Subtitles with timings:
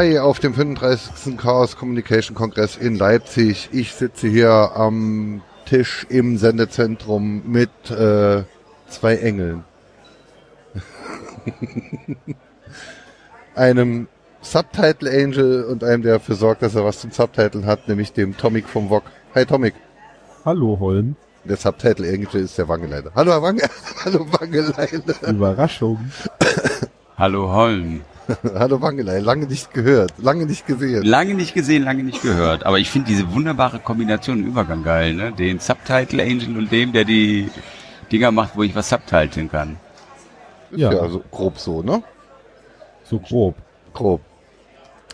[0.00, 1.36] 3 auf dem 35.
[1.36, 3.68] Chaos Communication Kongress in Leipzig.
[3.70, 8.44] Ich sitze hier am Tisch im Sendezentrum mit äh,
[8.88, 9.62] zwei Engeln.
[13.54, 14.08] einem
[14.40, 18.38] Subtitle Angel und einem, der dafür sorgt, dass er was zum Subtitle hat, nämlich dem
[18.38, 19.02] Tomic vom VOG.
[19.34, 19.74] Hi Tomic.
[20.46, 21.16] Hallo Holm.
[21.44, 23.10] Der Subtitle Angel ist der Wangeleiter.
[23.14, 23.68] Hallo Herr Wange
[24.06, 25.28] Hallo Wangeleiter.
[25.28, 26.10] Überraschung.
[27.18, 28.00] Hallo Holm.
[28.54, 29.20] Hallo Wangeleiter.
[29.24, 31.02] Lange nicht gehört, lange nicht gesehen.
[31.02, 32.64] Lange nicht gesehen, lange nicht gehört.
[32.66, 35.32] Aber ich finde diese wunderbare Kombination im Übergang geil, ne?
[35.32, 37.50] Den Subtitle Angel und dem, der die
[38.12, 39.76] Dinger macht, wo ich was subtiteln kann.
[40.70, 41.00] ja, Ja.
[41.00, 42.02] also grob so, ne?
[43.04, 43.56] So grob.
[43.92, 44.20] Grob.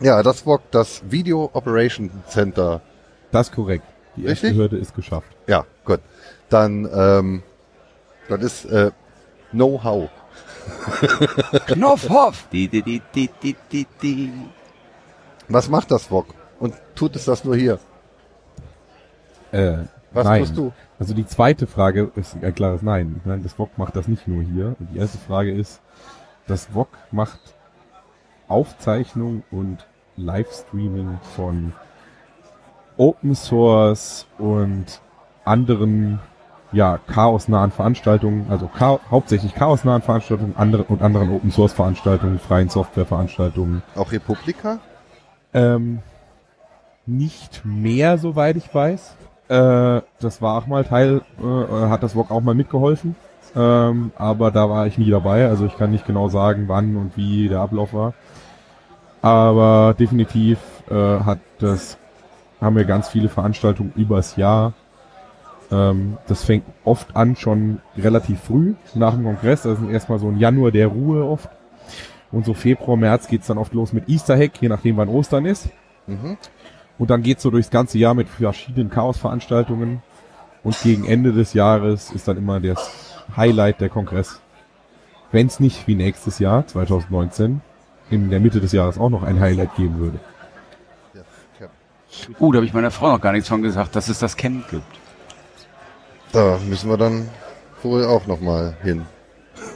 [0.03, 2.83] Ja, das VOG, das Video Operation Center.
[3.33, 3.85] Das ist korrekt.
[4.17, 4.59] Die erste Richtig?
[4.61, 5.29] Hürde ist geschafft.
[5.47, 6.01] Ja, gut.
[6.51, 7.43] Dann, ähm,
[8.29, 8.91] das ist äh,
[9.53, 10.11] Know-how.
[11.67, 12.49] Knopfhoff!
[12.53, 14.33] Die, die, die, die, die, die, die.
[15.49, 16.27] Was macht das VOG?
[16.59, 17.79] Und tut es das nur hier?
[19.53, 19.79] Äh,
[20.13, 20.43] Was nein.
[20.43, 20.73] tust du?
[20.99, 23.21] Also die zweite Frage ist ein klares Nein.
[23.25, 24.75] Nein, das VOG macht das nicht nur hier.
[24.79, 25.81] Und die erste Frage ist,
[26.47, 27.39] das VOG macht
[28.49, 31.73] Aufzeichnung und Livestreaming von
[32.97, 35.01] Open Source und
[35.45, 36.21] anderen
[36.73, 42.69] ja, chaosnahen Veranstaltungen, also cha hauptsächlich chaosnahen Veranstaltungen andere, und anderen Open Source Veranstaltungen, freien
[42.69, 43.83] Software Veranstaltungen.
[43.95, 44.79] Auch Republika?
[45.55, 46.01] Ähm,
[47.07, 49.17] nicht mehr, soweit ich weiß.
[49.49, 53.15] Äh, das war auch mal Teil, äh, hat das VOG auch mal mitgeholfen.
[53.55, 57.17] Ähm, aber da war ich nie dabei, also ich kann nicht genau sagen, wann und
[57.17, 58.13] wie der Ablauf war.
[59.23, 60.59] Aber definitiv
[60.91, 61.97] äh, hat das,
[62.61, 64.75] haben wir ganz viele Veranstaltungen übers Jahr.
[65.71, 69.63] Ähm, das fängt oft an schon relativ früh nach dem Kongress.
[69.63, 71.49] Das ist erstmal so ein Januar der Ruhe oft.
[72.33, 75.47] Und so Februar, März geht's dann oft los mit Easter Hack, je nachdem wann Ostern
[75.47, 75.69] ist.
[76.07, 76.37] Mhm.
[76.99, 80.03] Und dann geht's so durchs ganze Jahr mit verschiedenen Chaos-Veranstaltungen.
[80.63, 84.41] Und gegen Ende des Jahres ist dann immer das Highlight der Kongress.
[85.31, 87.61] Wenn es nicht wie nächstes Jahr, 2019,
[88.11, 90.19] in der Mitte des Jahres auch noch ein Highlight geben würde.
[92.39, 94.71] Uh, da habe ich meiner Frau noch gar nichts von gesagt, dass es das Camp
[94.71, 94.85] gibt.
[96.33, 97.29] Da müssen wir dann
[97.83, 99.07] wohl auch nochmal hin.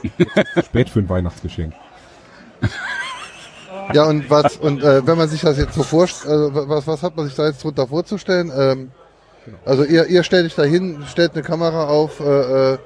[0.65, 1.73] Spät für ein Weihnachtsgeschenk.
[3.93, 7.03] Ja, und was, und äh, wenn man sich das jetzt so vorstellt, also was, was
[7.03, 8.51] hat man sich da jetzt drunter vorzustellen?
[8.55, 8.91] Ähm,
[9.65, 12.77] also ihr, ihr stellt euch da hin, stellt eine Kamera auf, äh, äh,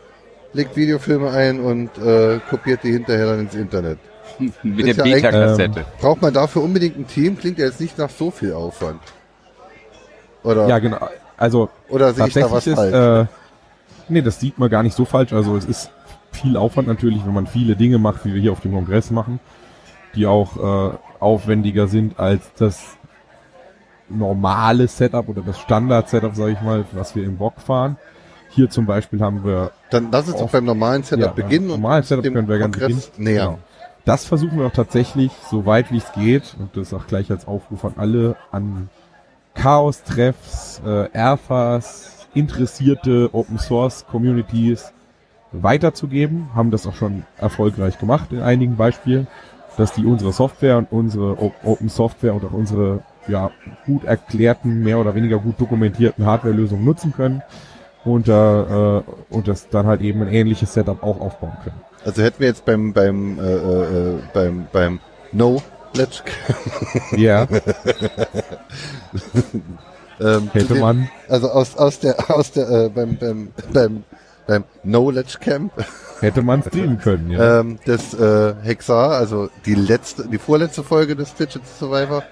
[0.53, 3.99] legt Videofilme ein und äh, kopiert die hinterher dann ins Internet.
[4.63, 5.85] Mit Ist der ja Beta-Kassette.
[5.99, 7.37] Braucht man dafür unbedingt ein Team?
[7.37, 9.01] Klingt ja jetzt nicht nach so viel Aufwand.
[10.43, 11.09] Oder, Ja, genau.
[11.37, 13.27] Also oder sehe ich da was tatsächlich ist, falsch?
[14.09, 15.33] Nee, das sieht man gar nicht so falsch.
[15.33, 15.91] Also es ist
[16.31, 19.39] viel Aufwand natürlich, wenn man viele Dinge macht, wie wir hier auf dem Kongress machen,
[20.15, 20.57] die auch
[20.91, 22.97] äh, aufwendiger sind als das
[24.09, 27.97] normale Setup oder das Standard-Setup, sage ich mal, was wir im Bock fahren.
[28.49, 31.81] Hier zum Beispiel haben wir Dann lass uns doch beim normalen Setup ja, beginnen beim
[31.81, 33.01] normalen Setup können wir ganz beginnen.
[33.17, 33.47] nähern.
[33.47, 33.59] Genau.
[34.05, 37.47] Das versuchen wir auch tatsächlich, so weit wie es geht, und das auch gleich als
[37.47, 38.89] Aufruf an alle, an
[39.55, 44.93] Chaos-Treffs, äh, Erfas, interessierte Open Source Communities
[45.51, 46.49] weiterzugeben.
[46.53, 49.27] Haben das auch schon erfolgreich gemacht in einigen Beispielen,
[49.77, 53.51] dass die unsere Software und unsere Open Software und auch unsere ja,
[53.85, 57.41] gut erklärten, mehr oder weniger gut dokumentierten Hardware-Lösungen nutzen können
[58.03, 61.81] und, äh, äh, und das dann halt eben ein ähnliches Setup auch aufbauen können.
[62.05, 64.99] Also hätten wir jetzt beim beim äh, äh, beim beim
[65.31, 65.61] No
[65.95, 66.23] Let's
[67.17, 67.47] Ja,
[70.19, 71.09] Ähm, Hätte man.
[71.29, 74.03] Also aus, aus der, aus der, äh, beim, beim, beim,
[74.47, 75.71] beim Knowledge Camp
[76.19, 77.59] Hätte man streamen können, ja.
[77.59, 82.23] ähm, des äh, Hexar, also die letzte, die vorletzte Folge des Digital Survivor,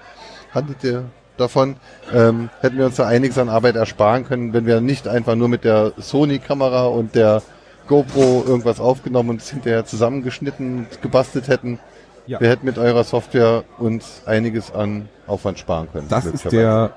[0.52, 1.04] handelt ihr
[1.36, 1.76] davon,
[2.12, 5.48] ähm, hätten wir uns da einiges an Arbeit ersparen können, wenn wir nicht einfach nur
[5.48, 7.42] mit der Sony-Kamera und der
[7.88, 11.78] GoPro irgendwas aufgenommen und es hinterher zusammengeschnitten und gebastelt hätten.
[12.26, 12.40] Ja.
[12.40, 16.08] Wir hätten mit eurer Software uns einiges an Aufwand sparen können.
[16.08, 16.94] Das ist der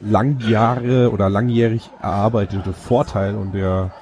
[0.00, 3.92] langjahre oder langjährig erarbeitete Vorteil und der,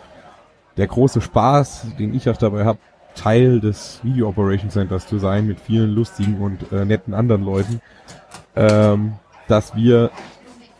[0.76, 2.78] der große Spaß, den ich auch dabei habe,
[3.14, 7.80] Teil des Video Operation Centers zu sein mit vielen lustigen und äh, netten anderen Leuten,
[8.54, 9.14] ähm,
[9.48, 10.10] dass wir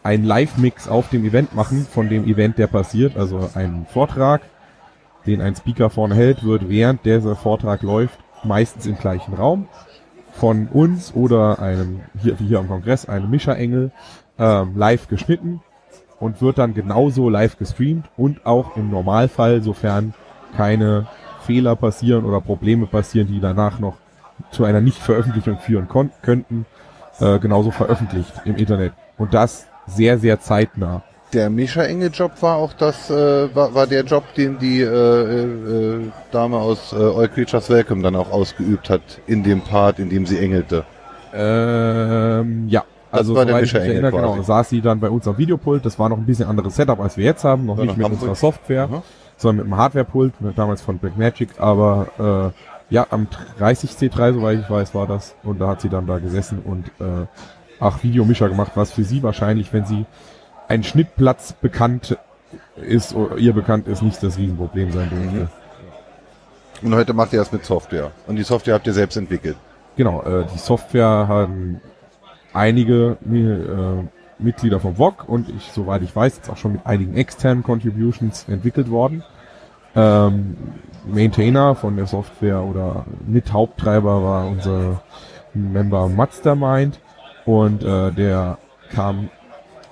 [0.03, 4.43] einen Live-Mix auf dem Event machen, von dem Event, der passiert, also einen Vortrag,
[5.27, 9.67] den ein Speaker vorne hält, wird während dieser Vortrag läuft, meistens im gleichen Raum,
[10.33, 13.91] von uns oder einem, hier, wie hier am Kongress, einem Mischerengel,
[14.39, 15.61] ähm, live geschnitten
[16.21, 20.15] und wird dann genauso live gestreamt und auch im Normalfall, sofern
[20.57, 21.07] keine
[21.43, 23.97] Fehler passieren oder Probleme passieren, die danach noch
[24.51, 25.89] zu einer Nicht-Veröffentlichung führen
[26.23, 26.67] könnten,
[27.21, 28.93] äh, genauso veröffentlicht im Internet.
[29.19, 31.03] Und das sehr, sehr zeitnah.
[31.33, 34.87] Der Mischa Engel Job war auch das, äh, war, war der Job, den die äh,
[34.87, 36.01] äh,
[36.31, 40.25] Dame aus äh, All Creatures Welcome dann auch ausgeübt hat in dem Part, in dem
[40.27, 40.85] sie engelte.
[41.35, 42.85] Ähm, ja.
[43.11, 44.45] Das Also, war der Mischer-Engel erinnere, genau, quasi.
[44.45, 45.85] saß sie dann bei uns am Videopult.
[45.87, 47.67] Das war noch ein bisschen anderes Setup, als wir jetzt haben.
[47.67, 48.13] Noch nicht mit Hamburg.
[48.21, 49.03] unserer Software, Aha.
[49.37, 51.51] sondern mit einem Hardwarepult, damals von Blackmagic.
[51.59, 52.53] Aber
[52.91, 53.27] äh, ja, am
[53.61, 55.35] 30C3, soweit ich weiß, war das.
[55.43, 57.27] Und da hat sie dann da gesessen und äh,
[57.81, 60.05] ach, Videomischer gemacht, was für sie wahrscheinlich, wenn sie
[60.69, 62.19] ein Schnittplatz bekannt
[62.77, 65.49] ist oder ihr bekannt ist, nicht das Riesenproblem sein dürfte.
[66.83, 68.11] Und heute macht ihr das mit Software.
[68.27, 69.57] Und die Software habt ihr selbst entwickelt.
[69.97, 71.81] Genau, äh, die Software haben
[72.57, 77.17] einige äh, Mitglieder vom VOG und ich, soweit ich weiß, jetzt auch schon mit einigen
[77.17, 79.23] externen Contributions entwickelt worden.
[79.95, 80.57] Ähm,
[81.07, 85.03] Maintainer von der Software oder mit Haupttreiber war unser
[85.55, 87.01] Member Mastermind
[87.47, 88.59] und äh, der
[88.93, 89.31] kam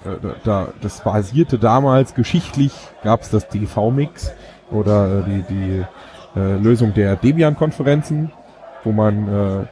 [0.04, 2.72] äh, da, das basierte damals geschichtlich,
[3.02, 4.32] gab es das DV-Mix
[4.70, 5.84] oder äh, die, die
[6.36, 8.32] äh, Lösung der Debian-Konferenzen,
[8.82, 9.66] wo man äh,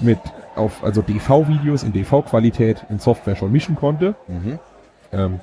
[0.00, 0.18] mit
[0.56, 4.14] auf also DV-Videos in DV-Qualität in Software schon mischen konnte.
[4.28, 4.58] Mhm.
[5.12, 5.40] Ähm,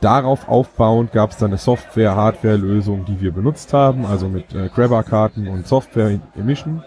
[0.00, 5.48] darauf aufbauend gab es dann eine Software-Hardware-Lösung, die wir benutzt haben, also mit äh, Grabber-Karten
[5.48, 6.82] und Software in, in Mischen.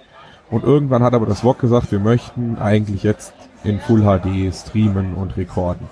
[0.49, 3.33] Und irgendwann hat aber das VOG gesagt, wir möchten eigentlich jetzt
[3.63, 5.87] in Full HD streamen und rekorden.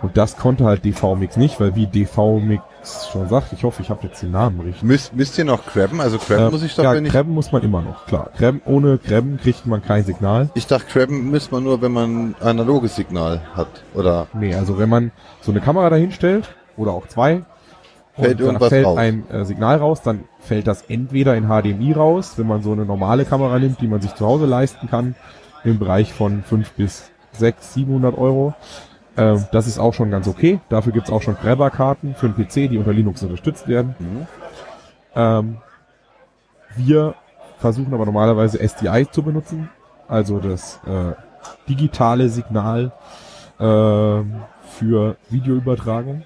[0.00, 2.62] Und das konnte halt DV-Mix nicht, weil wie DV-Mix
[3.10, 4.84] schon sagt, ich hoffe, ich habe jetzt den Namen richtig.
[4.84, 6.00] Müsst, müsst ihr noch grabben?
[6.00, 7.12] Also grabben Äh, muss ich doch, ja, wenn ich...
[7.12, 8.30] Grabben muss man immer noch, klar.
[8.38, 10.50] Grabben, ohne Grabben kriegt man kein Signal.
[10.54, 13.68] Ich dachte, grabben müsste man nur, wenn man analoges Signal hat.
[13.94, 15.10] Oder Nee, also wenn man
[15.40, 17.42] so eine Kamera dahin stellt, oder auch zwei,
[18.14, 18.98] Fällt und da irgendwas fällt raus.
[18.98, 22.84] ein äh, Signal raus, dann fällt das entweder in HDMI raus, wenn man so eine
[22.84, 25.14] normale Kamera nimmt, die man sich zu Hause leisten kann,
[25.64, 28.54] im Bereich von 5 bis 6, 700 Euro.
[29.18, 30.60] Ähm, das ist auch schon ganz okay.
[30.70, 33.94] Dafür gibt's auch schon Grabber-Karten für den PC, die unter Linux unterstützt werden.
[33.98, 34.26] Mhm.
[35.14, 35.56] Ähm,
[36.76, 37.14] wir
[37.58, 39.68] versuchen aber normalerweise SDI zu benutzen,
[40.06, 41.12] also das äh,
[41.68, 42.92] digitale Signal
[43.58, 44.34] ähm,
[44.78, 46.22] für Videoübertragung.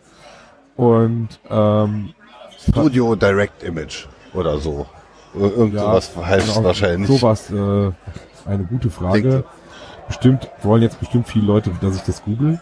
[0.77, 2.11] Und ähm,
[2.59, 4.87] Studio Direct Image oder so.
[5.35, 7.09] Ir- Irgend Ja, sowas heißt es genau, wahrscheinlich.
[7.09, 7.91] sowas äh,
[8.47, 9.45] eine gute Frage.
[10.09, 12.61] Bestimmt wollen jetzt bestimmt viele Leute, dass ich das google.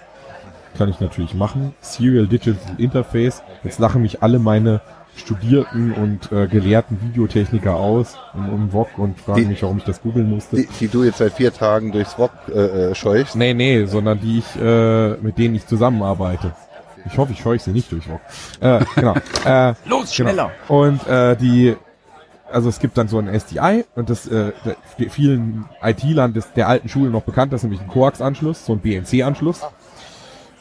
[0.78, 1.74] Kann ich natürlich machen.
[1.80, 3.42] Serial Digital Interface.
[3.64, 4.80] Jetzt lachen mich alle meine
[5.16, 9.84] studierten und äh, gelehrten Videotechniker aus im, im VOG und fragen Die- mich, warum ich
[9.84, 10.56] das googeln musste.
[10.56, 13.36] Die, die du jetzt seit vier Tagen durchs Wok äh, äh, scheuchst.
[13.36, 16.52] Nee, nee, sondern die ich, äh, mit denen ich zusammenarbeite.
[17.06, 18.20] Ich hoffe, ich scheuche sie nicht durch Rock.
[18.60, 19.14] Äh, genau.
[19.44, 20.30] Äh, Los, genau.
[20.30, 20.50] schneller!
[20.68, 21.74] Und äh, die,
[22.50, 24.52] also es gibt dann so ein SDI und das äh,
[25.08, 28.78] vielen IT-Lern des, der alten Schule noch bekannt, das ist nämlich ein Coax-Anschluss, so ein
[28.80, 29.62] BNC-Anschluss.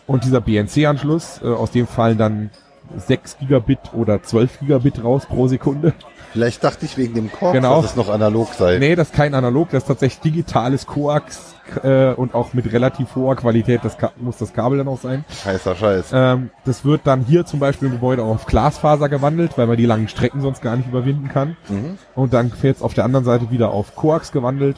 [0.09, 2.49] Und dieser BNC-Anschluss, äh, aus dem fallen dann
[2.97, 5.93] 6 Gigabit oder 12 Gigabit raus pro Sekunde.
[6.33, 7.79] Vielleicht dachte ich wegen dem Korb, Genau.
[7.79, 8.79] dass es noch analog sei.
[8.79, 13.15] Nee, das ist kein Analog, das ist tatsächlich digitales Coax äh, und auch mit relativ
[13.15, 15.25] hoher Qualität, das Ka muss das Kabel dann auch sein.
[15.45, 16.09] Heißer Scheiß.
[16.11, 19.77] Ähm, das wird dann hier zum Beispiel im Gebäude auch auf Glasfaser gewandelt, weil man
[19.77, 21.55] die langen Strecken sonst gar nicht überwinden kann.
[21.67, 21.99] Mhm.
[22.15, 24.77] Und dann wird es auf der anderen Seite wieder auf Coax gewandelt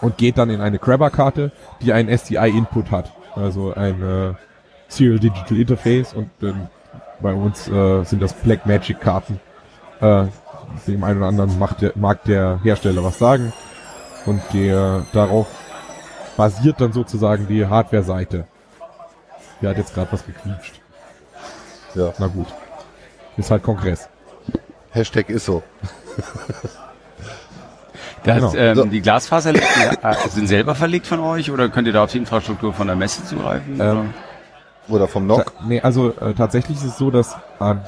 [0.00, 3.12] und geht dann in eine Grabber-Karte, die einen SDI-Input hat.
[3.34, 4.34] Also ein äh,
[4.88, 6.68] Serial Digital Interface und ähm,
[7.20, 9.40] bei uns äh, sind das Blackmagic-Karten.
[10.00, 10.26] Äh,
[10.86, 13.52] dem einen oder anderen macht der, mag der Hersteller was sagen.
[14.26, 15.46] Und der darauf
[16.36, 18.46] basiert dann sozusagen die Hardware-Seite.
[19.60, 20.80] Hier hat jetzt gerade was gequietscht.
[21.94, 22.12] Ja.
[22.18, 22.48] Na gut.
[23.36, 24.08] Ist halt Kongress.
[24.90, 25.62] Hashtag ist so.
[28.24, 28.54] Das, Genau.
[28.56, 28.84] ähm, So.
[28.86, 29.64] Die Glasfaserleute
[30.02, 32.96] äh, sind selber verlegt von euch oder könnt ihr da auf die Infrastruktur von der
[32.96, 33.78] Messe zugreifen?
[33.80, 34.14] Ähm,
[34.88, 35.52] Oder vom NOC.
[35.66, 37.82] Nee, also äh, tatsächlich ist es so, dass an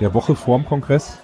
[0.00, 1.18] der Woche vorm Kongress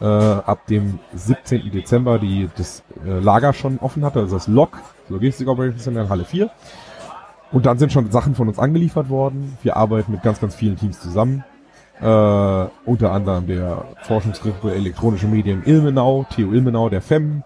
[0.00, 1.70] äh, ab dem 17.
[1.70, 6.08] Dezember die das äh, Lager schon offen hatte, also das LOC, Logistik Operations Center in
[6.08, 6.50] Halle 4.
[7.52, 9.58] Und dann sind schon Sachen von uns angeliefert worden.
[9.62, 11.44] Wir arbeiten mit ganz, ganz vielen Teams zusammen.
[12.00, 17.44] Äh, unter anderem der Forschungsgruppe Elektronische Medien Ilmenau, TU Ilmenau, der FEM,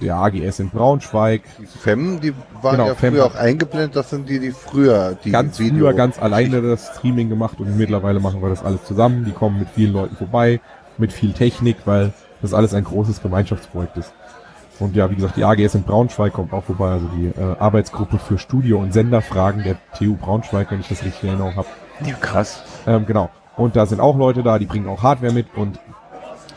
[0.00, 2.32] der AGS in Braunschweig, Die FEM, die
[2.62, 3.96] waren Genau, ja FEM früher auch eingeblendet.
[3.96, 7.76] Das sind die, die früher die ganz Video früher ganz alleine das Streaming gemacht und
[7.76, 9.24] mittlerweile machen wir das alles zusammen.
[9.24, 10.60] Die kommen mit vielen Leuten vorbei,
[10.98, 14.12] mit viel Technik, weil das alles ein großes Gemeinschaftsprojekt ist.
[14.80, 18.18] Und ja, wie gesagt, die AGS in Braunschweig kommt auch vorbei, also die äh, Arbeitsgruppe
[18.18, 21.68] für Studio- und Senderfragen der TU Braunschweig, wenn ich das richtig in Erinnerung habe.
[22.04, 22.62] ja, krass.
[22.86, 23.30] Ähm, genau.
[23.56, 25.78] Und da sind auch Leute da, die bringen auch Hardware mit und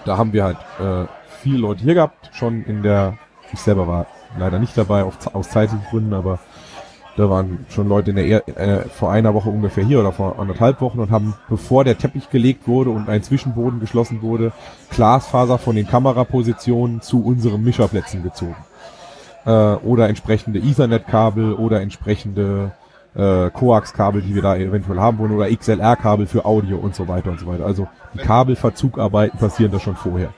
[0.04, 1.06] da haben wir halt äh,
[1.42, 3.18] viele Leute hier gehabt, schon in der,
[3.54, 6.40] ich selber war leider nicht dabei aus zeitlichen Gründen, aber
[7.18, 10.38] da waren schon Leute in der er äh, vor einer Woche ungefähr hier oder vor
[10.38, 14.52] anderthalb Wochen und haben, bevor der Teppich gelegt wurde und ein Zwischenboden geschlossen wurde,
[14.92, 18.56] Glasfaser von den Kamerapositionen zu unseren Mischerplätzen gezogen.
[19.46, 22.74] Äh, oder entsprechende Ethernet-Kabel oder entsprechende
[23.16, 27.32] äh, Coax-Kabel, die wir da eventuell haben wollen, oder XLR-Kabel für Audio und so weiter
[27.32, 27.66] und so weiter.
[27.66, 30.30] Also die Kabelverzugarbeiten passieren da schon vorher.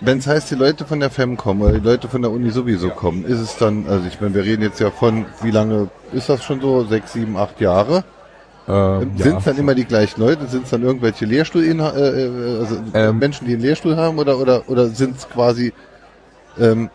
[0.00, 2.50] Wenn es heißt, die Leute von der FEM kommen oder die Leute von der Uni
[2.50, 5.88] sowieso kommen, ist es dann, also ich meine, wir reden jetzt ja von, wie lange
[6.12, 6.84] ist das schon so?
[6.84, 8.04] Sechs, sieben, acht Jahre?
[8.66, 10.46] Ähm, Sind es dann immer die gleichen Leute?
[10.46, 13.18] Sind es dann irgendwelche Lehrstuhl äh, äh, also Ähm.
[13.18, 15.72] Menschen, die einen Lehrstuhl haben oder oder oder sind es quasi
[16.58, 16.88] ähm,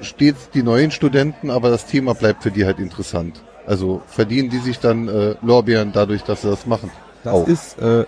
[0.00, 3.42] stets die neuen Studenten, aber das Thema bleibt für die halt interessant?
[3.66, 6.90] Also verdienen die sich dann äh, Lorbeeren dadurch, dass sie das machen?
[7.22, 7.48] Das Auch.
[7.48, 8.04] ist äh,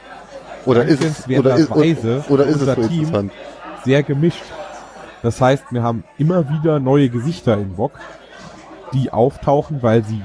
[0.66, 3.32] oder ist es oder ist, dankenswerterweise oder ist es so Team interessant?
[3.86, 4.44] Sehr gemischt.
[5.22, 7.92] Das heißt, wir haben immer wieder neue Gesichter im Bock,
[8.92, 10.22] die auftauchen, weil sie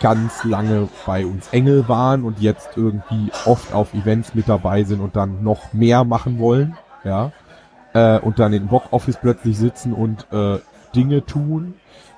[0.00, 5.00] ganz lange bei uns Engel waren und jetzt irgendwie oft auf Events mit dabei sind
[5.00, 7.30] und dann noch mehr machen wollen, ja,
[7.92, 10.58] äh, und dann im Bock Office plötzlich sitzen und äh,
[10.94, 11.74] Dinge tun.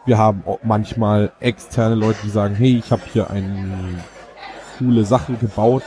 [0.06, 4.02] Wir haben manchmal externe Leute, die sagen, hey, ich habe hier eine
[4.78, 5.82] coole Sache gebaut,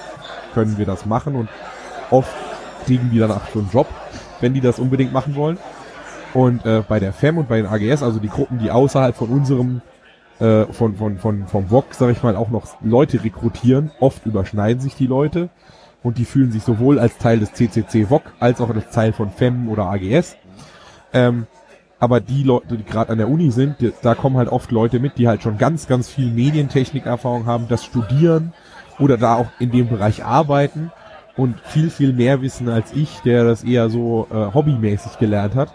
[0.54, 1.50] können wir das machen und
[2.10, 2.36] oft
[2.86, 3.88] kriegen die danach schon einen Job,
[4.42, 5.58] wenn die das unbedingt machen wollen.
[6.34, 9.30] Und äh, bei der FEM und bei den AGS, also die Gruppen, die außerhalb von
[9.30, 9.82] unserem,
[10.40, 14.82] äh, von, von, von, vom VOG, sag ich mal, auch noch Leute rekrutieren, oft überschneiden
[14.82, 15.50] sich die Leute
[16.04, 19.32] und die fühlen sich sowohl als Teil des CCC VOG als auch als Teil von
[19.32, 20.36] FEM oder AGS.
[21.14, 21.48] Ähm,
[22.00, 25.00] aber die Leute, die gerade an der Uni sind, die, da kommen halt oft Leute
[25.00, 28.54] mit, die halt schon ganz, ganz viel Medientechnik-Erfahrung haben, das studieren
[29.00, 30.92] oder da auch in dem Bereich arbeiten
[31.38, 35.74] und viel, viel mehr wissen als ich, der das eher so äh, hobbymäßig gelernt hat.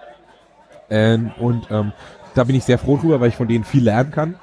[0.91, 1.93] Ähm, und ähm,
[2.35, 4.35] da bin ich sehr froh drüber, weil ich von denen viel lernen kann.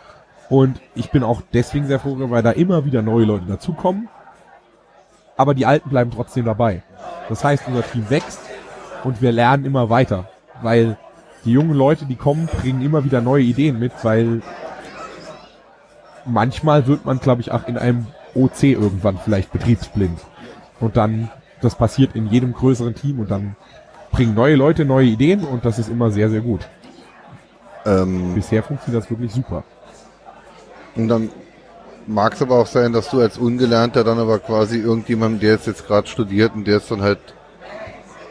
[0.49, 4.07] Und ich bin auch deswegen sehr froh drüber, weil da immer wieder neue Leute dazukommen.
[5.37, 6.81] Aber die Alten bleiben trotzdem dabei.
[7.27, 8.39] Das heißt, unser Team wächst
[9.03, 10.27] und wir lernen immer weiter.
[10.61, 10.97] Weil
[11.45, 14.41] die jungen Leute, die kommen, bringen immer wieder neue Ideen mit, weil
[16.25, 20.19] manchmal wird man, glaube ich, auch in einem OC irgendwann vielleicht betriebsblind.
[20.79, 21.29] Und dann,
[21.61, 23.55] das passiert in jedem größeren Team und dann
[24.11, 26.67] bringen neue Leute neue Ideen und das ist immer sehr, sehr gut.
[27.85, 29.63] Ähm, Bisher funktioniert das wirklich super.
[30.95, 31.29] Und dann
[32.07, 35.67] mag es aber auch sein, dass du als Ungelernter dann aber quasi irgendjemandem, der jetzt,
[35.67, 37.19] jetzt gerade studiert und der ist dann halt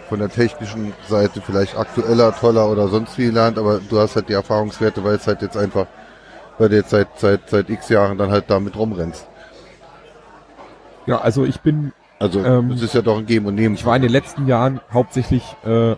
[0.09, 4.29] von der technischen Seite vielleicht aktueller, toller oder sonst wie lernt, aber du hast halt
[4.29, 5.87] die Erfahrungswerte, weil es halt jetzt einfach,
[6.57, 9.27] weil du jetzt seit, seit, seit x Jahren dann halt damit rumrennst.
[11.07, 13.75] Ja, also ich bin, Also Ähm, es ist ja doch ein Geben und Nehmen.
[13.75, 15.95] ich war in den letzten Jahren hauptsächlich äh,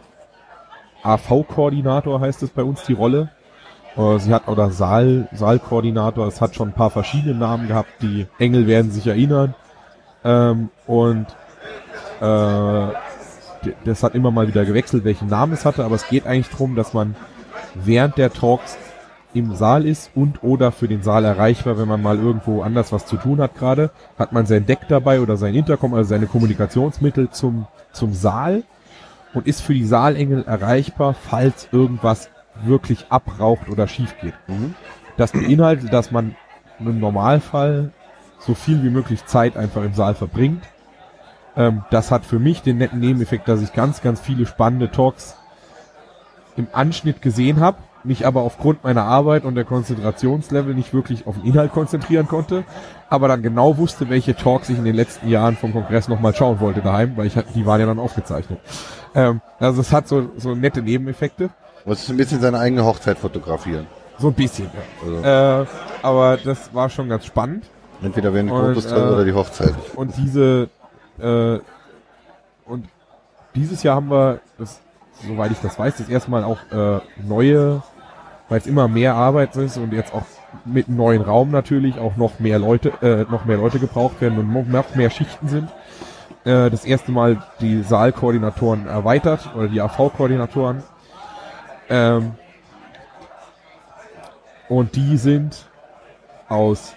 [1.03, 3.31] AV-Koordinator heißt es bei uns die Rolle.
[3.97, 8.27] Äh, sie hat oder Saal, Saalkoordinator, es hat schon ein paar verschiedene Namen gehabt, die
[8.39, 9.55] Engel werden sich erinnern.
[10.25, 11.27] Ähm, und
[12.21, 12.87] äh,
[13.85, 16.77] das hat immer mal wieder gewechselt, welchen Namen es hatte, aber es geht eigentlich darum,
[16.77, 17.17] dass man
[17.75, 18.77] während der Talks
[19.33, 23.07] im Saal ist und oder für den Saal erreichbar, wenn man mal irgendwo anders was
[23.07, 27.31] zu tun hat gerade, hat man sein Deck dabei oder sein Intercom, also seine Kommunikationsmittel
[27.31, 28.65] zum, zum Saal
[29.33, 32.31] und ist für die Saalengel erreichbar, falls irgendwas
[32.65, 34.35] wirklich abraucht oder schief geht.
[35.17, 36.35] Das beinhaltet, dass man
[36.81, 37.93] im Normalfall
[38.39, 40.65] so viel wie möglich Zeit einfach im Saal verbringt.
[41.57, 45.37] Ähm, das hat für mich den netten Nebeneffekt, dass ich ganz, ganz viele spannende Talks
[46.57, 51.37] im Anschnitt gesehen habe mich aber aufgrund meiner Arbeit und der Konzentrationslevel nicht wirklich auf
[51.37, 52.65] den Inhalt konzentrieren konnte,
[53.09, 56.61] aber dann genau wusste, welche Talks ich in den letzten Jahren vom Kongress nochmal schauen
[56.61, 58.59] wollte daheim, weil ich die waren ja dann aufgezeichnet.
[59.15, 61.51] Ähm, also es hat so, so nette Nebeneffekte.
[61.85, 63.87] Muss ein bisschen seine eigene Hochzeit fotografieren.
[64.19, 64.71] So ein bisschen,
[65.03, 65.63] Also, ja.
[65.63, 65.67] Äh,
[66.03, 67.65] aber das war schon ganz spannend.
[68.03, 69.75] entweder werden die Fotos drin äh, oder die Hochzeit.
[69.97, 70.69] Und diese
[71.19, 71.59] äh,
[72.67, 72.87] und
[73.55, 74.81] dieses Jahr haben wir, das,
[75.27, 77.83] soweit ich das weiß, das erste Mal auch äh, neue,
[78.49, 80.25] weil es immer mehr Arbeit ist und jetzt auch
[80.65, 84.39] mit einem neuen Raum natürlich auch noch mehr Leute, äh, noch mehr Leute gebraucht werden
[84.39, 85.69] und noch mehr Schichten sind.
[86.45, 90.83] Äh, das erste Mal die Saalkoordinatoren erweitert oder die AV-Koordinatoren.
[91.89, 92.33] Ähm,
[94.69, 95.67] und die sind
[96.49, 96.95] aus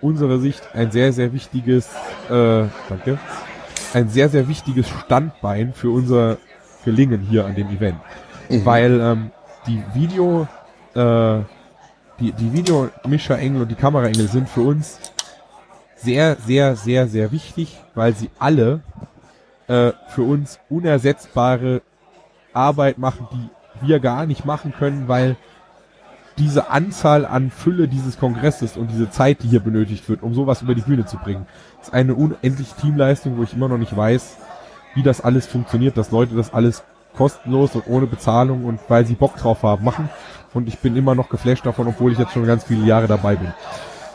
[0.00, 1.88] unserer Sicht ein sehr, sehr wichtiges,
[2.28, 3.18] äh, danke,
[3.94, 6.38] ein sehr, sehr wichtiges Standbein für unser
[6.84, 7.98] Gelingen hier an dem Event.
[8.48, 9.30] Weil ähm,
[9.66, 10.48] die Video,
[10.94, 11.40] äh,
[12.18, 14.98] die, die Videomischer-Engel und die Kameraengel sind für uns
[15.96, 18.80] sehr, sehr, sehr, sehr wichtig, weil sie alle
[19.68, 21.82] äh, für uns unersetzbare
[22.52, 25.36] Arbeit machen, die wir gar nicht machen können, weil
[26.38, 30.62] diese Anzahl an Fülle dieses Kongresses und diese Zeit, die hier benötigt wird, um sowas
[30.62, 31.46] über die Bühne zu bringen,
[31.82, 34.38] ist eine unendliche Teamleistung, wo ich immer noch nicht weiß,
[34.94, 36.82] wie das alles funktioniert, dass Leute das alles
[37.16, 40.08] kostenlos und ohne Bezahlung und weil sie Bock drauf haben, machen.
[40.54, 43.36] Und ich bin immer noch geflasht davon, obwohl ich jetzt schon ganz viele Jahre dabei
[43.36, 43.52] bin.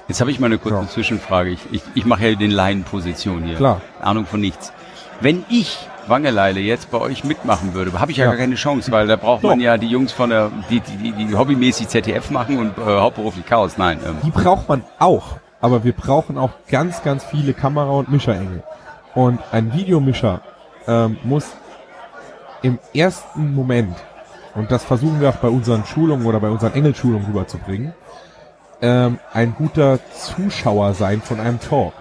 [0.08, 0.88] Jetzt habe ich mal eine kurze Ja.
[0.88, 1.50] Zwischenfrage.
[1.50, 3.56] Ich, ich, ich mache ja den Laienposition hier.
[3.56, 3.82] Klar.
[4.02, 4.72] Ahnung von nichts.
[5.22, 5.78] Wenn ich
[6.08, 8.32] Wangeleile jetzt bei euch mitmachen würde, habe ich ja, Ja.
[8.32, 9.50] gar keine Chance, weil da braucht Doch.
[9.50, 12.82] man ja die Jungs von der, die, die, die, die hobbymäßig ZDF machen und äh,
[12.82, 13.78] hauptberuflich Chaos.
[13.78, 14.00] Nein.
[14.06, 18.62] Ähm, Die braucht man auch, aber wir brauchen auch ganz, ganz viele Kamera- und Mischerengel.
[19.16, 20.42] Und ein Videomischer
[20.88, 21.46] ähm, muss
[22.62, 23.96] im ersten Moment,
[24.56, 27.94] und das versuchen wir auch bei unseren Schulungen oder bei unseren Engelschulungen rüberzubringen,
[28.82, 31.94] ähm, ein guter Zuschauer sein von einem Talk.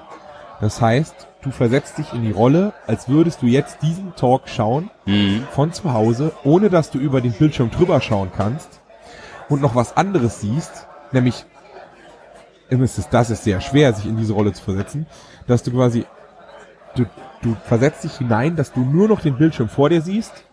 [0.60, 4.90] Das heißt, du versetzt dich in die Rolle, als würdest du jetzt diesen Talk schauen
[5.04, 5.46] mhm.
[5.50, 8.80] von zu Hause, ohne dass du über den Bildschirm drüber schauen kannst
[9.48, 11.44] und noch was anderes siehst, nämlich
[13.10, 15.06] das ist sehr schwer, sich in diese Rolle zu versetzen,
[15.46, 16.06] dass du quasi,
[16.96, 17.04] du,
[17.44, 20.44] du versetzt dich hinein, dass du nur noch den Bildschirm vor dir siehst,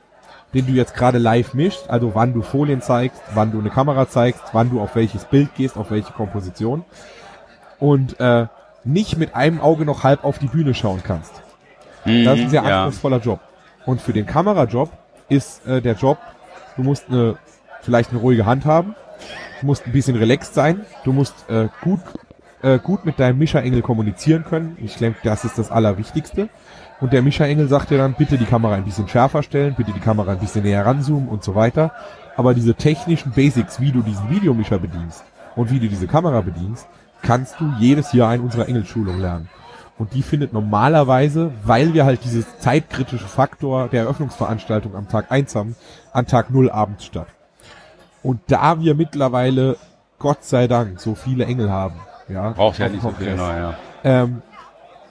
[0.53, 4.09] den du jetzt gerade live mischst, also wann du Folien zeigst, wann du eine Kamera
[4.09, 6.83] zeigst, wann du auf welches Bild gehst, auf welche Komposition
[7.79, 8.47] und äh,
[8.83, 11.41] nicht mit einem Auge noch halb auf die Bühne schauen kannst.
[12.05, 12.25] Mhm.
[12.25, 12.83] Das ist ein sehr ja.
[12.83, 13.39] anspruchsvoller Job.
[13.85, 14.91] Und für den Kamerajob
[15.29, 16.17] ist äh, der Job,
[16.75, 17.37] du musst eine,
[17.81, 18.95] vielleicht eine ruhige Hand haben,
[19.59, 22.01] du musst ein bisschen relaxed sein, du musst äh, gut,
[22.61, 24.77] äh, gut mit deinem Mischerengel kommunizieren können.
[24.81, 26.49] Ich denke, das ist das Allerwichtigste.
[27.01, 29.99] Und der Mischerengel sagt dir dann, bitte die Kamera ein bisschen schärfer stellen, bitte die
[29.99, 31.91] Kamera ein bisschen näher ranzoomen und so weiter.
[32.37, 35.23] Aber diese technischen Basics, wie du diesen Videomischer bedienst
[35.55, 36.87] und wie du diese Kamera bedienst,
[37.23, 39.49] kannst du jedes Jahr in unserer Engelschulung lernen.
[39.97, 45.55] Und die findet normalerweise, weil wir halt dieses zeitkritische Faktor der Eröffnungsveranstaltung am Tag 1
[45.55, 45.75] haben,
[46.13, 47.27] an Tag 0 abends statt.
[48.23, 49.77] Und da wir mittlerweile,
[50.19, 51.95] Gott sei Dank, so viele Engel haben,
[52.29, 53.27] ja, Braucht ja nicht so viel.
[53.27, 53.73] Genau, ja.
[54.03, 54.41] ähm,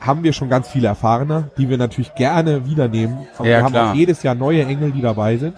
[0.01, 3.27] haben wir schon ganz viele Erfahrene, die wir natürlich gerne wieder nehmen.
[3.39, 3.91] Aber Ja, wir haben klar.
[3.91, 5.57] auch jedes Jahr neue Engel, die dabei sind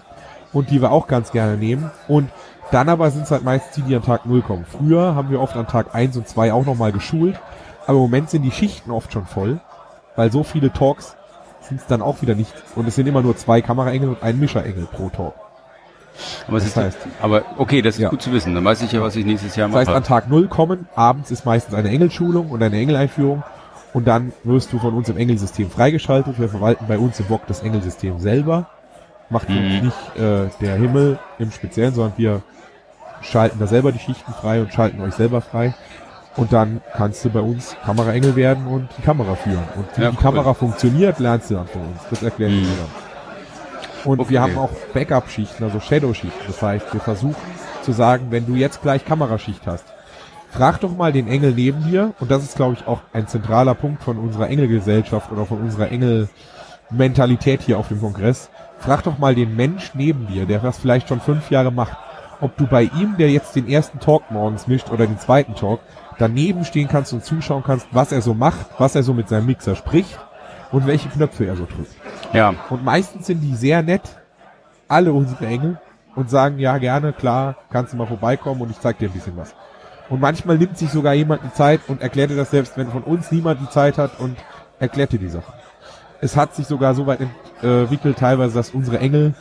[0.51, 1.91] und die wir auch ganz gerne nehmen.
[2.07, 2.29] Und
[2.71, 4.65] dann aber sind es halt meistens die, die an Tag 0 kommen.
[4.65, 7.39] Früher haben wir oft an Tag 1 und 2 auch nochmal geschult,
[7.85, 9.59] aber im Moment sind die Schichten oft schon voll,
[10.15, 11.15] weil so viele Talks
[11.61, 12.51] sind es dann auch wieder nicht.
[12.75, 15.33] Und es sind immer nur zwei Kameraengel und ein Mischerengel pro Talk.
[16.47, 18.09] Aber, Das ist, heißt- aber okay, das ist Ja.
[18.09, 18.53] gut zu wissen.
[18.53, 19.97] Dann weiß ich ja, was ich nächstes Jahr Das heißt, mache.
[19.97, 23.43] an Tag 0 kommen, abends ist meistens eine Engelschulung und eine Engeleinführung
[23.93, 26.39] und dann wirst du von uns im Engelsystem freigeschaltet.
[26.39, 28.67] Wir verwalten bei uns im Bock das Engelsystem selber.
[29.29, 29.81] Macht Mhm.
[29.85, 32.41] nicht äh, der Himmel im Speziellen, sondern wir
[33.21, 35.73] schalten da selber die Schichten frei und schalten euch selber frei.
[36.35, 39.63] Und dann kannst du bei uns Kameraengel werden und die Kamera führen.
[39.75, 40.21] Und wie Ja, die cool.
[40.23, 41.99] Kamera funktioniert, lernst du dann von uns.
[42.09, 42.63] Das erklären wir Mhm.
[42.63, 44.11] dir dann.
[44.11, 44.29] Und Okay.
[44.31, 46.43] wir haben auch Backup-Schichten, also Shadow-Schichten.
[46.47, 47.35] Das heißt, wir versuchen
[47.83, 49.85] zu sagen, wenn du jetzt gleich Kameraschicht hast,
[50.53, 52.13] frag doch mal den Engel neben dir.
[52.19, 55.91] Und das ist, glaube ich, auch ein zentraler Punkt von unserer Engelgesellschaft oder von unserer
[55.91, 58.49] Engel-Mentalität hier auf dem Kongress.
[58.79, 61.97] Frag doch mal den Mensch neben dir, der das vielleicht schon fünf Jahre macht,
[62.39, 65.79] ob du bei ihm, der jetzt den ersten Talk morgens mischt oder den zweiten Talk,
[66.19, 69.47] daneben stehen kannst und zuschauen kannst, was er so macht, was er so mit seinem
[69.47, 70.19] Mixer spricht
[70.71, 71.93] und welche Knöpfe er so drückt.
[72.33, 74.03] Ja, Und meistens sind die sehr nett,
[74.87, 75.79] alle unsere Engel,
[76.15, 79.35] und sagen, ja, gerne, klar, kannst du mal vorbeikommen und ich zeig dir ein bisschen
[79.35, 79.55] was.
[80.09, 83.03] Und manchmal nimmt sich sogar jemand die Zeit und erklärt dir das selbst, wenn von
[83.03, 84.37] uns niemand die Zeit hat und
[84.79, 85.53] erklärt dir die Sachen.
[86.21, 87.19] Es hat sich sogar so weit
[87.61, 89.33] entwickelt teilweise, dass unsere Engel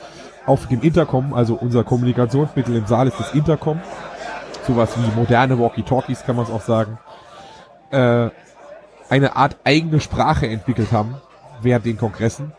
[0.46, 3.80] auf dem Intercom, also unser Kommunikationsmittel im Saal ist das Intercom,
[4.66, 6.98] sowas wie moderne Walkie-Talkies kann man es auch sagen,
[7.90, 8.30] äh,
[9.08, 11.16] eine Art eigene Sprache entwickelt haben
[11.60, 12.52] während den Kongressen,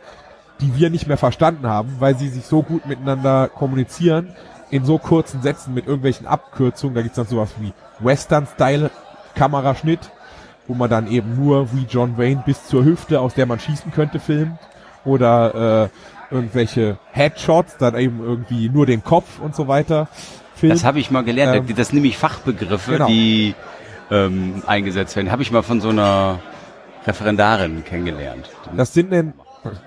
[0.61, 4.35] die wir nicht mehr verstanden haben, weil sie sich so gut miteinander kommunizieren,
[4.69, 6.95] in so kurzen Sätzen mit irgendwelchen Abkürzungen.
[6.95, 10.11] Da gibt's dann sowas wie Western-Style-Kameraschnitt,
[10.67, 13.91] wo man dann eben nur wie John Wayne bis zur Hüfte, aus der man schießen
[13.91, 14.57] könnte, filmt.
[15.05, 15.89] Oder
[16.31, 20.07] äh, irgendwelche Headshots, dann eben irgendwie nur den Kopf und so weiter
[20.55, 20.75] filmt.
[20.75, 21.69] Das habe ich mal gelernt.
[21.69, 23.07] Ähm, das sind nämlich Fachbegriffe, genau.
[23.07, 23.55] die
[24.09, 25.31] ähm, eingesetzt werden.
[25.31, 26.39] Habe ich mal von so einer
[27.05, 28.49] Referendarin kennengelernt.
[28.75, 29.33] Das sind denn,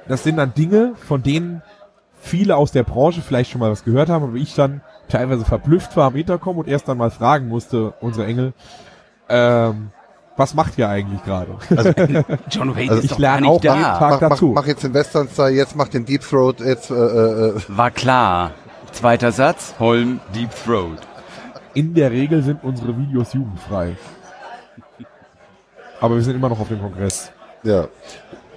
[0.06, 1.62] das sind dann Dinge, von denen
[2.20, 5.96] viele aus der Branche vielleicht schon mal was gehört haben, aber ich dann teilweise verblüfft
[5.96, 8.52] war am Intercom und erst dann mal fragen musste, unsere Engel,
[9.28, 9.90] ähm,
[10.36, 11.56] was macht ihr eigentlich gerade?
[12.50, 13.98] John Wayne Also ist ich doch lerne gar nicht auch jeden da.
[13.98, 14.52] Tag Mach, mach, dazu.
[14.54, 17.90] mach jetzt den Western Style, jetzt mach den Deep Throat, jetzt äh, äh, äh, War
[17.90, 18.50] klar.
[18.92, 20.98] Zweiter Satz, Holm Deep Throat.
[21.74, 23.96] In der Regel sind unsere Videos jugendfrei.
[26.00, 27.30] Aber wir sind immer noch auf dem Kongress.
[27.62, 27.88] Ja,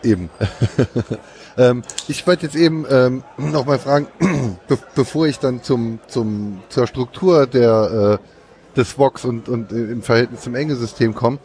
[0.04, 0.30] eben.
[1.60, 4.08] ähm, ich wollte jetzt eben ähm, noch mal fragen,
[4.68, 9.76] be bevor ich dann zum, zum, zur Struktur der, äh, des VOX und, und äh,
[9.76, 11.40] im Verhältnis zum Enge-System komme.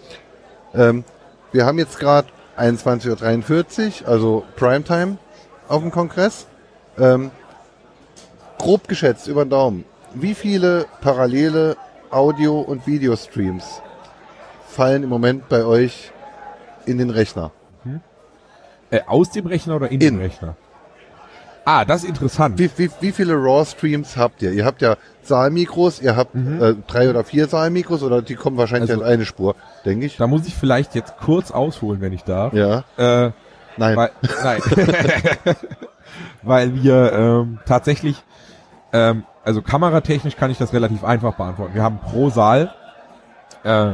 [0.73, 1.05] Ähm,
[1.53, 5.19] wir haben jetzt gerade 21.43 Uhr, also Primetime
[5.69, 6.47] auf dem Kongress.
[6.97, 7.33] Ähm,
[8.59, 11.77] grob geschätzt über den Daumen, wie viele parallele
[12.11, 13.83] Audio- und Videostreams
[14.69, 16.13] fallen im Moment bei euch
[16.87, 17.51] in den Rechner?
[18.95, 20.01] Äh, aus dem Rechner oder in, In.
[20.01, 20.57] dem Rechner?
[21.67, 22.59] Ah, das ist interessant.
[22.59, 24.53] Wie, wie, wie viele RAW-Streams habt ihr?
[24.53, 28.91] Ihr habt ja Saalmikros, ihr habt äh, drei oder vier Saalmikros oder die kommen wahrscheinlich
[28.91, 28.97] Mhm.
[28.97, 29.55] Also- als eine Spur,
[29.87, 30.19] denke ich.
[30.19, 32.53] Da muss ich vielleicht jetzt kurz ausholen, wenn ich darf.
[32.53, 33.31] Ja, Äh,
[33.79, 33.97] nein.
[33.97, 34.11] Weil,
[34.45, 34.61] nein.
[36.43, 38.23] weil wir ähm, tatsächlich,
[38.93, 41.75] ähm, also kameratechnisch kann ich das relativ einfach beantworten.
[41.75, 42.75] Wir haben pro Saal
[43.65, 43.93] äh,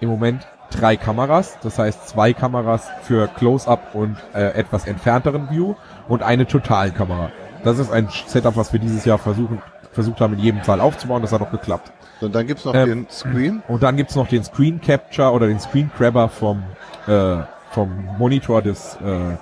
[0.00, 5.74] im Moment drei Kameras, das heißt zwei Kameras für Close-Up und äh, etwas entfernteren View
[6.08, 7.30] und eine Totalkamera.
[7.64, 11.22] Das ist ein Setup, was wir dieses Jahr versuchen, versucht haben, in jedem Saal aufzubauen.
[11.22, 11.92] Das hat auch geklappt.
[12.20, 13.62] Und dann gibt's noch Ähm, den Screen.
[13.68, 16.62] Und dann gibt's noch den Screen Capture oder den Screen Grabber vom,
[17.06, 17.36] äh,
[17.70, 19.36] vom Monitor des, äh,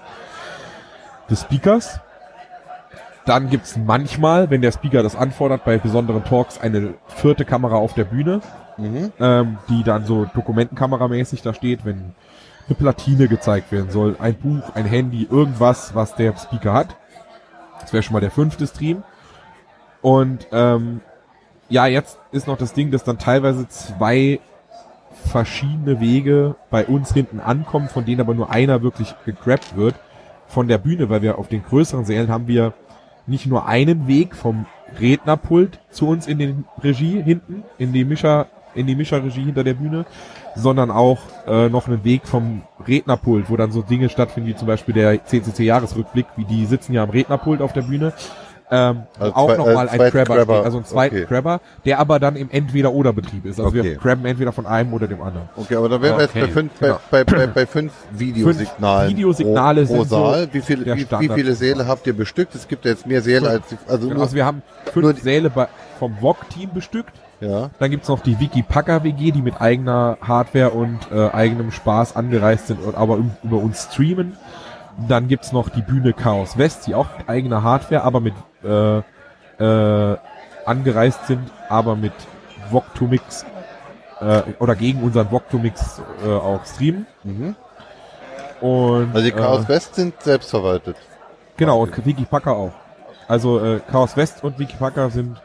[1.31, 2.01] des Speakers.
[3.25, 7.95] Dann gibt's manchmal, wenn der Speaker das anfordert, bei besonderen Talks eine vierte Kamera auf
[7.95, 8.41] der Bühne,
[8.79, 9.13] Mhm.
[9.21, 12.15] ähm, die dann so dokumentenkameramäßig da steht, wenn
[12.67, 16.97] eine Platine gezeigt werden soll, ein Buch, ein Handy, irgendwas, was der Speaker hat.
[17.81, 19.03] Das wäre schon mal der fünfte Stream.
[20.01, 21.01] Und ähm,
[21.69, 24.41] ja, jetzt ist noch das Ding, dass dann teilweise zwei
[25.27, 29.95] verschiedene Wege bei uns hinten ankommen, von denen aber nur einer wirklich gegrabt wird
[30.47, 32.75] von der Bühne, weil wir auf den größeren Sälen haben wir
[33.27, 34.67] nicht nur einen Weg vom
[35.01, 39.75] Rednerpult zu uns in den Regie hinten, in die Mischer, in die Mischerregie hinter der
[39.75, 40.05] Bühne,
[40.57, 44.67] sondern auch äh, noch einen Weg vom Rednerpult, wo dann so Dinge stattfinden, wie zum
[44.69, 48.13] Beispiel der CCC-Jahresrückblick, wie die sitzen ja am Rednerpult auf der Bühne.
[48.71, 51.27] Ähm, Also auch nochmal äh, ein zweiten Grabber, Grabber, steht, also ein zweiten okay.
[51.29, 53.59] Grabber, der aber dann im Entweder-Oder-Betrieb ist.
[53.61, 53.83] Also Okay.
[53.83, 55.47] wir grabben entweder von einem oder dem anderen.
[55.57, 56.99] Okay, aber dann wären wir jetzt Okay, bei fünf, genau.
[57.11, 60.49] bei, bei, bei, bei fünf Videosignalen Videosignale pro, pro sind so Saal.
[60.53, 62.55] wie, viel, der wie, wie viele Säle habt ihr bestückt?
[62.55, 63.53] Es gibt ja jetzt mehr Säle Fünf.
[63.53, 67.13] als also Genau, nur, also wir haben fünf nur die- Säle bei, vom VOG-Team bestückt.
[67.43, 67.71] Ja.
[67.79, 72.69] Dann gibt's noch die Wikipacker WG, die mit eigener Hardware und äh, eigenem Spaß angereist
[72.69, 74.37] sind, und aber über uns streamen.
[75.09, 78.99] Dann gibt's noch die Bühne Chaos West, die auch mit eigener Hardware, aber mit äh,
[79.59, 80.17] äh,
[80.65, 82.13] angereist sind, aber mit
[82.71, 83.45] VOG-to-Mix
[84.21, 87.07] äh, oder gegen unseren VOG-to-Mix äh, auch streamen.
[87.25, 87.57] Mhm.
[88.61, 90.97] Und, Also die Chaos äh, West sind selbstverwaltet.
[91.57, 92.73] Genau, und Wikipacker auch.
[93.27, 95.41] Also äh, Chaos West und Wikipacker sind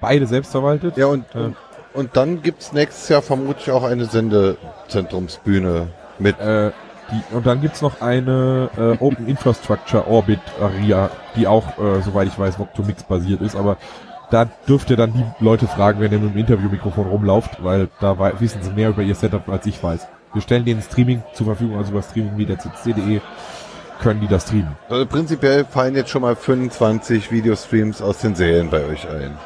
[0.00, 0.96] beide selbstverwaltet.
[0.96, 1.50] Ja, und, Äh.
[1.94, 6.38] und, dann gibt's nächstes Jahr vermutlich auch eine Sendezentrumsbühne mit.
[6.40, 6.70] Äh,
[7.10, 12.28] die, und dann gibt's noch eine äh, Open Infrastructure Orbit Area, die auch, äh, soweit
[12.28, 13.76] ich weiß, Voctomix basiert ist, aber
[14.30, 18.18] da dürft ihr dann die Leute fragen, wenn ihr mit dem Interviewmikrofon rumlauft, weil da
[18.40, 20.08] wissen sie mehr über ihr Setup, als ich weiß.
[20.32, 23.20] Wir stellen denen Streaming zur Verfügung, also über Streaming wie der CCD
[24.00, 24.76] können die das streamen.
[24.88, 29.36] Also prinzipiell fallen jetzt schon mal 25 Videostreams aus den Sälen bei euch ein.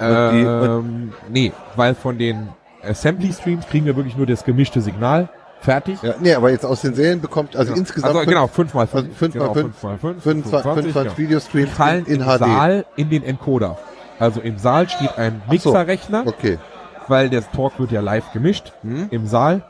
[0.00, 2.48] Und die- ähm, nee, weil von den
[2.82, 5.28] Assembly Streams kriegen wir wirklich nur das gemischte Signal
[5.60, 6.02] fertig.
[6.02, 8.94] Ja, nee, aber jetzt aus den Sälen bekommt, also insgesamt also genau, 5 mal 5.
[9.04, 12.26] also fünf mal genau, fünf, fünf mal 5, 25, 25 Videostreams fallen in, in im
[12.26, 12.38] HD.
[12.38, 13.78] Saal in den Encoder.
[14.18, 16.58] Also im Saal steht ein Mixerrechner, Okay.
[17.08, 19.06] weil der Talk wird ja live gemischt Hm?
[19.10, 19.62] im Saal.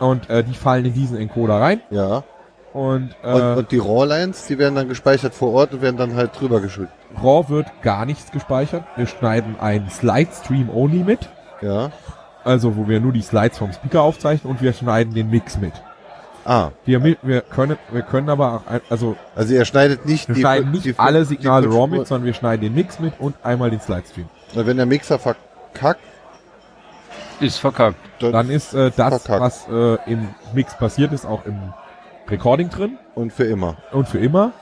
[0.00, 1.80] Und äh, die fallen in diesen Encoder rein.
[1.90, 2.24] Ja.
[2.72, 6.14] Und, äh, Und, und die RAW-Lines, die werden dann gespeichert vor Ort und werden dann
[6.16, 6.88] halt drüber geschickt.
[7.22, 8.84] RAW wird gar nichts gespeichert.
[8.96, 11.28] Wir schneiden einen Slide-Stream only mit.
[11.60, 11.90] Ja.
[12.44, 15.74] Also, wo wir nur die Slides vom Speaker aufzeichnen und wir schneiden den Mix mit.
[16.44, 20.40] Ah, Wir, wir können, wir können aber auch, also, also ihr schneidet nicht wir die
[20.40, 23.70] schneiden nicht die- alle Signale RAW mit, sondern wir schneiden den Mix mit und einmal
[23.70, 24.28] den Slide-Stream.
[24.54, 26.00] Wenn der Mixer verkackt,
[27.38, 27.96] Ist verkackt.
[28.18, 29.40] dann, Dann ist äh, das, Verkackt.
[29.40, 31.72] was äh, im Mix passiert ist, auch im
[32.30, 33.76] Recording drin und für immer.
[33.92, 34.52] und für immer.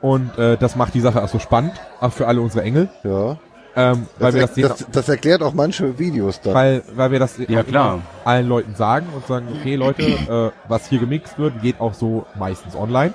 [0.00, 3.36] Und äh, das macht die Sache auch so spannend, auch für alle unsere Engel, Ja.
[3.76, 6.54] ähm, weil Das, wir das, denen, das, das erklärt auch manche Videos dann.
[6.54, 8.00] weil, weil wir das Ja, klar.
[8.24, 12.24] allen Leuten sagen und sagen, okay Leute, äh, was hier gemixt wird, geht auch so
[12.38, 13.12] meistens online.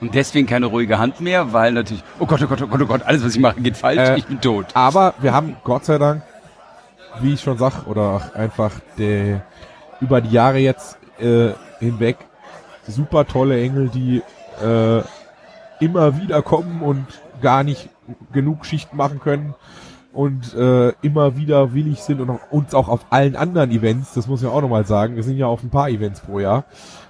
[0.00, 2.86] Und deswegen keine ruhige Hand mehr, weil natürlich, oh Gott, oh Gott, oh Gott, oh
[2.86, 4.66] Gott, alles, was ich mache, geht falsch, Äh, ich bin tot.
[4.74, 6.22] Aber wir haben Gott sei Dank,
[7.20, 9.42] wie ich schon sag, oder auch einfach der,
[10.00, 12.16] über die Jahre jetzt äh, hinweg
[12.86, 14.22] super tolle Engel, die
[14.62, 15.02] äh,
[15.80, 17.06] immer wieder kommen und
[17.42, 17.88] gar nicht
[18.32, 19.54] genug Schichten machen können
[20.12, 24.40] und äh, immer wieder willig sind und uns auch auf allen anderen Events, das muss
[24.42, 26.64] ich auch nochmal sagen, wir sind ja auf ein paar Events pro Jahr,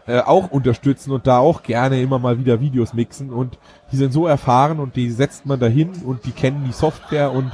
[0.06, 3.58] äh, auch unterstützen und da auch gerne immer mal wieder Videos mixen und
[3.92, 7.52] die sind so erfahren und die setzt man dahin und die kennen die Software und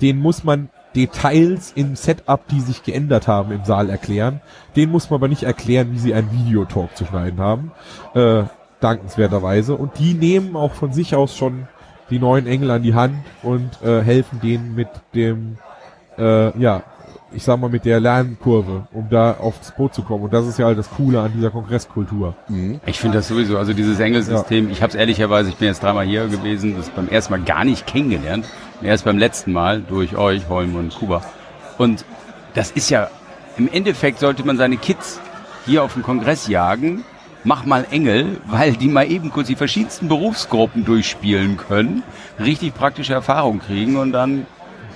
[0.00, 4.40] denen muss man Details im Setup, die sich geändert haben im Saal erklären.
[4.76, 7.72] Den muss man aber nicht erklären, wie sie einen Videotalk zu schneiden haben.
[8.14, 8.44] Äh,
[8.80, 9.76] dankenswerterweise.
[9.76, 11.68] Und die nehmen auch von sich aus schon
[12.10, 15.56] die neuen Engel an die Hand und äh, helfen denen mit dem,
[16.18, 16.82] äh, ja,
[17.34, 20.24] ich sag mal mit der Lernkurve, um da aufs Boot zu kommen.
[20.24, 22.34] Und das ist ja halt das Coole an dieser Kongresskultur.
[22.48, 22.80] Mhm.
[22.86, 26.04] Ich finde das sowieso, also dieses Engelsystem, ich habe es ehrlicherweise, ich bin jetzt dreimal
[26.06, 28.46] hier gewesen, das beim ersten Mal gar nicht kennengelernt,
[28.82, 31.22] erst beim letzten Mal durch euch, Holm und Kuba.
[31.78, 32.04] Und
[32.54, 33.08] das ist ja,
[33.56, 35.20] im Endeffekt sollte man seine Kids
[35.66, 37.04] hier auf dem Kongress jagen,
[37.44, 42.02] mach mal Engel, weil die mal eben kurz die verschiedensten Berufsgruppen durchspielen können,
[42.38, 44.46] richtig praktische Erfahrung kriegen und dann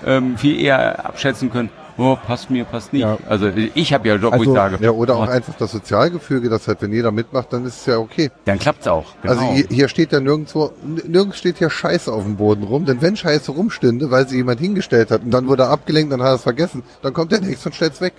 [0.04, 3.02] ähm, viel eher abschätzen können, oh, passt mir, passt nicht.
[3.02, 3.18] Ja.
[3.28, 5.54] Also ich habe ja einen Job, wo Also, ich sage, Ja, oder auch oh, einfach
[5.54, 8.30] das Sozialgefüge, dass halt, wenn jeder mitmacht, dann ist es ja okay.
[8.44, 9.04] dann klappt's auch.
[9.22, 9.34] Genau.
[9.34, 10.72] Also hier, hier steht ja nirgendwo,
[11.06, 14.60] nirgends steht hier Scheiße auf dem Boden rum, denn wenn Scheiße rumstünde, weil sie jemand
[14.60, 17.40] hingestellt hat und dann wurde er abgelenkt, dann hat er es vergessen, dann kommt der
[17.40, 18.14] nächste und stellt's weg.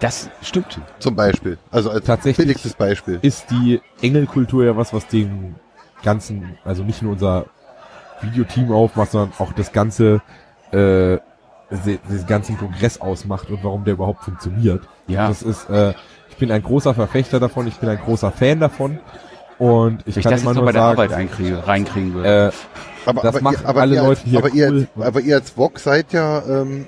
[0.00, 0.80] das stimmt.
[0.98, 1.58] Zum Beispiel.
[1.70, 3.18] Also als Tatsächlich- billigstes Beispiel.
[3.22, 5.56] ist die Engelkultur ja was, was den
[6.02, 7.46] ganzen, also nicht nur unser
[8.22, 10.22] Videoteam aufmacht, sondern auch das ganze,
[10.72, 11.18] äh,
[11.70, 14.82] den ganzen Kongress ausmacht und warum der überhaupt funktioniert.
[15.06, 15.28] Ja.
[15.28, 15.94] Das ist, äh,
[16.30, 18.98] ich bin ein großer Verfechter davon, ich bin ein großer Fan davon
[19.58, 22.48] und ich ich kann das immer nur bei der sagen, Arbeit einkriege, reinkriegen würde.
[22.48, 24.88] äh, Aber, das aber, machen ihr, aber, alle ihr Leute als, hier aber, ihr cool.
[24.96, 26.86] als, aber ihr als VOG seid ja ähm,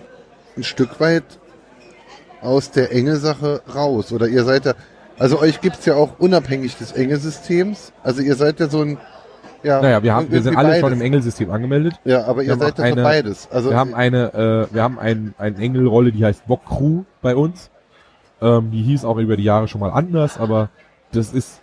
[0.57, 1.25] ein Stück weit
[2.41, 4.13] aus der Enge-Sache raus.
[4.13, 4.75] Oder ihr seid ja,
[5.19, 7.93] also euch gibt's ja auch unabhängig des Enge-Systems.
[8.03, 8.99] Also ihr seid ja so ein,
[9.63, 10.99] ja, naja, wir haben, wir sind alle schon beides.
[10.99, 11.95] im Engelsystem angemeldet.
[12.05, 13.49] Ja, aber Wir ihr seid so eine- beides.
[13.51, 17.35] Also Wir haben eine, äh, wir haben ein, eine Engelrolle, die heißt Bock Crew bei
[17.37, 17.71] uns.
[18.41, 20.69] Ähm, die hieß auch über die Jahre schon mal anders, aber
[21.13, 21.61] das ist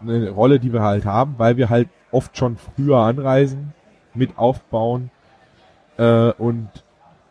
[0.00, 3.72] eine Rolle, die wir halt haben, weil wir halt oft schon früher anreisen,
[4.14, 5.10] mit aufbauen
[5.98, 6.68] äh, und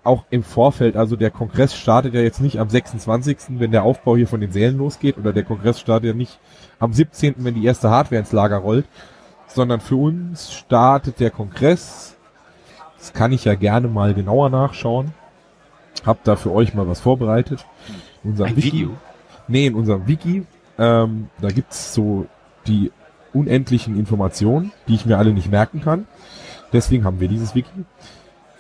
[0.04, 4.16] auch im Vorfeld, also der Kongress startet ja jetzt nicht am 26., wenn der Aufbau
[4.16, 6.40] hier von den Sälen losgeht, oder der Kongress startet ja nicht
[6.80, 8.86] am 17., wenn die erste Hardware ins Lager rollt,
[9.48, 12.16] sondern für uns startet der Kongress
[13.00, 15.14] das kann ich ja gerne mal genauer nachschauen.
[16.06, 17.66] Hab da für euch mal was vorbereitet.
[18.24, 18.72] Unser Ein Wiki.
[18.72, 18.98] Video?
[19.48, 20.46] Nee, in unserem Wiki.
[20.78, 22.28] Ähm, da gibt's so
[22.68, 22.92] die
[23.34, 26.08] unendlichen Informationen, die ich mir alle nicht merken kann.
[26.74, 27.86] Deswegen haben wir dieses Wiki.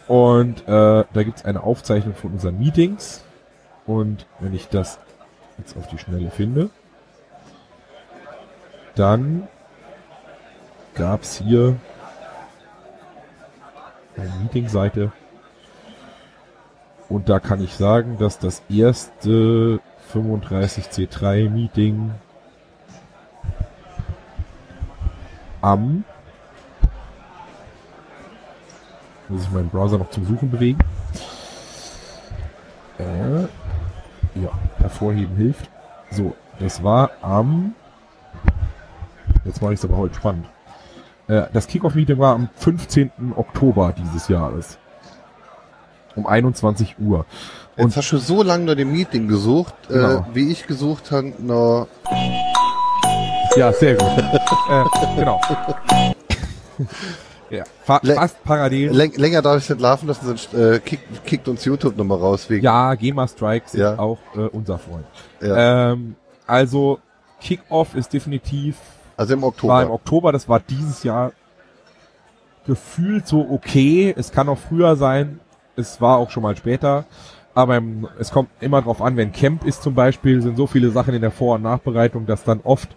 [0.10, 3.24] Und äh, da gibt's eine Aufzeichnung von unseren Meetings.
[3.86, 4.98] Und wenn ich das
[5.60, 6.72] jetzt auf die Schnelle finde,
[8.95, 9.48] dann
[10.95, 11.76] gab's hier
[14.17, 15.12] eine Meeting-Seite.
[17.08, 19.80] Und da kann ich sagen, dass das erste
[20.12, 22.15] 35C3 Meeting
[25.62, 26.04] am
[29.30, 30.80] muss ich meinen Browser noch zum Suchen bewegen.
[32.98, 33.42] Äh,
[34.42, 35.70] ja, hervorheben hilft.
[36.12, 37.74] So, das war am
[39.46, 40.46] jetzt mache ich es aber heute spannend.
[41.28, 43.12] Äh, das Kickoff-Meeting war am 15.
[43.36, 44.78] Oktober dieses Jahres.
[46.15, 47.26] Um 21 Uhr.
[47.78, 50.08] Jetzt hast du so lange nach dem Meeting gesucht, Genau.
[50.18, 51.88] äh, wie ich gesucht habe, nach
[53.56, 54.08] Ja, sehr gut.
[54.70, 54.84] äh,
[55.15, 55.39] genau.
[57.50, 58.92] ja, fa Le- fast parallel.
[58.92, 62.50] Läng länger darf ich nicht laufen lassen, sonst äh, kickt, kickt uns YouTube nochmal raus
[62.50, 62.64] wegen.
[62.64, 63.92] ja, GEMA Strikes Ja.
[63.92, 65.06] sind auch äh, unser Freund.
[65.42, 65.92] Ja.
[65.92, 66.16] Ähm,
[66.48, 67.00] also
[67.42, 68.76] Kickoff ist definitiv
[69.18, 69.90] Also im war im Oktober.
[69.92, 71.32] Oktober, das war dieses Jahr
[72.66, 74.14] gefühlt so okay.
[74.18, 75.40] Es kann auch früher sein,
[75.76, 77.06] es war auch schon mal später.
[77.56, 80.92] Aber im, es kommt immer drauf an, wenn Camp ist zum Beispiel, sind so viele
[80.92, 82.90] Sachen in der Vor- und Nachbereitung, dass dann oft,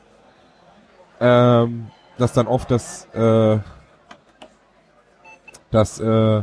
[1.20, 1.86] ähm,
[2.18, 3.58] dass dann oft das, äh,
[5.72, 6.42] dass äh,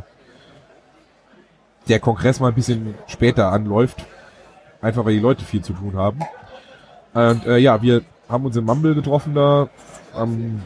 [1.87, 4.05] der Kongress mal ein bisschen später anläuft,
[4.81, 6.19] einfach weil die Leute viel zu tun haben.
[7.13, 9.69] Und äh, ja, wir haben uns in Mumble getroffen da
[10.13, 10.61] am,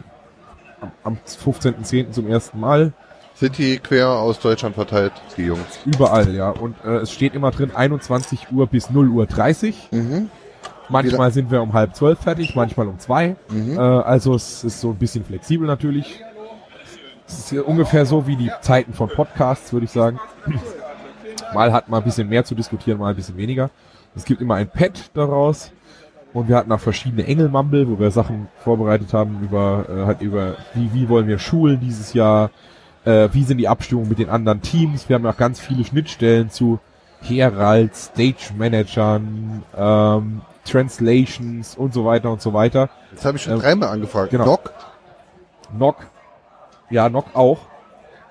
[0.82, 2.12] am, am 15.10.
[2.12, 2.94] zum ersten Mal.
[3.36, 5.80] Sind die quer aus Deutschland verteilt, die Jungs?
[5.86, 6.50] Überall, ja.
[6.50, 9.90] Und äh, es steht immer drin 21 Uhr bis 0 Uhr 30.
[9.92, 10.30] Mhm.
[10.90, 13.36] Manchmal sind wir um halb zwölf fertig, manchmal um zwei.
[13.50, 13.78] Mhm.
[13.78, 16.22] Äh, also es ist so ein bisschen flexibel natürlich.
[17.40, 20.20] Ist ungefähr so wie die Zeiten von Podcasts, würde ich sagen.
[21.54, 23.70] Mal hat man ein bisschen mehr zu diskutieren, mal ein bisschen weniger.
[24.16, 25.72] Es gibt immer ein Pad daraus.
[26.34, 30.56] Und wir hatten auch verschiedene Engelmumble, wo wir Sachen vorbereitet haben über, äh, halt über,
[30.74, 32.50] wie, wie wollen wir schulen dieses Jahr,
[33.06, 35.08] äh, wie sind die Abstimmungen mit den anderen Teams.
[35.10, 36.80] Wir haben auch ganz viele Schnittstellen zu
[37.22, 42.90] Heralds, Stage Managern, ähm, Translations und so weiter und so weiter.
[43.14, 44.32] Das habe ich schon Ähm, dreimal angefragt.
[44.32, 44.46] genau.
[44.46, 44.74] Doc?
[45.78, 45.98] NOC,
[46.94, 47.58] ja, NOC auch.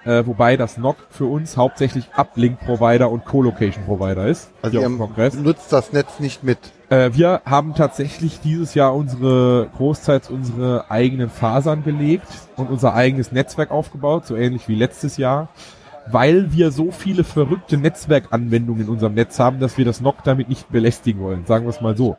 [0.05, 4.51] Äh, wobei das NOC für uns hauptsächlich Uplink-Provider und Co-Location-Provider ist.
[4.61, 5.35] Also ihr Kongress.
[5.35, 6.59] nutzt das Netz nicht mit.
[6.89, 13.31] Äh, wir haben tatsächlich dieses Jahr unsere, großteils unsere eigenen Fasern gelegt und unser eigenes
[13.31, 15.51] Netzwerk aufgebaut, so ähnlich wie letztes Jahr,
[16.11, 20.49] weil wir so viele verrückte Netzwerkanwendungen in unserem Netz haben, dass wir das NOC damit
[20.49, 22.17] nicht belästigen wollen, sagen wir es mal so.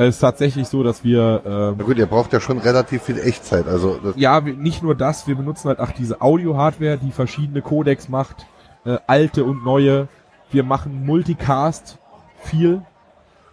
[0.00, 3.02] Äh, Es ist tatsächlich so, dass wir ähm, Na gut, ihr braucht ja schon relativ
[3.02, 3.66] viel Echtzeit.
[3.68, 7.62] Also das, ja, wir, nicht nur das, wir benutzen halt auch diese Audio-Hardware, die verschiedene
[7.62, 8.46] Codecs macht,
[8.84, 10.08] äh, alte und neue.
[10.50, 11.98] Wir machen Multicast
[12.42, 12.82] viel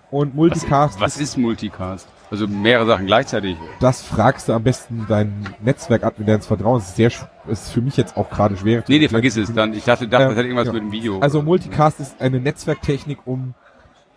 [0.09, 2.07] und Multicast, Was ist Multicast?
[2.31, 3.55] Also mehrere Sachen gleichzeitig.
[3.79, 6.95] das fragst du am besten deinen Netzwerkadmin, der ins Vertrauen ist.
[6.95, 8.83] Sehr, sch- ist für mich jetzt auch gerade schwer.
[8.87, 9.73] Nee, nee, vergiss es dann.
[9.73, 10.73] Ich dachte, dachte das hat irgendwas ja.
[10.73, 11.19] mit dem Video.
[11.19, 13.53] Also Multicast ist eine Netzwerktechnik, um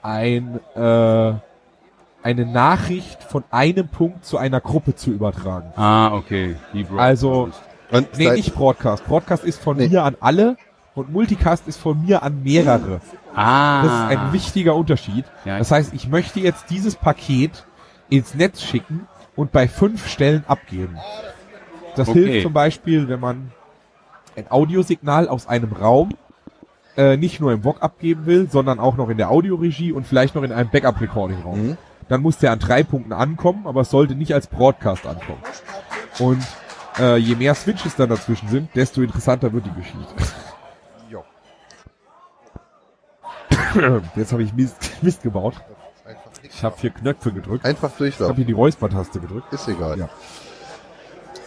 [0.02, 1.32] ein äh,
[2.22, 5.72] eine Nachricht von einem Punkt zu einer Gruppe zu übertragen.
[5.76, 6.56] Ah, okay.
[6.96, 7.48] Also
[7.90, 9.04] und Nee, seit- nicht Broadcast.
[9.06, 9.88] Broadcast ist von Nee.
[9.88, 10.56] mir an alle
[10.94, 13.00] und Multicast ist von mir an mehrere.
[13.34, 13.82] ah.
[13.82, 15.24] Das ist ein wichtiger Unterschied.
[15.44, 17.64] Ja, Das heißt, ich möchte jetzt dieses Paket
[18.10, 19.06] ins Netz schicken
[19.36, 20.98] und bei fünf Stellen abgeben.
[21.96, 22.24] Das Okay.
[22.24, 23.50] hilft zum Beispiel, wenn man
[24.36, 26.10] ein Audiosignal aus einem Raum
[26.96, 30.34] äh, nicht nur im VOG abgeben will, sondern auch noch in der Audioregie und vielleicht
[30.34, 31.68] noch in einem Backup-Recording-Raum.
[31.68, 31.76] Mhm.
[32.10, 35.40] Dann muss der an drei Punkten ankommen, aber es sollte nicht als Broadcast ankommen.
[36.18, 36.44] Und
[36.98, 40.14] äh, je mehr Switches dann dazwischen sind, desto interessanter wird die Geschichte.
[41.08, 41.22] Jo.
[44.16, 45.54] Jetzt habe ich Mist, Mist gebaut.
[46.42, 47.64] Ich habe vier Knöpfe gedrückt.
[47.64, 48.36] einfach Ich habe durchlaufen.
[48.36, 49.52] hier die Räuspertaste gedrückt.
[49.52, 49.96] Ist egal.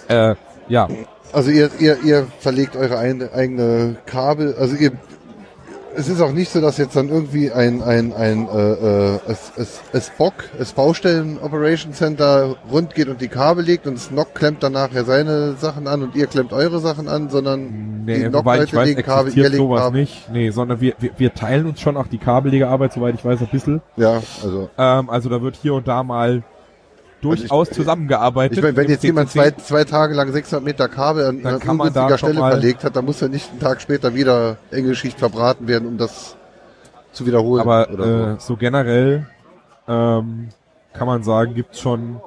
[0.09, 0.31] Ja.
[0.31, 0.35] Äh,
[0.69, 0.87] ja,
[1.33, 4.93] Also ihr, ihr, ihr verlegt eure ein, eigene Kabel, also ihr
[5.95, 8.71] es ist auch nicht so, dass jetzt dann irgendwie ein, ein, ein äh,
[9.15, 13.87] äh, es, es, es Bock, es Baustellen Operation Center rund geht und die Kabel legt
[13.87, 18.03] und Snock klemmt dann nachher seine Sachen an und ihr klemmt eure Sachen an, sondern
[18.05, 20.01] nee, die wobei ich Nock-Leute weiß, legen Kabel, ihr legt Kabel.
[20.01, 20.31] nicht.
[20.31, 23.49] Nee, sondern wir, wir, wir teilen uns schon auch die Kabellegearbeit, soweit ich weiß, ein
[23.51, 23.81] bisschen.
[23.95, 26.43] Ja, also Ähm, also da wird hier und da mal
[27.23, 28.57] durchaus Also ich- zusammengearbeitet.
[28.57, 32.17] ich meine, wenn jetzt jemand zwei, zwei Tage lang 600 Meter Kabel an einer ungünstiger
[32.17, 35.97] Stelle verlegt hat, dann muss ja nicht einen Tag später wieder Engelschicht verbraten werden, um
[35.97, 36.35] das
[37.11, 37.61] zu wiederholen.
[37.61, 39.27] Aber äh, so generell
[39.87, 40.49] ähm,
[40.93, 42.19] kann man sagen, gibt's schon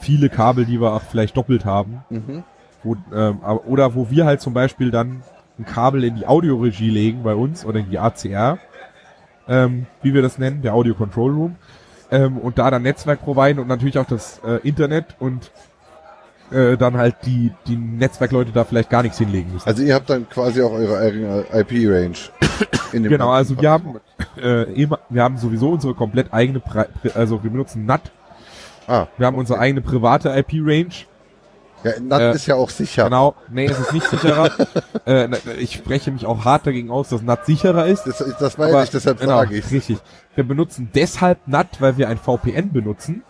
[0.00, 2.04] viele Kabel, die wir auch vielleicht doppelt haben.
[2.10, 2.44] Mhm.
[2.82, 5.22] Wo, ähm, oder wo wir halt zum Beispiel dann
[5.58, 8.58] ein Kabel in die Audioregie legen bei uns oder in die ACR,
[9.48, 11.56] ähm, wie wir das nennen, der Audio Control Room,
[12.10, 15.50] ähm, und da dann Netzwerk providen und natürlich auch das äh, Internet und
[16.50, 19.68] äh, dann halt die, die Netzwerkleute da vielleicht gar nichts hinlegen müssen.
[19.68, 22.16] Also ihr habt dann quasi auch eure eigene IP-Range.
[22.92, 24.00] in dem Genau, also wir haben
[24.40, 26.84] äh, immer, wir haben sowieso unsere komplett eigene, Pri
[27.14, 28.10] also wir benutzen NAT,
[28.88, 30.94] Ah, wir haben unsere eigene private IP-Range.
[31.84, 33.04] Ja, NAT äh, ist ja auch sicher.
[33.04, 34.50] Genau, nee, es ist nicht sicherer.
[35.06, 38.04] äh, ich spreche mich auch hart dagegen aus, dass NAT sicherer ist.
[38.04, 39.70] Das, das weiß Aber- ich, deshalb genau, frage ich.
[39.70, 39.98] Richtig.
[40.34, 43.22] Wir benutzen deshalb NAT, weil wir ein VPN benutzen.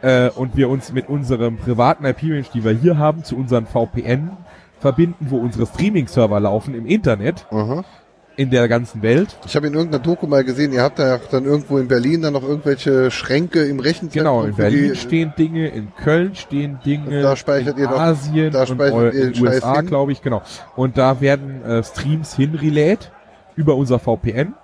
[0.00, 4.30] Äh, und wir uns mit unserem privaten IP-Range, die wir hier haben, zu unseren VPN
[4.78, 7.84] verbinden, wo unsere Streaming-Server laufen im Internet, Aha.
[8.38, 9.36] In der ganzen Welt.
[9.46, 12.22] Ich habe in irgendeiner Doku mal gesehen, ihr habt da ja dann irgendwo in Berlin
[12.22, 14.18] dann noch irgendwelche Schränke im Rechenzentrum.
[14.20, 17.98] Genau, in Berlin die- stehen Dinge, in Köln stehen Dinge, da speichert in ihr doch-
[18.00, 19.86] Asien da und speichert eu- ihr den in USA, Scheiß hin.
[19.88, 20.40] glaube ich, genau.
[20.76, 23.10] Und da werden äh, Streams hinrelayed
[23.56, 24.54] über unser VPN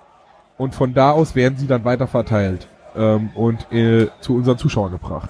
[0.57, 2.67] und von da aus werden sie dann weiter verteilt.
[2.97, 5.29] ähm, und äh, zu unseren Zuschauern gebracht.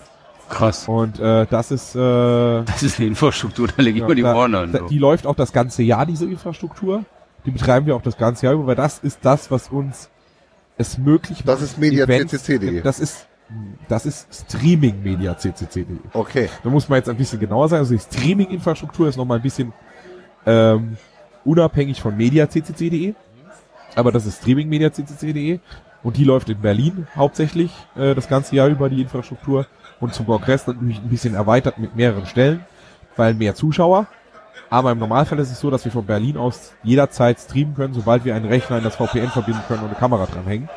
[0.49, 0.87] Krass.
[0.87, 1.99] Und äh, das ist äh,
[2.63, 4.71] Das ist eine Infrastruktur, da lege ich Ja, mal die Ohren an.
[4.71, 4.85] So.
[4.85, 7.05] die läuft auch das ganze Jahr, diese Infrastruktur.
[7.45, 10.09] Die betreiben wir auch das ganze Jahr über, weil das ist das, was uns
[10.77, 12.81] es möglich Das ist Media Events- CCC.de.
[12.81, 13.27] Das ist,
[13.87, 15.97] das ist Streaming Media CCC.de.
[16.13, 16.49] Okay.
[16.63, 17.79] Da muss man jetzt ein bisschen genauer sein.
[17.79, 19.71] Also die Streaming-Infrastruktur ist nochmal ein bisschen
[20.45, 20.97] ähm,
[21.45, 23.13] unabhängig von mediaccc.de.
[23.95, 25.59] Aber das ist Streaming Media CCC.de.
[26.03, 29.65] Und die läuft in Berlin hauptsächlich äh, das ganze Jahr über die Infrastruktur.
[29.99, 32.65] Und zum Kongress natürlich ein bisschen erweitert mit mehreren Stellen,
[33.15, 34.07] weil mehr Zuschauer.
[34.75, 38.25] Aber im Normalfall ist es so, dass wir von Berlin aus jederzeit streamen können, sobald
[38.25, 40.67] wir einen Rechner in das VPN verbinden können und eine Kamera dranhängen.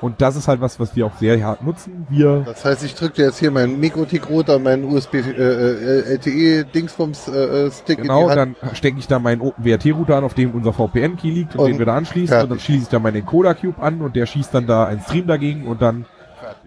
[0.00, 2.06] Und das ist halt was, was wir auch sehr hart nutzen.
[2.08, 6.60] Wir Das heißt, ich drücke dir jetzt hier meinen Mikrotik-Router, meinen USB äh, äh, äh,
[6.60, 11.56] äh, Stick Genau, dann stecke ich da meinen OpenWRT-Router an, auf dem unser VPN-Key liegt
[11.56, 12.28] und, Und den wir da anschließen.
[12.28, 12.44] fertig.
[12.44, 15.26] Und dann schließe ich da meinen Encoder-Cube an und der schießt dann da einen Stream
[15.26, 16.04] dagegen und dann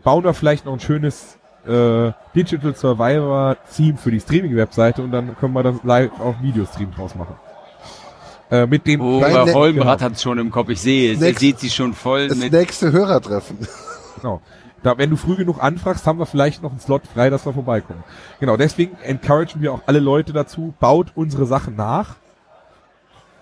[0.03, 5.53] bauen wir vielleicht noch ein schönes äh, Digital Survivor-Theme für die Streaming-Webseite und dann können
[5.53, 7.35] wir das live auf Videostream draus machen.
[8.51, 10.11] Äh, mit dem Oh, Holmrad genau.
[10.11, 10.69] hat schon im Kopf.
[10.69, 11.21] Ich sehe es.
[11.21, 12.51] Er sieht sie schon voll Das mit.
[12.51, 13.57] nächste Hörertreffen.
[14.15, 14.41] Genau.
[14.81, 17.53] Da, wenn du früh genug anfragst, haben wir vielleicht noch einen Slot frei, dass wir
[17.53, 18.03] vorbeikommen.
[18.39, 22.15] Genau, deswegen encouragen wir auch alle Leute dazu, baut unsere Sachen nach.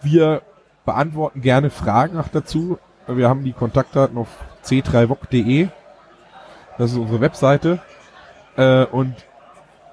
[0.01, 0.41] Wir
[0.85, 2.79] beantworten gerne Fragen auch dazu.
[3.07, 4.27] Wir haben die Kontaktdaten auf
[4.65, 5.67] c3voc.de.
[6.77, 7.79] Das ist unsere Webseite.
[8.57, 9.15] Äh, und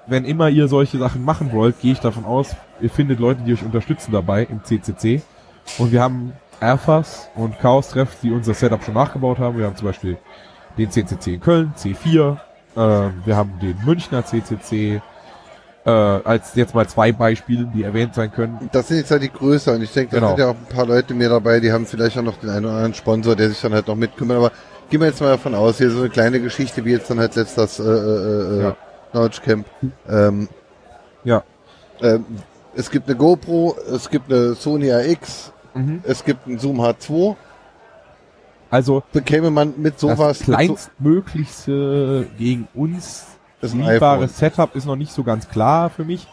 [0.07, 3.53] wenn immer ihr solche Sachen machen wollt, gehe ich davon aus, ihr findet Leute, die
[3.55, 5.23] euch unterstützen dabei im CCC.
[5.79, 9.59] Und wir haben Alphas und Chaos-Treffs, die unser Setup schon nachgebaut haben.
[9.59, 10.19] Wir haben zum Beispiel
[10.77, 12.37] den CCC in Köln, C4.
[12.77, 15.01] Äh, wir haben den Münchner CCC.
[15.87, 18.71] Äh, als jetzt mal zwei Beispiele, die erwähnt sein können.
[18.73, 19.83] Das sind jetzt halt die größeren.
[19.83, 20.29] Ich denke, da Genau.
[20.31, 22.65] sind ja auch ein paar Leute mehr dabei, die haben vielleicht auch noch den einen
[22.65, 24.39] oder anderen Sponsor, der sich dann halt noch mitkümmert.
[24.39, 24.51] Aber
[24.95, 27.35] gehen wir jetzt mal davon aus, hier so eine kleine Geschichte, wie jetzt dann halt
[27.35, 28.77] letzt das äh, äh, äh, Ja.
[29.11, 29.67] Knowledge Camp.
[30.09, 30.49] Ähm,
[31.25, 31.43] Ja.
[32.01, 32.25] ähm,
[32.77, 36.01] es gibt eine GoPro, es gibt eine Sony AX, Mhm.
[36.05, 37.35] es gibt einen Zoom H2.
[38.71, 43.27] Also Bekäme man mit sowas das mit so, kleinstmöglichste gegen uns
[43.63, 44.29] liebbare.
[44.29, 46.25] Setup ist noch nicht so ganz klar für mich.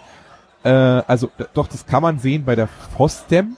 [0.64, 3.58] Äh, also doch, das kann man sehen bei der Fostem.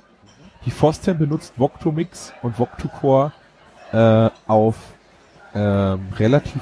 [0.66, 3.34] Die Fostem benutzt Voctomix und Voctocore
[3.91, 4.76] äh, auf
[5.56, 6.62] ähm, relativ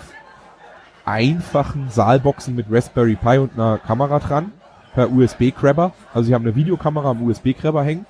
[1.06, 4.52] einfachen Saalboxen mit Raspberry Pi und einer Kamera dran
[4.94, 5.94] per USB-Grabber.
[6.14, 8.06] Also sie haben eine Videokamera am USB-Grabber hängen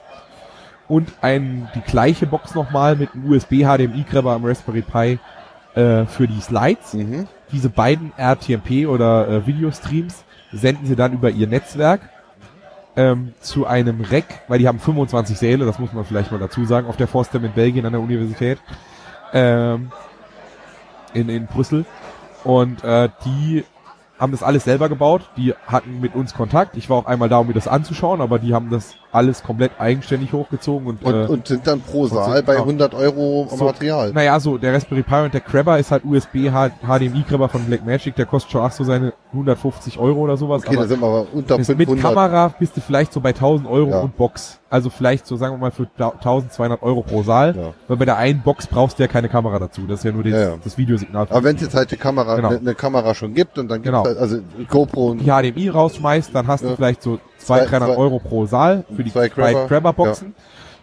[0.88, 5.20] und ein, die gleiche Box nochmal mit einem USB-HDMI-Grabber am Raspberry Pi
[5.80, 7.28] äh, für die Slides Mhm.
[7.52, 12.02] diese beiden RTMP oder äh, Videostreams senden sie dann über ihr Netzwerk
[12.98, 16.66] ähm, zu einem Rack, weil die haben 25 Säle, das muss man vielleicht mal dazu
[16.66, 18.60] sagen, auf der Forstem in Belgien an der Universität
[19.32, 19.92] ähm,
[21.14, 21.86] in, in Brüssel.
[22.44, 23.64] Und äh, die
[24.20, 25.30] haben das alles selber gebaut.
[25.36, 26.78] Die hatten mit uns Kontakt.
[26.78, 29.72] Ich war auch einmal da, um mir das anzuschauen, aber die haben das alles komplett
[29.80, 32.66] eigenständig hochgezogen und, Und, äh, und sind dann pro sind- Saal bei genau.
[32.66, 34.12] 100 Euro So, Material.
[34.14, 38.26] Naja, so der Raspberry Pi und der Grabber ist halt USB HDMI-Grabber von Blackmagic, der
[38.26, 40.64] kostet schon ach so seine 150 Euro oder sowas.
[40.66, 42.02] Okay, da sind wir aber unter ist mit 500.
[42.04, 44.00] Kamera bist du vielleicht so bei 1000 Euro Ja.
[44.00, 44.60] und Box.
[44.70, 47.56] Also vielleicht so sagen wir mal für 1200 Euro pro Saal.
[47.56, 47.74] Ja.
[47.90, 49.82] Weil bei der einen Box brauchst du ja keine Kamera dazu.
[49.88, 51.28] Das ist ja nur das, Ja, das Videosignal.
[51.30, 52.50] Aber wenn es jetzt halt die Kamera, Genau.
[52.50, 54.06] eine, eine Kamera schon gibt und dann gibt Genau.
[54.06, 54.38] halt, also
[54.70, 58.20] GoPro und die HDMI rausschmeißt, dann hast du vielleicht so Zwei- 200, 300 zwei- Euro
[58.20, 59.68] pro Saal für die zwei Grabber.
[59.68, 60.36] Grabber-Boxen.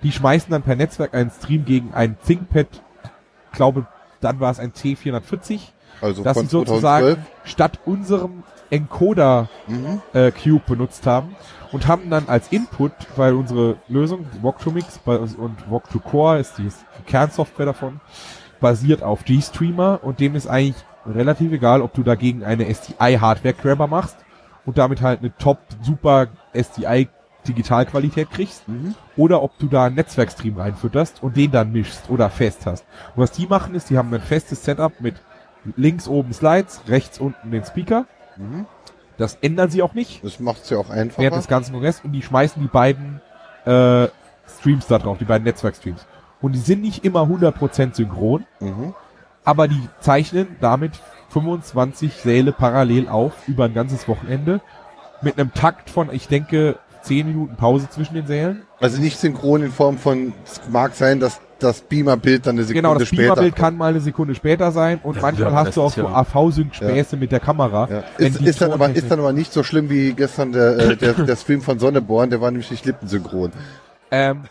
[0.02, 2.68] Die schmeißen dann per Netzwerk einen Stream gegen ein ThinkPad,
[3.52, 3.86] glaube,
[4.20, 5.60] dann war es ein T440,
[6.00, 7.18] also das von sie sozusagen 2012.
[7.44, 10.02] statt unserem Encoder Mhm.
[10.12, 11.34] äh, Cube benutzt haben
[11.72, 16.68] und haben dann als Input, weil unsere Lösung, Voc2Mix bei- und Voc2Core ist die
[17.06, 18.00] Kernsoftware davon,
[18.60, 24.16] basiert auf GStreamer und dem ist eigentlich relativ egal, ob du dagegen eine SDI-Hardware-Grabber machst
[24.66, 26.26] und damit halt eine top, super
[27.52, 28.94] SDI-Digitalqualität kriegst Mhm.
[29.16, 32.84] oder ob du da einen Netzwerkstream reinfütterst und den dann mischst oder fest hast.
[33.14, 35.16] Und was die machen ist, die haben ein festes Setup mit
[35.76, 38.06] links oben Slides, rechts unten den Speaker.
[38.36, 38.66] Mhm.
[39.16, 41.30] Das ändern sie auch nicht Das macht's ja auch während einfacher.
[41.30, 43.20] des ganzen Kongresses und die schmeißen die beiden
[43.66, 44.06] äh,
[44.60, 46.06] Streams da drauf, die beiden Netzwerkstreams.
[46.40, 48.94] Und die sind nicht immer 100% synchron, Mhm.
[49.44, 50.92] aber die zeichnen damit
[51.30, 54.60] 25 Säle parallel auf über ein ganzes Wochenende
[55.20, 56.78] mit einem Takt von, ich denke,
[57.08, 58.62] 10 Minuten Pause zwischen den Sälen.
[58.80, 62.82] Also nicht synchron in Form von, es mag sein, dass das Beamer-Bild dann eine Sekunde
[62.88, 65.66] genau, das später Beamerbild kann mal eine Sekunde später sein und Ja, manchmal ja, hast
[65.68, 67.88] das du auch so ja- AV-Sync-Späße mit der Kamera.
[67.90, 68.04] Ja.
[68.18, 71.12] Ist, ist, dann aber, ist dann aber nicht so schlimm wie gestern der, äh, der,
[71.26, 73.50] der Stream von Sonneborn, der war nämlich nicht lippensynchron.
[74.12, 74.44] Ähm,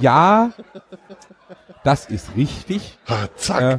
[0.00, 0.50] Ja,
[1.82, 2.98] das ist richtig.
[3.06, 3.60] Ah, zack.
[3.60, 3.78] Äh,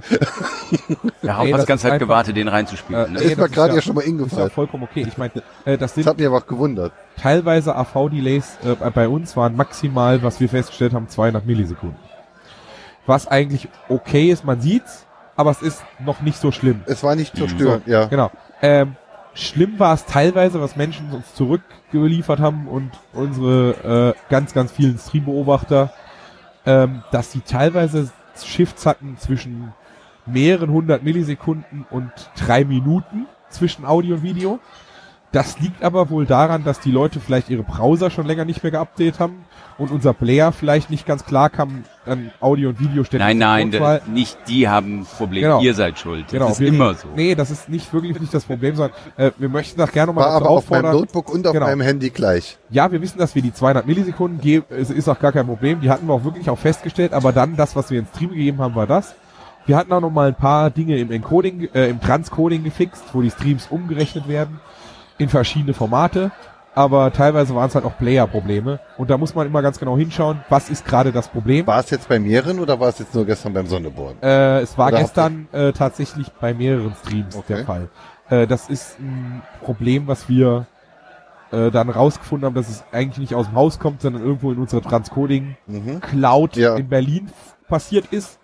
[1.21, 3.05] Nee, hast das du ganz ist halt einfach- gewartet, den reinzuspielen.
[3.05, 3.19] Äh, ne?
[3.19, 5.05] ist mir das gerade ja- ja schon mal ist ja vollkommen okay.
[5.07, 5.31] Ich meine,
[5.65, 6.93] äh, das Das sind hat mich aber auch gewundert.
[7.17, 11.99] Teilweise AV-Delays äh, bei uns waren maximal, was wir festgestellt haben, 200 Millisekunden.
[13.05, 15.05] Was eigentlich okay ist, man sieht's,
[15.35, 16.81] aber es ist noch nicht so schlimm.
[16.85, 18.05] Es war nicht zu stören, ja.
[18.05, 18.31] Genau.
[18.61, 18.95] Ähm,
[19.33, 24.97] schlimm war es teilweise, was Menschen uns zurückgeliefert haben und unsere äh, ganz, ganz vielen
[24.97, 25.91] Streambeobachter,
[26.65, 28.09] ähm, dass sie teilweise
[28.43, 29.73] Shifts hatten zwischen
[30.25, 34.59] mehreren hundert Millisekunden und drei Minuten zwischen Audio und Video.
[35.35, 38.71] Das liegt aber wohl daran, dass die Leute vielleicht ihre Browser schon länger nicht mehr
[38.71, 39.43] geupdatet haben
[39.77, 43.71] und unser Player vielleicht nicht ganz klar kam, an Audio und Video ständig Nein, nein,
[43.71, 45.59] da, nicht die haben ein Problem, Genau.
[45.61, 46.23] ihr seid schuld.
[46.27, 47.09] Das Genau, ist wir- immer so.
[47.17, 50.29] Nee, das ist nicht wirklich nicht das Problem, sondern äh, wir möchten das gerne nochmal
[50.29, 51.01] War aber auf meinem auffordern.
[51.01, 51.65] Notebook und auf Genau.
[51.65, 52.57] meinem Handy gleich.
[52.69, 55.81] Ja, wir wissen, dass wir die 200 Millisekunden geben, es ist auch gar kein Problem.
[55.81, 58.59] Die hatten wir auch wirklich auch festgestellt, aber dann das, was wir ins Stream gegeben
[58.59, 59.15] haben, war das.
[59.65, 63.21] Wir hatten auch noch mal ein paar Dinge im Encoding, äh, im Transcoding gefixt, wo
[63.21, 64.61] die Streams umgerechnet werden
[65.17, 66.31] in verschiedene Formate.
[66.77, 68.81] Aber teilweise waren es halt auch Player-Probleme.
[68.97, 71.65] Und da muss man immer ganz genau hinschauen, was ist gerade das Problem.
[71.67, 74.17] War es jetzt bei mehreren oder war es jetzt nur gestern beim Sonneborn?
[74.21, 77.55] Äh, es war Oder gestern äh, tatsächlich bei mehreren Streams Okay.
[77.55, 77.89] der Fall.
[78.29, 80.65] Äh, das ist ein Problem, was wir
[81.51, 84.57] äh, dann rausgefunden haben, dass es eigentlich nicht aus dem Haus kommt, sondern irgendwo in
[84.57, 86.01] unserer Transcoding Mhm.
[86.01, 86.75] Cloud Ja.
[86.75, 87.29] in Berlin
[87.69, 88.37] passiert ist.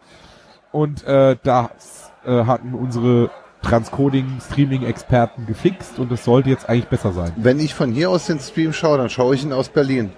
[0.71, 3.29] Und äh, das äh, hatten unsere
[3.61, 7.31] Transcoding-Streaming-Experten gefixt und es sollte jetzt eigentlich besser sein.
[7.35, 10.11] Wenn ich von hier aus den Stream schaue, dann schaue ich ihn aus Berlin.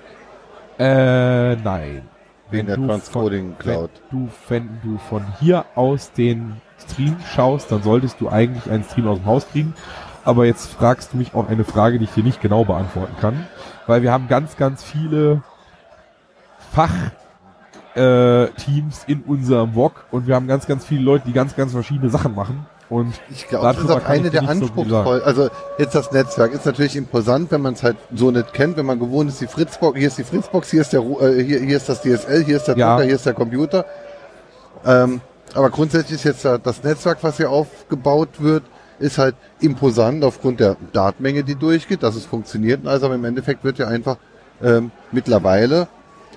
[0.80, 2.04] Äh, nein.
[2.50, 3.89] Wegen der Transcoding Cloud.
[4.10, 8.84] Wenn du, wenn du von hier aus den Stream schaust, dann solltest du eigentlich einen
[8.84, 9.74] Stream aus dem Haus kriegen.
[10.26, 13.48] Aber jetzt fragst du mich auch eine Frage, die ich dir nicht genau beantworten kann.
[13.88, 15.44] Weil wir haben ganz, ganz viele
[16.72, 16.94] Fach
[17.96, 18.46] äh,
[19.08, 22.36] in unserem VOG und wir haben ganz, ganz viele Leute, die ganz, ganz verschiedene Sachen
[22.36, 22.66] machen.
[22.89, 25.09] Und Ich glaube, das ist auch eine der nicht so.
[25.23, 28.86] Also jetzt das Netzwerk ist natürlich imposant, wenn man es halt so nicht kennt, wenn
[28.86, 31.77] man gewohnt ist, die Fritzbox, hier ist die Fritzbox, hier ist der äh, hier, hier
[31.77, 32.91] ist das DSL, hier ist der Ja.
[32.95, 33.86] Drucker, hier ist der Computer.
[34.86, 35.21] Ähm,
[35.55, 38.63] aber grundsätzlich ist jetzt da das Netzwerk, was hier aufgebaut wird,
[38.99, 42.86] ist halt imposant aufgrund der Datenmenge, die durchgeht, dass es funktioniert.
[42.86, 44.17] Also aber im Endeffekt wird ja einfach
[44.61, 45.88] ähm, mittlerweile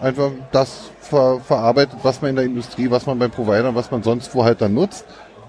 [0.00, 4.02] einfach das ver verarbeitet, was man in der Industrie, was man beim Provider, was man
[4.02, 5.04] sonst wo halt dann nutzt.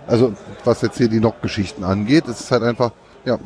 [0.07, 0.33] Also
[0.63, 2.91] was jetzt hier die NOC-Geschichten angeht, ist es halt einfach,
[3.25, 3.37] ja,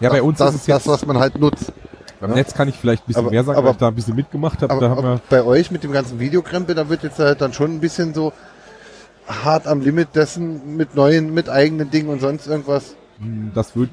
[0.00, 1.72] ja, bei das, uns das ist es das, was man halt nutzt.
[2.20, 2.36] beim ja.
[2.36, 4.16] Netz kann ich vielleicht ein bisschen Aber- mehr sagen, aber- weil ich da ein bisschen
[4.16, 4.72] mitgemacht habe.
[4.72, 7.80] Aber, aber bei euch mit dem ganzen Videokrempel, da wird jetzt halt dann schon ein
[7.80, 8.32] bisschen so
[9.28, 12.94] hart am Limit dessen mit neuen, mit eigenen Dingen und sonst irgendwas.
[13.18, 13.92] Hm, Das würde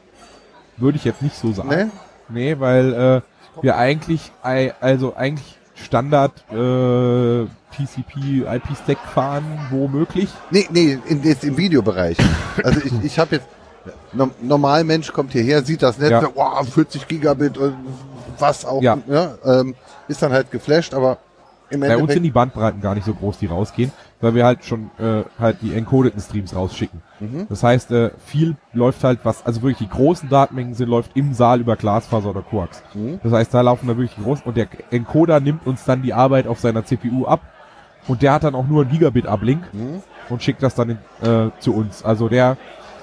[0.77, 1.69] würde ich jetzt nicht so sagen.
[1.69, 1.89] Ne?
[2.29, 3.21] Nee, weil äh,
[3.63, 10.29] wir eigentlich, ei- also eigentlich Standard äh, TCP IP-Stack fahren, wo möglich.
[10.49, 12.17] Nee, nee, in, jetzt im Videobereich.
[12.63, 13.47] Also ich, ich habe jetzt,
[14.13, 17.75] no, normal Mensch kommt hierher, sieht das Netzwerk, wow, 40 Gigabit und
[18.39, 18.97] was auch, Ja.
[19.07, 19.35] ja.
[19.45, 19.75] ähm,
[20.07, 21.17] ist dann halt geflasht, aber
[21.69, 24.45] im Bei uns sind Endeffekt, die Bandbreiten gar nicht so groß, die rausgehen, weil wir
[24.45, 27.01] halt schon äh, halt die encodeten Streams rausschicken.
[27.19, 27.47] Mhm.
[27.49, 31.33] Das heißt, äh, viel läuft halt, was, also wirklich die großen Datenmengen sind, läuft im
[31.33, 32.83] Saal über Glasfaser oder Coax.
[32.93, 33.19] Mhm.
[33.23, 36.13] Das heißt, da laufen da wirklich die großen und der Encoder nimmt uns dann die
[36.13, 37.41] Arbeit auf seiner CPU ab
[38.07, 40.01] und der hat dann auch nur ein Gigabit-Uplink Mhm.
[40.29, 40.97] und schickt das dann in,
[41.27, 42.03] äh, zu uns.
[42.05, 42.57] Also der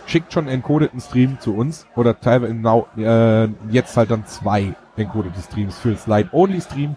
[0.07, 4.75] schickt schon einen encodeten Stream zu uns oder teilweise genau, äh, jetzt halt dann zwei
[4.97, 6.95] encodete Streams für Slide-Only-Stream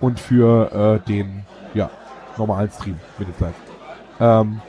[0.00, 1.90] und für äh, den ja,
[2.36, 3.54] normalen Stream mit der Zeit.
[4.20, 4.60] Ähm,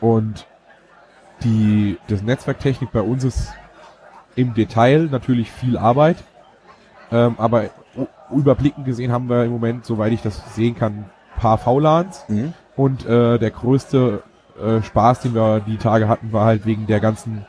[0.00, 0.46] und
[1.42, 3.52] die das Netzwerktechnik bei uns ist
[4.36, 6.16] im Detail natürlich viel Arbeit,
[7.10, 7.70] ähm, aber
[8.30, 12.24] überblickend gesehen haben wir im Moment, soweit ich das sehen kann, paar VLANs.
[12.28, 12.54] Mhm.
[12.76, 14.22] und äh, der größte
[14.60, 17.46] äh, Spaß, den wir die Tage hatten, war halt wegen der ganzen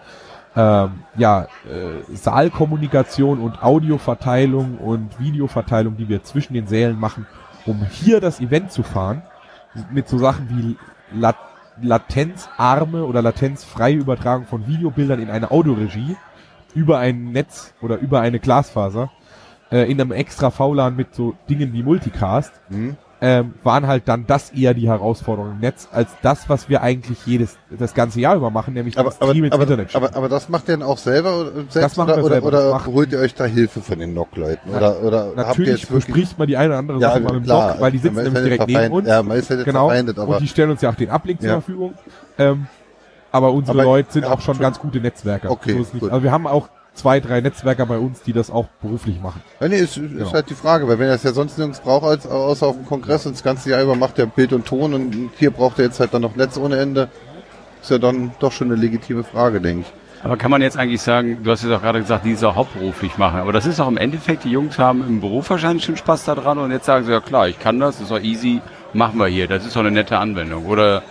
[0.55, 7.25] ähm, ja, äh, Saalkommunikation und Audioverteilung und Videoverteilung, die wir zwischen den Sälen machen,
[7.65, 9.21] um hier das Event zu fahren,
[9.91, 10.77] mit so Sachen wie
[11.17, 11.37] Lat
[11.81, 16.15] latenzarme oder latenzfreie Übertragung von Videobildern in eine Audioregie
[16.73, 19.11] über ein Netz oder über eine Glasfaser
[19.71, 22.97] äh, in einem extra VLAN mit so Dingen wie Multicast Mhm.
[23.23, 27.19] Ähm, waren halt dann das eher die Herausforderung im Netz, als das, was wir eigentlich
[27.27, 30.17] jedes, das ganze Jahr über machen, nämlich Aber, den Stream ins aber, Internet aber, aber,
[30.17, 32.47] aber das macht ihr dann auch selber oder, selbst Das machen oder, wir oder, selber.
[32.47, 34.71] oder macht- holt ihr euch da Hilfe von den NOC-Leuten?
[34.71, 37.19] Oder, oder habt ihr Natürlich jetzt wirklich bespricht man die eine oder andere Ja, Sache
[37.21, 37.67] mal im klar.
[37.73, 39.07] Blog, weil die sitzen nämlich ja nicht direkt neben uns.
[39.07, 39.21] Ja,
[39.63, 39.91] genau.
[39.91, 41.49] aber- und die stellen uns ja auch den Uplink zur.
[41.51, 41.93] Verfügung.
[42.39, 42.65] Ähm,
[43.31, 45.51] aber unsere Aber- Leute sind auch schon ganz gute Netzwerker.
[45.51, 46.11] Okay, so nicht.
[46.11, 49.41] Also wir haben auch zwei, drei Netzwerker bei uns, die das auch beruflich machen.
[49.59, 50.25] Ja, nee, ist, Genau.
[50.25, 52.75] ist halt die Frage, weil wenn er es ja sonst nirgends braucht, als außer auf
[52.75, 55.79] dem Kongress und das ganze Jahr über macht er Bild und Ton und hier braucht
[55.79, 57.09] er jetzt halt dann noch Netz ohne Ende,
[57.81, 59.93] ist ja dann doch schon eine legitime Frage, denke ich.
[60.23, 63.17] Aber kann man jetzt eigentlich sagen, du hast jetzt auch gerade gesagt, die auch hauptberuflich
[63.17, 63.39] machen.
[63.39, 66.59] Aber das ist auch im Endeffekt, die Jungs haben im Beruf wahrscheinlich schon Spaß daran
[66.59, 68.61] und jetzt sagen sie, ja klar, ich kann das, ist doch easy,
[68.93, 69.47] machen wir hier.
[69.47, 70.67] Das ist doch eine nette Anwendung.
[70.67, 71.01] Oder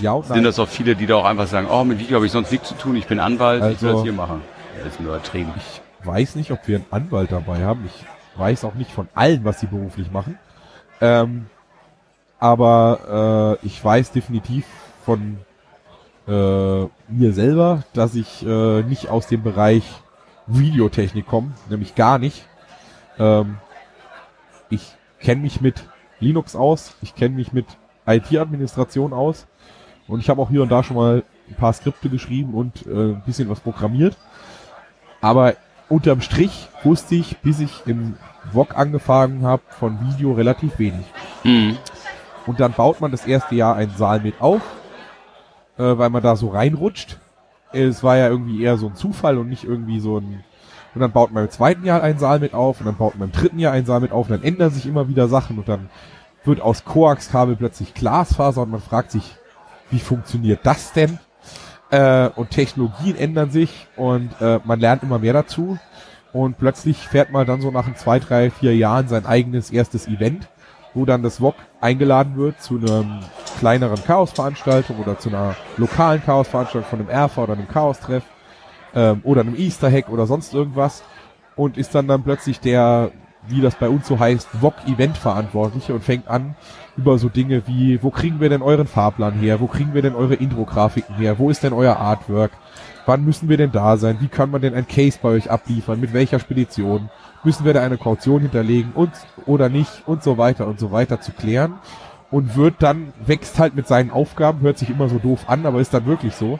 [0.00, 0.44] Ja sind nein.
[0.44, 2.68] das auch viele, die da auch einfach sagen, oh, mit Video habe ich sonst nichts
[2.70, 4.40] zu tun, ich bin Anwalt, ich will Also- das hier machen.
[4.86, 5.52] Ist nur ertrieben.
[5.56, 7.84] Ich weiß nicht, ob wir einen Anwalt dabei haben.
[7.86, 8.04] Ich
[8.38, 10.38] weiß auch nicht von allen, was sie beruflich machen.
[11.00, 11.46] Ähm,
[12.38, 14.64] aber äh, ich weiß definitiv
[15.04, 15.38] von
[16.26, 19.84] äh, mir selber, dass ich äh, nicht aus dem Bereich
[20.46, 22.46] Videotechnik komme, nämlich gar nicht.
[23.18, 23.58] Ähm,
[24.70, 25.84] ich kenne mich mit
[26.20, 27.66] Linux aus, ich kenne mich mit
[28.06, 29.46] IT-Administration aus
[30.06, 33.14] und ich habe auch hier und da schon mal ein paar Skripte geschrieben und äh,
[33.14, 34.16] ein bisschen was programmiert.
[35.20, 35.54] Aber
[35.88, 38.14] unterm Strich wusste ich, bis ich im
[38.52, 41.06] VOG angefangen habe, von Video relativ wenig.
[41.44, 41.76] Mhm.
[42.46, 44.62] Und dann baut man das erste Jahr einen Saal mit auf,
[45.76, 47.18] äh, weil man da so reinrutscht.
[47.72, 50.44] Es war ja irgendwie eher so ein Zufall und nicht irgendwie so ein.
[50.94, 53.28] Und dann baut man im zweiten Jahr einen Saal mit auf und dann baut man
[53.28, 55.68] im dritten Jahr einen Saal mit auf und dann ändern sich immer wieder Sachen und
[55.68, 55.90] dann
[56.44, 59.36] wird aus Koaxkabel plötzlich Glasfaser und man fragt sich,
[59.90, 61.18] wie funktioniert das denn?
[61.90, 65.78] Äh, und Technologien ändern sich und äh, man lernt immer mehr dazu.
[66.32, 70.06] Und plötzlich fährt man dann so nach ein zwei, drei, vier Jahren sein eigenes erstes
[70.06, 70.48] Event,
[70.92, 73.20] wo dann das VOG eingeladen wird zu einem
[73.58, 78.24] kleineren Chaos-Veranstaltung oder zu einer lokalen Chaos-Veranstaltung von einem Erfa oder einem Chaos-Treff
[78.94, 81.02] ähm, oder einem Easter Hack oder sonst irgendwas
[81.56, 83.10] und ist dann dann plötzlich der,
[83.46, 86.54] wie das bei uns so heißt, VOG-Event-Verantwortliche und fängt an,
[86.98, 89.60] über so Dinge wie, wo kriegen wir denn euren Fahrplan her?
[89.60, 91.38] Wo kriegen wir denn eure Intro-Grafiken her?
[91.38, 92.50] Wo ist denn euer Artwork?
[93.06, 94.18] Wann müssen wir denn da sein?
[94.20, 96.00] Wie kann man denn ein Case bei euch abliefern?
[96.00, 97.08] Mit welcher Spedition?
[97.44, 99.12] Müssen wir da eine Kaution hinterlegen und
[99.46, 101.74] oder nicht und so weiter und so weiter zu klären
[102.30, 105.80] und wird dann wächst halt mit seinen Aufgaben, hört sich immer so doof an, aber
[105.80, 106.58] ist dann wirklich so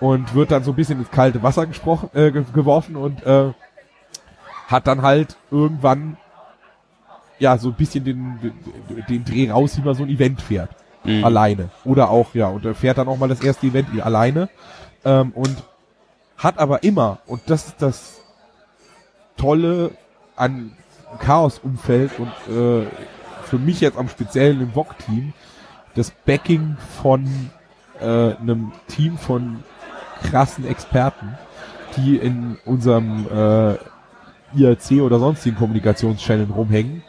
[0.00, 3.52] und wird dann so ein bisschen ins kalte Wasser gesprochen, äh, ge- geworfen und äh,
[4.66, 6.16] hat dann halt irgendwann
[7.38, 8.54] ja so ein bisschen den,
[9.08, 10.70] den, Dreh raus, wie man so ein Event fährt.
[11.04, 11.24] Mhm.
[11.24, 11.68] Alleine.
[11.84, 14.48] Oder auch, ja, und er fährt dann auch mal das erste Event alleine.
[15.04, 15.62] Ähm, und
[16.36, 18.20] hat aber immer, und das ist das
[19.36, 19.92] Tolle
[20.34, 20.72] an
[21.18, 22.86] Chaos-Umfeld und äh,
[23.44, 25.32] für mich jetzt am speziellen im VOG-Team,
[25.94, 27.50] das Backing von
[28.00, 29.62] äh, einem Team von
[30.22, 31.38] krassen Experten,
[31.96, 33.76] die in unserem äh,
[34.54, 37.02] IRC oder sonstigen Kommunikationschanneln rumhängen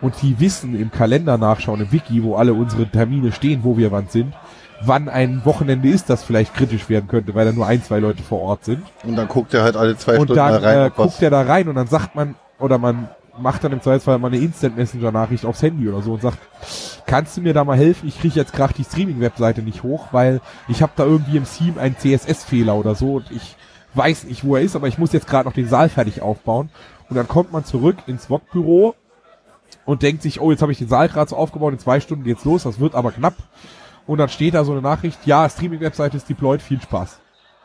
[0.00, 3.92] und die wissen im Kalender nachschauen, im Wiki, wo alle unsere Termine stehen, wo wir
[3.92, 4.34] wann sind,
[4.82, 8.22] wann ein Wochenende ist, das vielleicht kritisch werden könnte, weil da nur ein, zwei Leute
[8.22, 8.82] vor Ort sind.
[9.04, 11.06] Und dann guckt er halt alle zwei Und Stunden dann da rein, äh, ob was
[11.06, 14.28] guckt er da rein und dann sagt man, oder man macht dann im Zweifelsfall mal
[14.28, 16.38] eine Instant Messenger Nachricht aufs Handy oder so und sagt,
[17.06, 18.08] kannst du mir da mal helfen?
[18.08, 21.80] Ich kriege jetzt gerade die Streaming-Webseite nicht hoch, weil ich habe da irgendwie im Theme
[21.80, 23.56] einen CSS-Fehler oder so und ich
[23.94, 26.70] weiß nicht, wo er ist, aber ich muss jetzt gerade noch den Saal fertig aufbauen.
[27.08, 28.94] Und dann kommt man zurück ins VOG-Büro
[29.84, 32.24] und denkt sich, oh, jetzt habe ich den Saal gerade so aufgebaut, in zwei Stunden
[32.24, 33.34] geht's los, das wird aber knapp.
[34.06, 37.20] Und dann steht da so eine Nachricht, ja, Streaming-Webseite ist deployed, viel Spaß.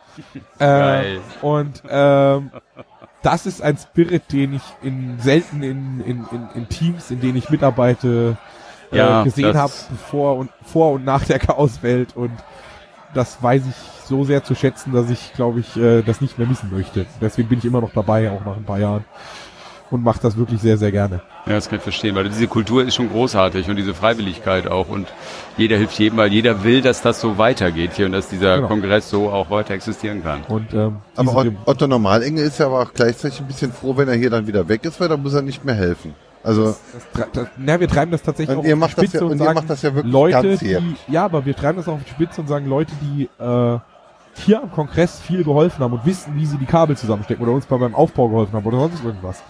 [0.60, 1.18] Geil.
[1.18, 2.52] Äh, und ähm,
[3.22, 7.38] das ist ein Spirit, den ich in selten in, in, in, in Teams, in denen
[7.38, 8.38] ich mitarbeite,
[8.92, 9.74] äh, Ja, gesehen habe,
[10.10, 12.16] vor und vor und nach der Chaoswelt.
[12.16, 12.32] Und
[13.14, 16.48] das weiß ich so sehr zu schätzen, dass ich, glaube ich, äh, das nicht mehr
[16.48, 17.06] missen möchte.
[17.22, 19.04] Deswegen bin ich immer noch dabei, auch nach ein paar Jahren.
[19.92, 21.22] Und mache das wirklich sehr, sehr gerne.
[21.46, 24.90] Ja, das kann ich verstehen, weil diese Kultur ist schon großartig und diese Freiwilligkeit auch
[24.90, 25.08] und
[25.58, 28.68] jeder hilft jedem, weil jeder will, dass das so weitergeht hier und dass dieser Genau.
[28.68, 30.42] Kongress so auch weiter existieren kann.
[30.48, 34.16] Und ähm, Aber Otto Normalenge ist ja aber auch gleichzeitig ein bisschen froh, wenn er
[34.16, 36.16] hier dann wieder weg ist, weil dann muss er nicht mehr helfen.
[36.44, 36.78] Also, Das,
[37.14, 39.18] tre- das, na, wir treiben das tatsächlich Und auch ihr auf macht die das Spitze
[39.18, 40.84] ja- und und ihr sagen, macht das ja wirklich Leute, ganzjährig.
[41.08, 43.78] die, ja, aber wir treiben das auch auf die Spitze und sagen Leute, die äh,
[44.36, 47.66] hier am Kongress viel geholfen haben und wissen, wie sie die Kabel zusammenstecken oder uns
[47.66, 49.44] bei beim Aufbau geholfen haben oder sonst irgendwas.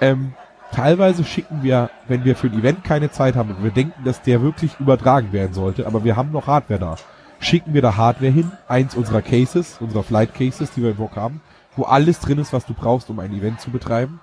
[0.00, 0.34] Ähm,
[0.72, 4.22] teilweise schicken wir, wenn wir für ein Event keine Zeit haben und wir denken, dass
[4.22, 6.96] der wirklich übertragen werden sollte, aber wir haben noch Hardware da,
[7.38, 11.16] schicken wir da Hardware hin, eins unserer Cases, unserer Flight Cases, die wir im Bock
[11.16, 11.40] haben,
[11.76, 14.20] wo alles drin ist, was du brauchst, um ein Event zu betreiben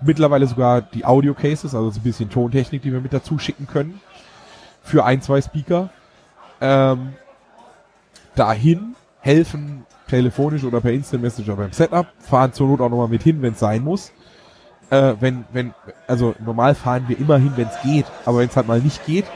[0.00, 3.66] mittlerweile sogar die Audio Cases, also so ein bisschen Tontechnik, die wir mit dazu schicken
[3.66, 4.00] können.
[4.82, 5.90] Für ein, zwei Speaker.
[6.60, 7.14] Ähm,
[8.34, 13.22] dahin helfen telefonisch oder per Instant Messenger beim Setup, fahren zur Not auch nochmal mit
[13.22, 14.12] hin, wenn es sein muss.
[14.90, 15.74] Äh, wenn, wenn,
[16.06, 19.04] also normal fahren wir immer hin, wenn es geht, aber wenn es halt mal nicht
[19.04, 19.26] geht,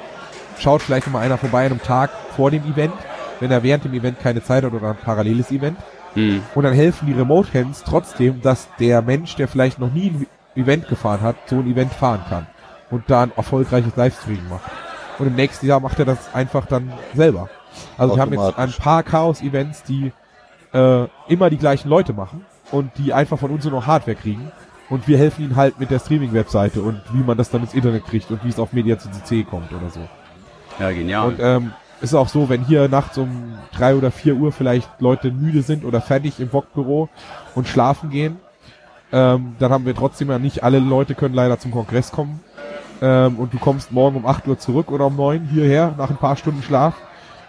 [0.59, 2.95] schaut vielleicht noch mal einer vorbei an einem Tag vor dem Event,
[3.41, 5.77] wenn er während dem Event keine Zeit hat oder ein paralleles Event.
[6.15, 6.43] Hm.
[6.55, 10.27] Und dann helfen die Remote Hands trotzdem, dass der Mensch, der vielleicht noch nie ein
[10.55, 12.47] Event gefahren hat, so ein Event fahren kann.
[12.91, 14.71] Und da ein erfolgreiches Livestreaming macht.
[15.19, 17.49] Und im nächsten Jahr macht er das einfach dann selber.
[17.99, 20.13] Also wir haben jetzt ein paar Chaos-Events, die
[20.73, 24.51] äh, immer die gleichen Leute machen und die einfach von uns nur noch Hardware kriegen.
[24.91, 28.05] Und wir helfen ihnen halt mit der Streaming-Webseite und wie man das dann ins Internet
[28.05, 30.01] kriegt und wie es auf Media CC kommt oder so.
[30.79, 31.29] Ja, genial.
[31.29, 35.31] Und ähm, ist auch so, wenn hier nachts um drei oder vier Uhr vielleicht Leute
[35.31, 37.09] müde sind oder fertig im Bockbüro
[37.55, 38.39] und schlafen gehen,
[39.13, 42.41] ähm, dann haben wir trotzdem ja nicht alle Leute können leider zum Kongress kommen.
[43.01, 46.17] Ähm, und du kommst morgen um 8 Uhr zurück oder um 9 hierher nach ein
[46.17, 46.95] paar Stunden Schlaf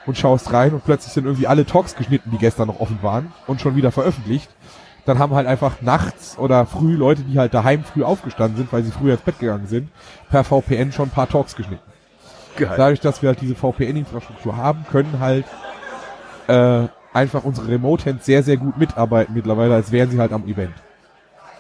[0.06, 3.32] und schaust rein und plötzlich sind irgendwie alle Talks geschnitten, die gestern noch offen waren
[3.48, 4.50] und schon wieder veröffentlicht.
[5.06, 8.84] Dann haben halt einfach nachts oder früh Leute, die halt daheim früh aufgestanden sind, weil
[8.84, 9.90] sie früher ins Bett gegangen sind,
[10.30, 11.84] per VPN schon ein paar Talks geschnitten
[12.56, 12.74] Geil.
[12.78, 15.46] dadurch, dass wir halt diese VPN-Infrastruktur haben, können halt
[16.48, 20.74] äh, einfach unsere Remote-Hands sehr, sehr gut mitarbeiten mittlerweile, als wären sie halt am Event.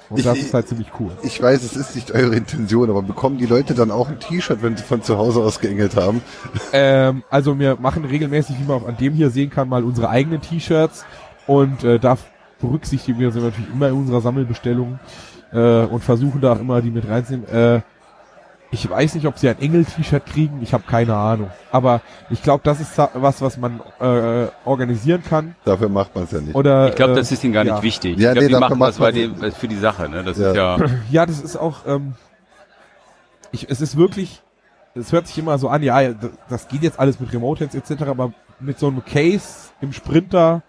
[0.10, 1.12] Und Ich- das ist halt ziemlich cool.
[1.24, 4.60] Ich weiß, es ist nicht eure Intention, aber bekommen die Leute dann auch ein T-Shirt,
[4.62, 6.22] wenn sie von zu Hause aus geengelt haben?
[6.74, 10.10] Ähm, also wir machen regelmäßig, wie man auch an dem hier sehen kann, mal unsere
[10.10, 11.06] eigenen T-Shirts
[11.47, 12.18] und äh, da
[12.62, 14.99] berücksichtigen wir sie natürlich immer in unserer Sammelbestellung
[15.51, 17.47] äh, und versuchen da auch immer die mit reinzunehmen.
[17.49, 17.82] Äh,
[18.74, 21.52] ich weiß nicht, ob sie ein Engel-T-Shirt kriegen, ich habe keine Ahnung.
[21.72, 22.02] Aber
[22.32, 25.56] ich glaube, das ist was, was man äh, organisieren kann.
[25.64, 26.56] Dafür macht man es ja nicht.
[26.56, 27.84] Oder, Ich glaube, äh, das ist ihnen gar nicht ja.
[27.84, 28.18] wichtig.
[28.18, 30.10] Ja, ich glaube, nee, die dafür machen macht das weil man- die, für die Sache.
[30.10, 30.24] Ne?
[30.24, 30.50] Das Ja.
[30.50, 30.78] ist ja.
[31.12, 32.16] Ja, das ist auch, ähm,
[33.52, 34.42] ich, es ist wirklich,
[34.96, 36.12] es hört sich immer so an, ja,
[36.50, 40.64] das, geht jetzt alles mit Remote Hands etc., aber mit so einem Case im Sprinter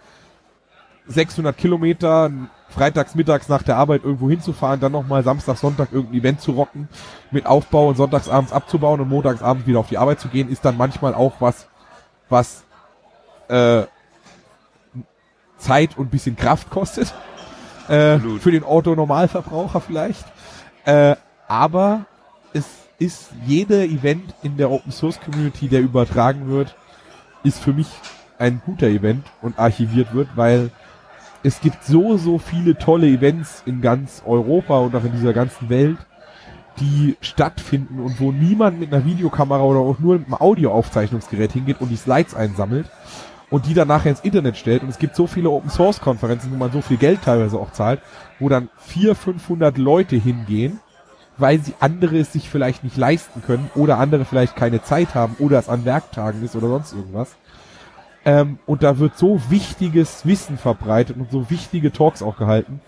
[1.07, 2.31] 600 Kilometer
[2.75, 6.89] freitags, mittags nach der Arbeit irgendwo hinzufahren, dann nochmal Samstag, Sonntag irgendein Event zu rocken,
[7.31, 10.51] mit Aufbau und sonntags abends abzubauen und montags abends wieder auf die Arbeit zu gehen,
[10.51, 11.69] ist dann manchmal auch was,
[12.29, 12.65] was
[13.49, 13.85] äh,
[15.59, 17.15] Zeit und bisschen Kraft kostet.
[17.87, 20.25] Äh, für den Otto-Normalverbraucher vielleicht.
[20.87, 21.17] Äh,
[21.47, 22.07] aber
[22.55, 22.65] es
[22.99, 26.75] ist jeder Event in der Open Source Community, der übertragen wird,
[27.43, 27.89] ist für mich
[28.39, 30.71] ein guter Event und archiviert wird, weil
[31.45, 35.69] es gibt so, so viele tolle Events in ganz Europa und auch in dieser ganzen
[35.69, 35.99] Welt,
[36.81, 41.81] die stattfinden und wo niemand mit einer Videokamera oder auch nur mit einem Audioaufzeichnungsgerät hingeht
[41.81, 42.91] und die Slides einsammelt
[43.51, 44.83] und die dann nachher ins Internet stellt.
[44.83, 47.73] Und es gibt so viele Open Source Konferenzen, wo man so viel Geld teilweise auch
[47.73, 48.01] zahlt,
[48.41, 50.81] wo dann 400, 500 Leute hingehen,
[51.37, 55.37] weil sie andere es sich vielleicht nicht leisten können oder andere vielleicht keine Zeit haben
[55.39, 57.37] oder es an Werktagen ist oder sonst irgendwas.
[58.25, 62.81] Ähm, und da wird so wichtiges Wissen verbreitet und so wichtige Talks auch gehalten,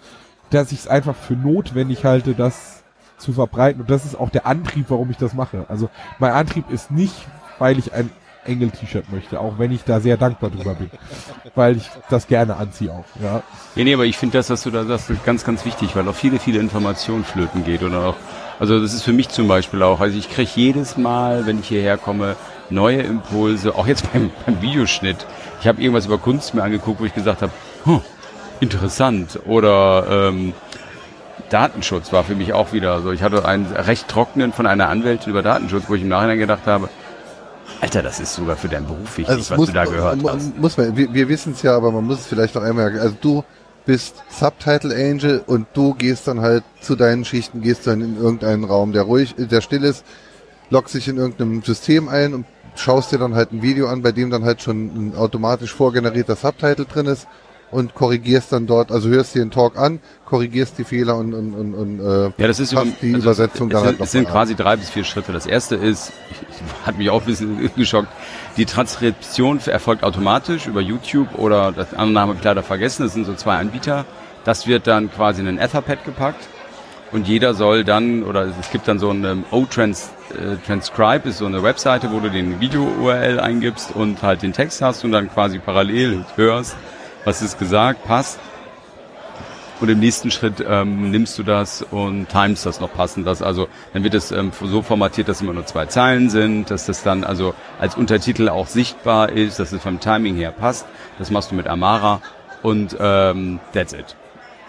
[0.50, 2.84] dass ich es einfach für notwendig halte, das
[3.18, 3.80] zu verbreiten.
[3.80, 5.66] Und das ist auch der Antrieb, warum ich das mache.
[5.68, 7.14] Also mein Antrieb ist nicht,
[7.58, 8.10] weil ich ein
[8.46, 10.90] Engel-T-Shirt möchte, auch wenn ich da sehr dankbar drüber bin.
[11.54, 13.04] weil ich das gerne anziehe auch.
[13.20, 13.42] Ja.
[13.74, 16.14] Ja, nee, aber ich finde das, was du da sagst, ganz, ganz wichtig, weil auch
[16.14, 18.14] viele, viele Informationen flöten geht oder auch,
[18.58, 21.68] also das ist für mich zum Beispiel auch, also ich kriege jedes Mal, wenn ich
[21.68, 22.36] hierher komme,
[22.70, 25.26] neue Impulse, auch jetzt beim, beim Videoschnitt.
[25.60, 27.52] Ich habe irgendwas über Kunst mir angeguckt, wo ich gesagt habe,
[27.84, 28.00] hm,
[28.60, 30.52] interessant oder ähm,
[31.50, 33.12] Datenschutz war für mich auch wieder so.
[33.12, 36.66] Ich hatte einen recht trockenen von einer Anwältin über Datenschutz, wo ich im Nachhinein gedacht
[36.66, 36.88] habe,
[37.80, 40.56] Alter, das ist sogar für deinen Beruf wichtig, Also was muss, du da gehört hast.
[40.56, 42.98] muss man, wir, wir wissen es ja, aber man muss es vielleicht noch einmal.
[42.98, 43.44] Also du
[43.84, 48.64] bist Subtitle Angel und du gehst dann halt zu deinen Schichten, gehst dann in irgendeinen
[48.64, 50.04] Raum, der ruhig, der still ist,
[50.70, 52.46] loggst dich in irgendeinem System ein und
[52.80, 56.36] schaust dir dann halt ein Video an, bei dem dann halt schon ein automatisch vorgenerierter
[56.36, 57.26] Subtitle drin ist
[57.70, 61.52] und korrigierst dann dort, also hörst dir den Talk an, korrigierst die Fehler und, und,
[61.54, 64.12] und, und äh, Ja, das ist passt die also Übersetzung dann halt sind- noch Es
[64.12, 65.32] sind quasi drei bis vier Schritte.
[65.32, 68.08] Das erste ist, ich, ich, hat mich auch ein bisschen geschockt,
[68.56, 73.24] die Transkription erfolgt automatisch über YouTube oder das andere habe ich leider vergessen, das sind
[73.26, 74.04] so zwei Anbieter.
[74.44, 76.46] Das wird dann quasi in ein Etherpad gepackt
[77.12, 81.38] und jeder soll dann, oder es gibt dann so ein ähm, O-Trans äh, Transcribe, ist
[81.38, 85.30] so eine Webseite, wo du den Video-URL eingibst und halt den Text hast und dann
[85.32, 86.76] quasi parallel hörst,
[87.24, 88.40] was ist gesagt, passt.
[89.78, 93.26] Und im nächsten Schritt ähm, nimmst du das und timest das noch passend.
[93.26, 96.86] Das also, dann wird es ähm, so formatiert, dass immer nur zwei Zeilen sind, dass
[96.86, 100.86] das dann also als Untertitel auch sichtbar ist, dass es vom Timing her passt.
[101.18, 102.22] Das machst du mit Amara
[102.62, 104.16] und ähm, that's it.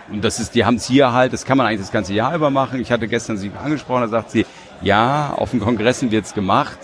[0.10, 2.34] Und das ist, die haben es hier halt, das kann man eigentlich das ganze Jahr
[2.36, 2.80] über machen.
[2.80, 4.45] Ich hatte gestern sie angesprochen, da sagt sie,
[4.82, 6.78] ja, auf den Kongressen wird's gemacht,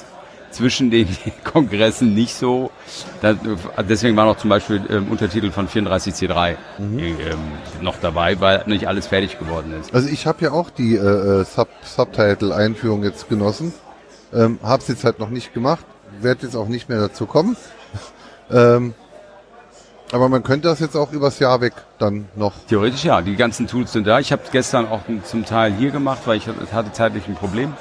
[0.52, 1.08] zwischen den
[1.44, 2.72] Kongressen nicht so.
[3.22, 3.36] Da,
[3.88, 7.00] deswegen war noch zum Beispiel ähm, Untertitel von 34C3 Mhm.
[7.00, 7.16] ähm,
[7.82, 9.94] noch dabei, weil nicht alles fertig geworden ist.
[9.94, 13.74] Also ich habe ja auch die äh, äh, Sub Subtitle-Einführung jetzt genossen.
[14.34, 15.86] Ähm, hab's jetzt halt noch nicht gemacht,
[16.22, 17.56] werde jetzt auch nicht mehr dazu kommen.
[18.52, 18.94] ähm,
[20.14, 22.54] Aber man könnte das jetzt auch übers Jahr weg dann noch.
[22.70, 24.20] Theoretisch ja, die ganzen Tools sind da.
[24.20, 27.74] Ich habe gestern auch zum Teil hier gemacht, weil ich hatte zeitlich ein Problem.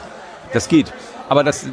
[0.54, 0.90] Das geht.
[1.28, 1.68] Aber das äh,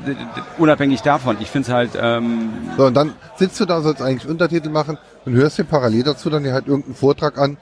[0.58, 4.30] unabhängig davon, ich finde es halt, ähm, So, und dann sitzt du da, sollst eigentlich
[4.30, 7.56] Untertitel machen und hörst dir parallel dazu dann halt irgendeinen Vortrag an,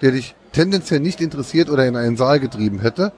[0.00, 3.12] der dich tendenziell nicht interessiert oder in einen Saal getrieben hätte,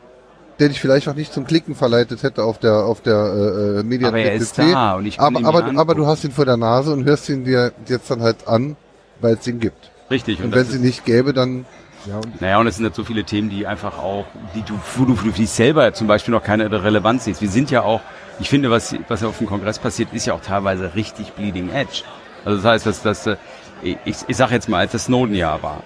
[0.58, 3.82] der dich vielleicht auch nicht zum Klicken verleitet hätte auf der auf der äh, äh,
[3.82, 4.72] Mediathek aber er ist PC.
[4.72, 7.04] da und ich kann aber ihn aber, aber du hast ihn vor der Nase und
[7.04, 8.76] hörst ihn dir jetzt dann halt an,
[9.20, 9.90] weil es ihn gibt.
[10.10, 10.38] richtig.
[10.38, 11.66] Und Und wenn es ihn nicht gäbe, dann
[12.06, 14.78] Ja, und naja, und es sind halt so viele Themen, die einfach auch, die du,
[14.96, 17.40] wo du für dich selber zum Beispiel noch keine Relevanz siehst.
[17.40, 18.00] Wir sind ja auch,
[18.40, 22.02] ich finde, was, was auf dem Kongress passiert, ist ja auch teilweise richtig bleeding edge.
[22.44, 23.36] Also das heißt, dass, dass äh,
[23.82, 25.82] ich, ich sage jetzt mal, als das Snowden-Jahr war,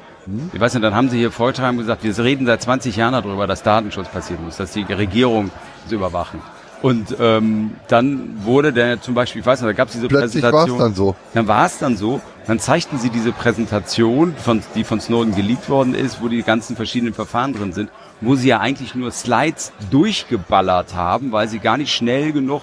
[0.52, 3.48] ich weiß nicht, dann haben sie hier Vortrag gesagt, wir reden seit 20 Jahren darüber,
[3.48, 5.50] dass Datenschutz passieren muss, dass die Regierung
[5.82, 6.40] das überwachen.
[6.82, 10.42] Und ähm, dann wurde der zum Beispiel, ich weiß nicht, da gab es diese plötzlich
[10.42, 10.78] war es Präsentation.
[10.80, 11.14] dann so.
[11.32, 15.68] Dann war es dann so, dann zeigten sie diese Präsentation, von, die von Snowden geleakt
[15.68, 19.72] worden ist, wo die ganzen verschiedenen Verfahren drin sind, wo sie ja eigentlich nur Slides
[19.90, 22.62] durchgeballert haben, weil sie gar nicht schnell genug,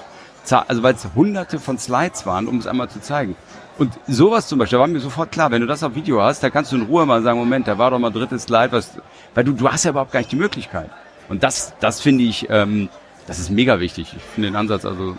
[0.68, 3.38] also weil es hunderte von Slides waren, um es einmal zu zeigen.
[3.78, 6.44] Und sowas zum Beispiel, da war mir sofort klar, wenn du das auf Video hast,
[6.44, 8.92] da kannst du in Ruhe mal sagen, Moment, da war doch mal drittes Slide, was,
[9.34, 10.90] weil du, du hast ja überhaupt gar nicht die Möglichkeit.
[11.30, 12.90] Und das, das finde ich, ähm,
[13.30, 14.14] das ist mega wichtig.
[14.18, 15.16] Ich finde den Ansatz also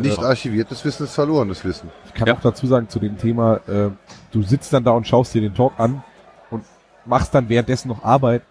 [0.00, 1.90] Nicht archiviertes Wissen ist verlorenes Wissen.
[2.06, 2.34] ich kann Ja.
[2.34, 3.90] auch dazu sagen zu dem Thema, äh,
[4.32, 6.02] du sitzt dann da und schaust dir den Talk an
[6.50, 6.64] und
[7.04, 8.42] machst dann währenddessen noch Arbeit.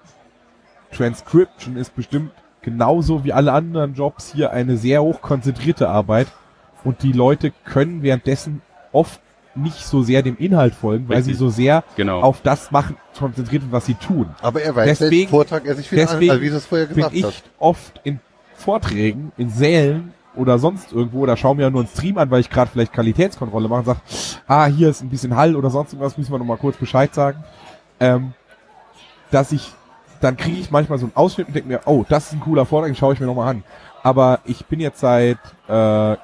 [0.92, 2.32] Transcription ist bestimmt
[2.62, 6.28] genauso wie alle anderen Jobs hier eine sehr hoch konzentrierte Arbeit
[6.84, 8.62] und die Leute können währenddessen
[8.92, 9.20] oft
[9.56, 11.34] nicht so sehr dem Inhalt folgen, weil Richtig.
[11.36, 12.22] sie so sehr genau.
[12.22, 14.28] auf das machen, konzentriert sind, was sie tun.
[14.42, 16.66] Aber er weiß, Deswegen- welchen Vortrag er sich wieder an, deswegen also wie du es
[16.66, 17.44] vorher bin gesagt ich hast.
[17.60, 18.20] oft in
[18.62, 22.50] Vorträgen, in Sälen oder sonst irgendwo oder schaue mir nur einen Stream an, weil ich
[22.50, 24.02] gerade vielleicht Qualitätskontrolle mache und sage,
[24.48, 27.44] ah, hier ist ein bisschen Hall oder sonst irgendwas, müssen wir nochmal kurz Bescheid sagen.
[28.00, 28.34] Ähm,
[29.30, 29.72] dass ich,
[30.20, 32.66] dann kriege ich manchmal so einen Ausschnitt und denke mir, oh, das ist ein cooler
[32.66, 33.64] Vortrag, den schaue ich mir nochmal an.
[34.04, 35.38] Aber ich bin jetzt seit,
[35.68, 36.18] äh,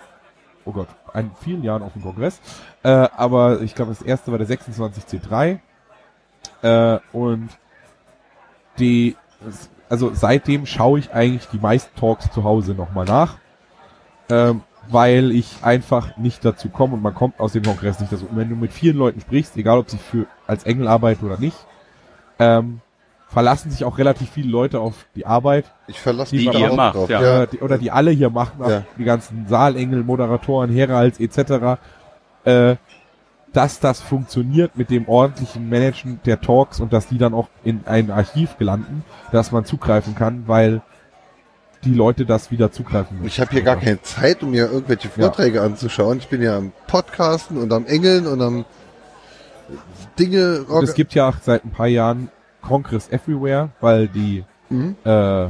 [0.65, 2.39] oh Gott, ein, vielen Jahren auf dem Kongress,
[2.83, 5.59] äh, aber ich glaube, das erste war der 26C3
[6.61, 7.49] äh, und
[8.79, 9.15] die,
[9.89, 13.37] also seitdem schaue ich eigentlich die meisten Talks zu Hause nochmal nach,
[14.29, 18.25] ähm, weil ich einfach nicht dazu komme und man kommt aus dem Kongress nicht dazu.
[18.29, 21.37] Und wenn du mit vielen Leuten sprichst, egal ob sie für als Engel arbeiten oder
[21.39, 21.57] nicht,
[22.39, 22.81] ähm,
[23.29, 26.73] verlassen sich auch relativ viele Leute auf die Arbeit Ich verlasse Die mich da ihr
[26.73, 27.09] macht, drauf.
[27.09, 27.43] ja.
[27.43, 28.83] äh, die, oder die alle hier machen, Ja.
[28.97, 31.77] die ganzen Saalengel, Moderatoren, Heralds etc.,
[32.45, 32.75] äh,
[33.53, 37.81] dass das funktioniert mit dem ordentlichen Managen der Talks und dass die dann auch in
[37.85, 40.81] ein Archiv gelanden, dass man zugreifen kann, weil
[41.83, 43.27] die Leute das wieder zugreifen müssen.
[43.27, 46.17] Ich habe hier gar keine Zeit, um mir irgendwelche Vorträge anzuschauen.
[46.17, 48.65] Ich bin ja am Podcasten und am Engeln und am
[50.19, 50.63] Dinge.
[50.63, 52.29] Und es gibt ja seit ein paar Jahren
[52.61, 54.95] Congress Everywhere, weil die Mhm.
[55.05, 55.47] äh,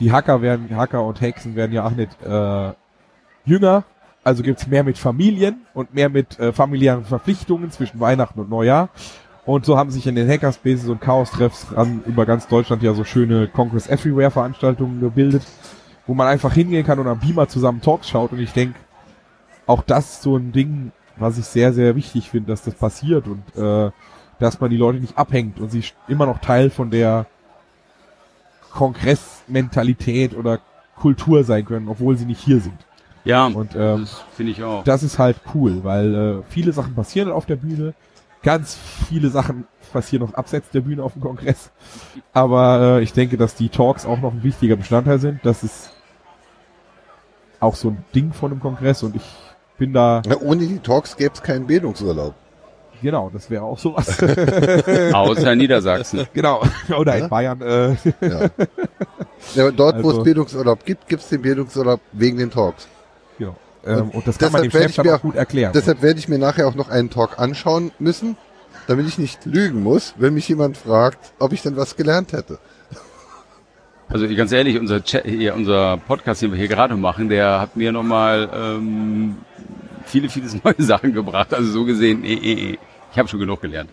[0.00, 2.72] die Hacker werden, Hacker und Hexen werden ja auch nicht äh,
[3.44, 3.84] jünger.
[4.30, 8.88] Also gibt's mehr mit Familien und mehr mit äh, familiären Verpflichtungen zwischen Weihnachten und Neujahr.
[9.44, 11.66] Und so haben sich in den Hackerspaces und Chaos-Treffs
[12.06, 15.42] über ganz Deutschland ja so schöne Congress Everywhere Veranstaltungen gebildet,
[16.06, 18.30] wo man einfach hingehen kann und am Beamer zusammen Talks schaut.
[18.30, 18.78] Und ich denke,
[19.66, 23.26] auch das ist so ein Ding, was ich sehr, sehr wichtig finde, dass das passiert
[23.26, 23.90] und äh,
[24.38, 27.26] dass man die Leute nicht abhängt und sie immer noch Teil von der
[28.70, 30.60] Kongressmentalität oder
[30.94, 32.78] Kultur sein können, obwohl sie nicht hier sind.
[33.24, 34.82] Ja, Und ähm, das finde ich auch.
[34.84, 37.92] das ist halt cool, weil äh, viele Sachen passieren auf der Bühne,
[38.42, 41.70] ganz viele Sachen passieren noch abseits der Bühne auf dem Kongress.
[42.32, 45.40] Aber äh, ich denke, dass die Talks auch noch ein wichtiger Bestandteil sind.
[45.42, 45.90] Das ist
[47.58, 49.22] auch so ein Ding von einem Kongress und ich
[49.76, 52.34] bin da, Na, ohne die Talks gäbe es keinen Bildungsurlaub.
[53.02, 54.18] genau, das wäre auch sowas.
[55.12, 56.26] Außer Niedersachsen.
[56.32, 56.62] genau.
[56.96, 57.28] Oder in Ja?
[57.28, 57.60] Bayern.
[57.60, 57.90] Äh,
[58.20, 58.48] Ja.
[59.54, 62.88] ja, dort, wo Also- es Bildungsurlaub gibt, gibt es den Bildungsurlaub wegen den Talks.
[63.84, 65.72] Ähm, und das kann man dem deshalb werde Chef ich dann mir auch gut erklären.
[65.74, 68.36] Deshalb werde ich mir nachher auch noch einen Talk anschauen müssen,
[68.86, 72.58] damit ich nicht lügen muss, wenn mich jemand fragt, ob ich denn was gelernt hätte.
[74.08, 77.76] Also ganz ehrlich, unser, Chat, hier, unser Podcast, den wir hier gerade machen, der hat
[77.76, 79.36] mir nochmal ähm,
[80.04, 81.54] viele, viele neue Sachen gebracht.
[81.54, 82.78] Also so gesehen, eh, eh, eh.
[83.12, 83.90] ich habe schon genug gelernt.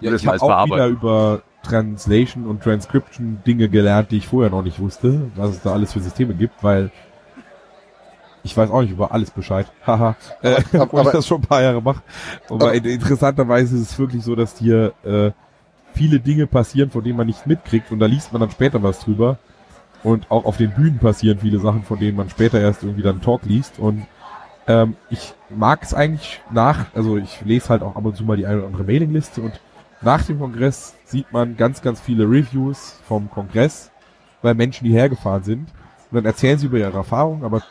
[0.00, 4.50] Ja, das ich habe auch wieder über Translation und Transcription Dinge gelernt, die ich vorher
[4.50, 6.90] noch nicht wusste, was es da alles für Systeme gibt, weil
[8.42, 9.66] ich weiß auch nicht über alles Bescheid.
[9.86, 10.16] Haha.
[10.42, 12.02] Äh, obwohl ich das schon ein paar Jahre mache.
[12.48, 15.30] Aber in- interessanterweise ist es wirklich so, dass hier äh,
[15.94, 19.00] viele Dinge passieren, von denen man nicht mitkriegt und da liest man dann später was
[19.00, 19.38] drüber.
[20.02, 23.16] Und auch auf den Bühnen passieren viele Sachen, von denen man später erst irgendwie dann
[23.16, 23.78] einen Talk liest.
[23.78, 24.06] Und
[24.68, 28.36] Ähm, ich mag es eigentlich nach, also ich lese halt auch ab und zu mal
[28.36, 29.58] die eine oder andere Mailingliste und
[30.02, 33.90] nach dem Kongress sieht man ganz, ganz viele Reviews vom Kongress,
[34.42, 35.68] weil Menschen, die hergefahren sind.
[36.10, 37.62] Und dann erzählen sie über ihre Erfahrungen, aber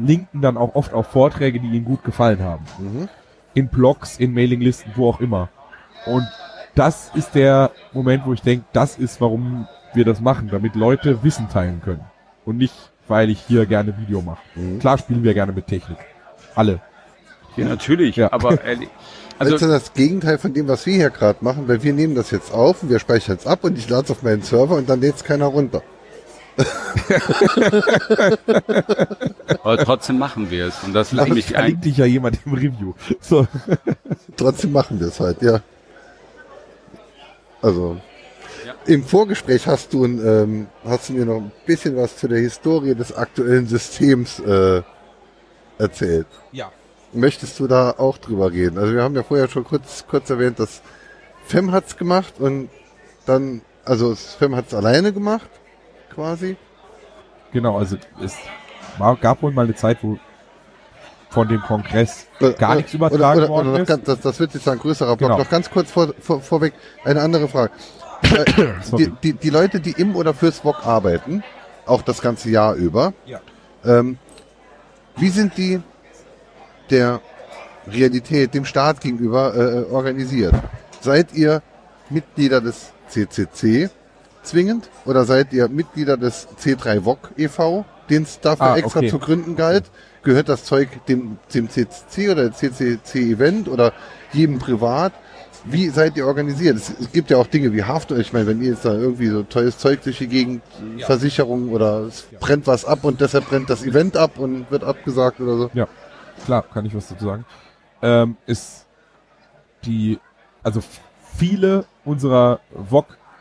[0.00, 2.64] linken dann auch oft auf Vorträge, die ihnen gut gefallen haben.
[2.78, 3.08] Mhm.
[3.54, 5.48] In Blogs, in Mailinglisten, wo auch immer.
[6.06, 6.26] Und
[6.74, 11.22] das ist der Moment, wo ich denke, das ist, warum wir das machen, damit Leute
[11.22, 12.04] Wissen teilen können.
[12.44, 12.74] Und nicht,
[13.08, 14.40] weil ich hier gerne Video mache.
[14.54, 14.78] Mhm.
[14.78, 15.98] Klar spielen wir gerne mit Technik.
[16.54, 16.80] Alle.
[17.56, 18.16] Ja, natürlich.
[18.16, 18.32] Ja.
[18.32, 18.88] Aber ehrlich,
[19.38, 21.92] Also also das ist das Gegenteil von dem, was wir hier gerade machen, weil wir
[21.92, 24.42] nehmen das jetzt auf und wir speichern es ab und ich lade es auf meinen
[24.42, 25.82] Server und dann lädt es keiner runter.
[29.62, 30.82] aber trotzdem machen wir es.
[30.84, 32.94] Und das finde ich verlinkt ein, dich ja jemand im Review.
[33.20, 33.46] So.
[34.36, 35.60] Trotzdem machen wir es halt, ja.
[37.62, 37.96] Also
[38.66, 38.74] Ja.
[38.86, 42.38] im Vorgespräch hast du, ein, ähm, hast du mir noch ein bisschen was zu der
[42.38, 44.82] Historie des aktuellen Systems äh,
[45.78, 46.26] erzählt.
[46.52, 46.70] Ja.
[47.12, 48.78] Möchtest du da auch drüber reden?
[48.78, 50.80] Also wir haben ja vorher schon kurz, kurz erwähnt, dass
[51.44, 52.68] Fem hat's gemacht und
[53.26, 55.50] dann, also Fem hat's alleine gemacht,
[56.10, 56.56] quasi.
[57.52, 58.36] Genau, also es
[58.98, 60.18] war, gab wohl mal eine Zeit, wo
[61.30, 62.26] von dem Kongress
[62.58, 63.88] gar nichts übertragen oder, oder, worden oder ist.
[63.88, 65.30] ganz, das, das wird jetzt ein größerer Block.
[65.30, 65.38] Genau.
[65.38, 67.72] Noch ganz kurz vor, vor, vorweg eine andere Frage.
[68.22, 68.44] Äh,
[68.98, 71.44] die, die, die Leute, die im oder fürs VOG arbeiten,
[71.86, 73.40] auch das ganze Jahr über, Ja.
[73.84, 74.18] ähm,
[75.16, 75.80] wie sind die
[76.90, 77.20] der
[77.86, 80.54] Realität, dem Staat gegenüber äh, organisiert?
[81.00, 81.62] Seid ihr
[82.10, 83.88] Mitglieder des CCC
[84.42, 89.08] zwingend oder seid ihr Mitglieder des C3 VOG e.V., den es dafür Ah, extra okay.
[89.08, 89.84] zu gründen galt?
[90.22, 93.92] Gehört das Zeug dem, dem CCC oder dem CCC-Event oder
[94.32, 95.12] jedem privat?
[95.64, 96.76] Wie seid ihr organisiert?
[96.76, 98.10] Es, es gibt ja auch Dinge wie Haft.
[98.12, 100.62] Ich meine, wenn ihr jetzt da irgendwie so teures Zeug durch die Gegend,
[101.00, 105.40] Versicherung oder es brennt was ab und deshalb brennt das Event ab und wird abgesagt
[105.40, 105.70] oder so.
[105.74, 105.86] Ja,
[106.44, 107.44] klar, kann ich was dazu sagen.
[108.02, 108.86] Ähm, ist
[109.84, 110.18] die,
[110.62, 110.82] also
[111.36, 112.60] viele unserer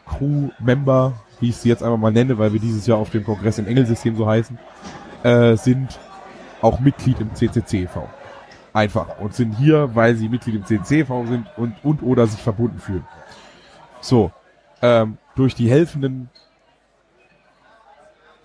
[0.09, 3.57] VOG-Crew-Member, wie ich sie jetzt einfach mal nenne, weil wir dieses Jahr auf dem Kongress
[3.59, 4.57] im Engelsystem so heißen,
[5.23, 5.99] äh, sind
[6.61, 8.07] auch Mitglied im CCC-V.
[8.73, 9.19] Einfach.
[9.19, 13.05] Und sind hier, weil sie Mitglied im CCC-V sind und, und oder sich verbunden fühlen.
[14.01, 14.31] So.
[14.81, 16.29] Ähm, durch die helfenden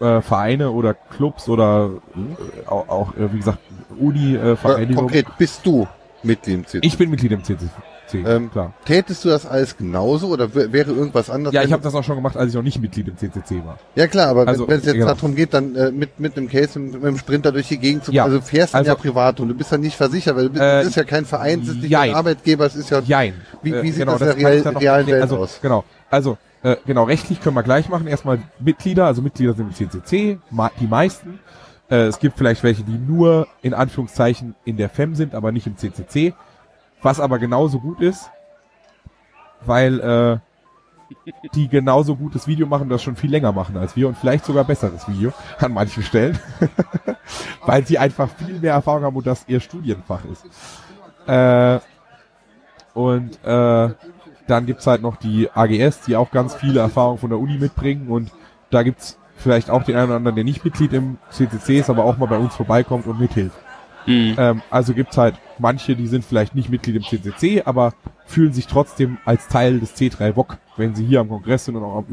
[0.01, 4.97] äh, Vereine oder Clubs oder äh, auch, auch äh, wie gesagt Ja, Uni-Vereinigung.
[4.97, 5.87] konkret bist du
[6.23, 6.87] Mitglied im CCC.
[6.87, 7.43] ich bin Mitglied im
[8.23, 8.73] CCC, Ähm, klar.
[8.85, 11.55] Tätest du das alles genauso oder wär- wäre irgendwas anderes?
[11.55, 13.79] Ja, ich habe das auch schon gemacht, als ich noch nicht Mitglied im CCC war.
[13.95, 15.07] Ja klar, aber Also, wenn es jetzt genau.
[15.07, 18.05] darum geht, dann äh, mit mit einem Case mit, mit einem Sprinter durch die Gegend
[18.05, 20.45] zu Ja, also fährst du also- ja privat und du bist ja nicht versichert, weil
[20.45, 22.11] du bist, Äh, ist ja kein Verein, es ist nicht jein.
[22.11, 23.35] ein Arbeitgeber, es ist ja Jein.
[23.63, 25.07] Wie- wie sieht das in der real- dann noch realen.
[25.07, 25.59] Welt also, aus?
[25.61, 25.85] Genau.
[26.11, 28.07] Also, äh, genau, rechtlich können wir gleich machen.
[28.07, 30.39] Erstmal Mitglieder, also Mitglieder sind im CCC,
[30.81, 31.39] die meisten.
[31.91, 35.67] Äh, es gibt vielleicht welche, die nur in Anführungszeichen in der FEM sind, aber nicht
[35.67, 36.33] im CCC.
[37.05, 38.31] Was aber genauso gut ist,
[39.61, 40.39] weil äh,
[41.55, 44.65] die genauso gutes Video machen, das schon viel länger machen als wir und vielleicht sogar
[44.65, 46.39] besseres Video an manchen Stellen,
[47.67, 50.47] weil sie einfach viel mehr Erfahrung haben und das ihr Studienfach ist.
[51.29, 51.79] Äh,
[52.95, 53.91] und äh,
[54.47, 58.09] dann gibt's halt noch die AGS, die auch ganz viele Erfahrungen von der Uni mitbringen
[58.09, 58.33] und
[58.71, 62.05] da gibt's vielleicht auch den einen oder anderen, der nicht Mitglied im CCC ist, aber
[62.05, 63.59] auch mal bei uns vorbeikommt und mithilft.
[64.07, 64.35] Mhm.
[64.39, 67.95] Ähm, also gibt's halt manche, die sind vielleicht nicht Mitglied im CCC, aber
[68.27, 71.85] fühlen sich trotzdem als Teil des C3 VOG, wenn sie hier am Kongress sind und
[71.85, 72.05] auch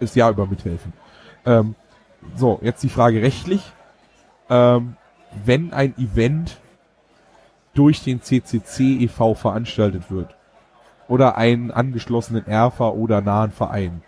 [0.00, 0.92] das Jahr über mithelfen.
[1.44, 1.74] Ähm,
[2.34, 3.72] so, jetzt die Frage rechtlich.
[4.48, 4.96] Ähm,
[5.44, 6.58] wenn ein Event
[7.74, 9.34] durch den CCC e.V.
[9.34, 10.34] veranstaltet wird
[11.08, 14.02] oder einen angeschlossenen ERFA oder nahen Verein,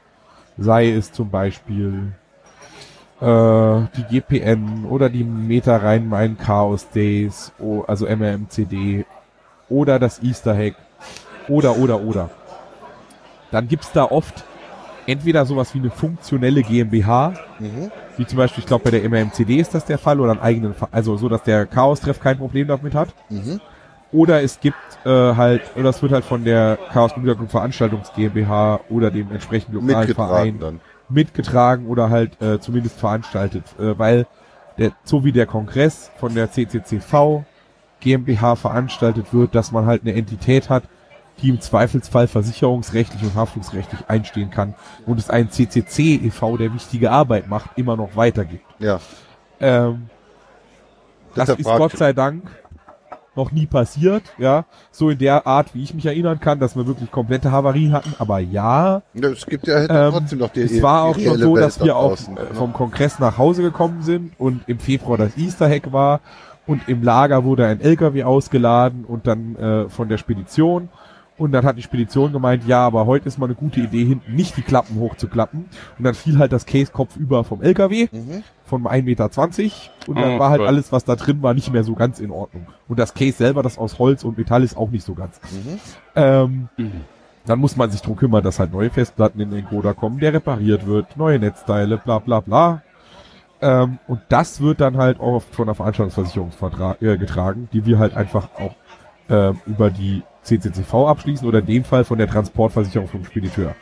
[0.56, 2.12] sei es zum Beispiel
[3.20, 7.52] die GPN oder die Meta Rhein-Main Chaos Days,
[7.86, 9.04] also MRMCD
[9.68, 10.74] oder das Easter Hack
[11.48, 12.30] oder oder oder.
[13.50, 14.44] Dann gibt's da oft
[15.06, 17.90] entweder sowas wie eine funktionelle GmbH, Mhm.
[18.16, 20.74] wie zum Beispiel, ich glaube bei der MRMCD ist das der Fall oder einen eigenen,
[20.92, 23.08] also so, dass der Chaos-Treff kein Problem damit hat.
[23.30, 23.60] Mhm.
[24.12, 28.12] Oder es gibt äh, halt, oder es wird halt von der Chaos Computer Group Veranstaltungs
[28.14, 30.80] GmbH oder dem entsprechenden lokalen Verein dann.
[31.08, 34.26] Mitgetragen oder halt äh, zumindest veranstaltet, äh, weil
[34.78, 37.44] der, so wie der Kongress von der CCCV
[38.00, 40.84] GmbH veranstaltet wird, dass man halt eine Entität hat,
[41.42, 44.74] die im Zweifelsfall versicherungsrechtlich und haftungsrechtlich einstehen kann
[45.06, 48.64] und es einen CCC e.V., der wichtige Arbeit macht, immer noch weitergibt.
[48.78, 49.00] Ja.
[49.60, 50.08] Ähm,
[51.34, 52.50] das ist Gott sei Dank
[53.38, 56.86] noch nie passiert, ja, so in der Art, wie ich mich erinnern kann, dass wir
[56.86, 59.02] wirklich komplette Havarien hatten, aber ja.
[59.14, 61.96] Es gibt ja ähm, trotzdem noch die es war auch schon so, dass da wir
[61.96, 66.20] auch draußen, vom Kongress nach Hause gekommen sind und im Februar das Easter Hack war.
[66.66, 70.90] Und im Lager wurde ein LKW ausgeladen und dann äh, von der Spedition
[71.38, 74.34] und dann hat die Spedition gemeint, ja, aber heute ist mal eine gute Idee, hinten
[74.34, 75.66] nicht die Klappen hochzuklappen.
[75.98, 78.42] Und dann fiel halt das Case Kopf über vom LKW Mhm.
[78.64, 79.30] von 1,20 Meter
[80.08, 80.68] und dann Oh war halt Gott.
[80.68, 82.66] alles, was da drin war, nicht mehr so ganz in Ordnung.
[82.88, 85.40] Und das Case selber, das aus Holz und Metall ist auch nicht so ganz.
[85.52, 85.78] Mhm.
[86.16, 86.92] Ähm, Mhm.
[87.46, 90.32] dann muss man sich drum kümmern, dass halt neue Festplatten in den Encoder kommen, der
[90.34, 92.82] repariert wird, neue Netzteile, bla bla bla.
[93.60, 96.50] Ähm, und das wird dann halt auch oft von der Veranstaltungsversicherung
[97.00, 98.74] äh, getragen, die wir halt einfach auch
[99.28, 103.74] ähm, über die CCCV abschließen oder in dem Fall von der Transportversicherung vom Spediteur.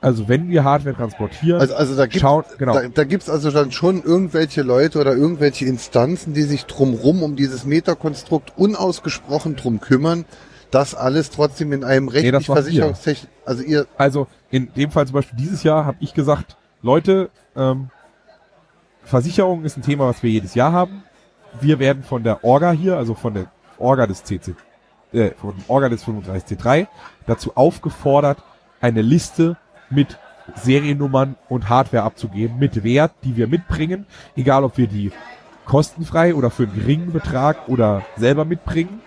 [0.00, 3.50] Also wenn wir Hardware transportieren, Also, also da gibt schauen, genau, da, da gibt's also
[3.50, 9.80] dann schon irgendwelche Leute oder irgendwelche Instanzen, die sich drumrum um dieses Metakonstrukt unausgesprochen drum
[9.80, 10.26] kümmern,
[10.70, 12.62] dass alles trotzdem in einem rechtlich das machen wir.
[12.64, 17.30] versicherungstechnisch, also ihr, Also in dem Fall zum Beispiel dieses Jahr habe ich gesagt, Leute,
[17.56, 17.88] ähm,
[19.04, 21.02] Versicherung ist ein Thema, was wir jedes Jahr haben.
[21.60, 23.46] Wir werden von der Orga hier, also von der
[23.78, 24.54] Orga des CC,
[25.14, 25.34] äh, der
[25.68, 26.86] Orga des 35C3
[27.26, 28.38] dazu aufgefordert,
[28.80, 29.56] eine Liste
[29.90, 30.18] mit
[30.56, 34.06] Seriennummern und Hardware abzugeben, mit Wert, die wir mitbringen,
[34.36, 35.10] egal ob wir die
[35.64, 39.00] kostenfrei oder für einen geringen Betrag oder selber mitbringen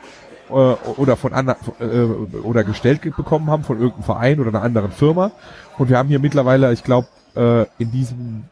[0.49, 4.63] äh, oder von anderen äh, oder gestellt ge- bekommen haben von irgendeinem Verein oder einer
[4.63, 5.31] anderen Firma.
[5.77, 8.45] Und wir haben hier mittlerweile, ich glaube, äh, in diesem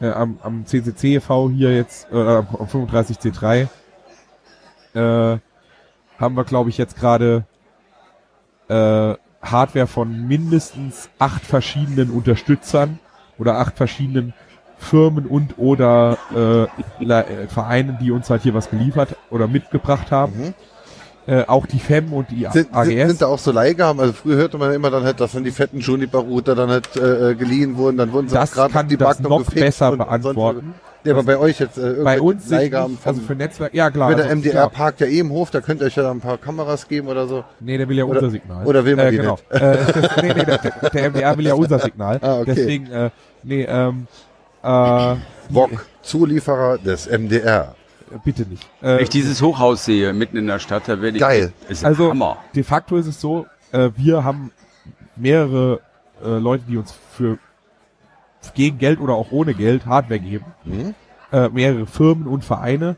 [0.00, 1.50] äh, am, am e.V.
[1.50, 3.68] hier jetzt äh, am 35C3
[4.94, 5.38] äh,
[6.18, 7.44] haben wir, glaube ich, jetzt gerade
[8.68, 12.98] äh, Hardware von mindestens acht verschiedenen Unterstützern
[13.38, 14.32] oder acht verschiedenen
[14.78, 16.18] Firmen und oder
[17.00, 20.36] äh, Vereinen, die uns halt hier was geliefert oder mitgebracht haben.
[20.38, 20.54] Mhm.
[21.26, 23.08] Äh, auch die FEM und die sind, sind, AGS.
[23.08, 23.98] sind da auch so Leihgaben?
[23.98, 27.30] Also früher hörte man immer dann halt, dass dann die fetten Juniper-Router dann halt äh,
[27.30, 30.00] äh, geliehen wurden, dann wurden sie das gerade kann die das Backen noch besser und-
[30.00, 30.74] und beantworten.
[31.02, 33.74] Ja, aber bei euch jetzt äh, Bei uns sind Leihgaben nicht, also vom- für Netzwerk,
[33.74, 34.08] ja klar.
[34.10, 34.70] Wenn der also, MDR klar.
[34.70, 37.26] parkt ja eh im Hof, da könnt ihr euch ja ein paar Kameras geben oder
[37.26, 37.44] so.
[37.60, 38.66] Nee, der will ja Oder- unser Signal.
[38.66, 39.38] oder will man äh, die genau.
[39.50, 42.18] Äh, das, nee, nee, der, der MDR will ja unser Signal.
[42.22, 42.54] Ah, okay.
[42.54, 43.10] Deswegen, äh,
[43.42, 44.06] nee, ähm,
[44.62, 45.14] äh,
[45.50, 47.74] Wok, Zulieferer des MDR.
[48.24, 48.66] Bitte nicht.
[48.80, 51.20] Wenn Äh, ich dieses Hochhaus sehe, mitten in der Stadt, da werde ich...
[51.22, 51.52] Geil.
[51.68, 52.36] Ist Also- Hammer.
[52.54, 54.52] de facto ist es so, äh, wir haben
[55.16, 55.80] mehrere
[56.24, 57.38] äh, Leute, die uns für
[58.54, 60.44] gegen Geld oder auch ohne Geld Hardware geben.
[60.64, 60.94] Mhm.
[61.32, 62.96] Äh, mehrere Firmen und Vereine.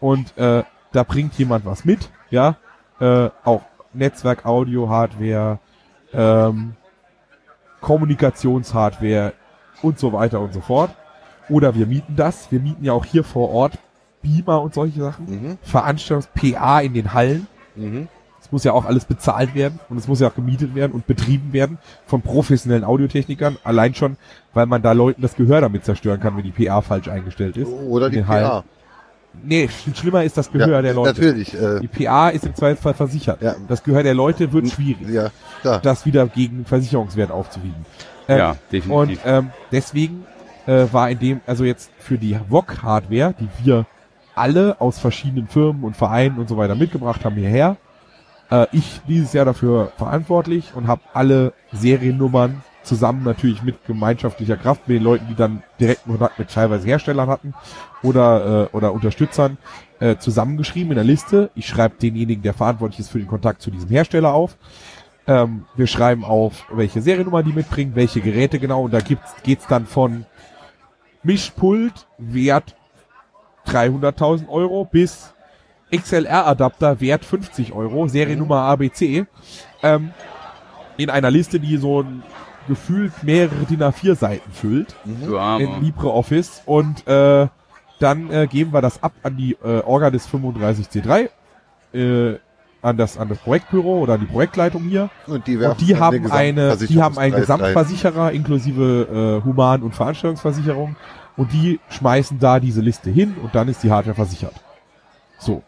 [0.00, 2.56] Und äh, da bringt jemand was mit, ja.
[3.00, 5.58] Äh, auch Netzwerk, Audio, Hardware,
[6.12, 6.74] ähm,
[7.80, 9.32] Kommunikationshardware
[9.82, 10.90] und so weiter und so fort.
[11.48, 12.50] Oder wir mieten das.
[12.52, 13.78] Wir mieten ja auch hier vor Ort
[14.22, 15.26] Beamer und solche Sachen.
[15.26, 15.58] Mhm.
[15.62, 17.46] Veranstaltungs-PA in den Hallen.
[17.76, 18.08] Mhm.
[18.40, 21.06] Es muss ja auch alles bezahlt werden und es muss ja auch gemietet werden und
[21.06, 23.58] betrieben werden von professionellen Audiotechnikern.
[23.64, 24.16] Allein schon,
[24.54, 27.68] weil man da Leuten das Gehör damit zerstören kann, wenn die PA falsch eingestellt ist.
[27.68, 28.32] Oder die den PA.
[28.32, 28.62] Hallen.
[29.44, 31.10] Nee, sch- schlimmer ist das Gehör ja, der Leute.
[31.20, 31.52] Natürlich.
[31.54, 33.42] Äh, Die PA ist im Zweifelsfall versichert.
[33.42, 33.54] Ja.
[33.68, 35.28] Das Gehör der Leute wird schwierig, ja,
[35.60, 35.80] klar.
[35.80, 37.84] das wieder gegen Versicherungswert aufzuwiegen.
[38.26, 39.20] Ähm, Ja, Und definitiv.
[39.26, 40.26] ähm, deswegen
[40.66, 43.86] äh, war in dem, also jetzt für die VOG-Hardware, die wir
[44.38, 47.76] alle aus verschiedenen Firmen und Vereinen und so weiter mitgebracht haben hierher,
[48.50, 54.88] äh, ich dieses Jahr dafür verantwortlich und habe alle Seriennummern zusammen natürlich mit gemeinschaftlicher Kraft
[54.88, 57.54] mit den Leuten, die dann direkten Kontakt mit teilweise Herstellern hatten
[58.02, 59.58] oder äh, oder Unterstützern
[60.00, 61.50] äh, zusammengeschrieben in der Liste.
[61.54, 64.56] Ich schreibe denjenigen, der verantwortlich ist für den Kontakt zu diesem Hersteller auf.
[65.26, 68.84] Ähm, wir schreiben auf, welche Seriennummer die mitbringen, welche Geräte genau.
[68.84, 70.24] Und da gibt's, geht's dann von
[71.22, 72.74] Mischpult, Wert
[73.68, 75.34] 300.000 Euro, bis
[75.90, 79.26] XLR-Adapter, Wert 50 Euro, Seriennummer ABC.
[79.82, 80.10] Ähm,
[80.96, 82.22] in einer Liste, die so ein
[82.66, 85.82] gefühlt mehrere DIN A4 Seiten füllt Du in.
[85.82, 87.48] LibreOffice und äh,
[87.98, 91.30] dann äh, geben wir das ab an die äh, Orga des 35C3,
[91.94, 92.38] äh,
[92.82, 95.08] an das an das Projektbüro oder an die Projektleitung hier.
[95.26, 100.94] Und die, Und die haben eine, die haben einen Gesamtversicherer inklusive äh, Human- und Veranstaltungsversicherung
[101.38, 104.54] und die schmeißen da diese Liste hin und dann ist die Hardware versichert.
[105.38, 105.62] So.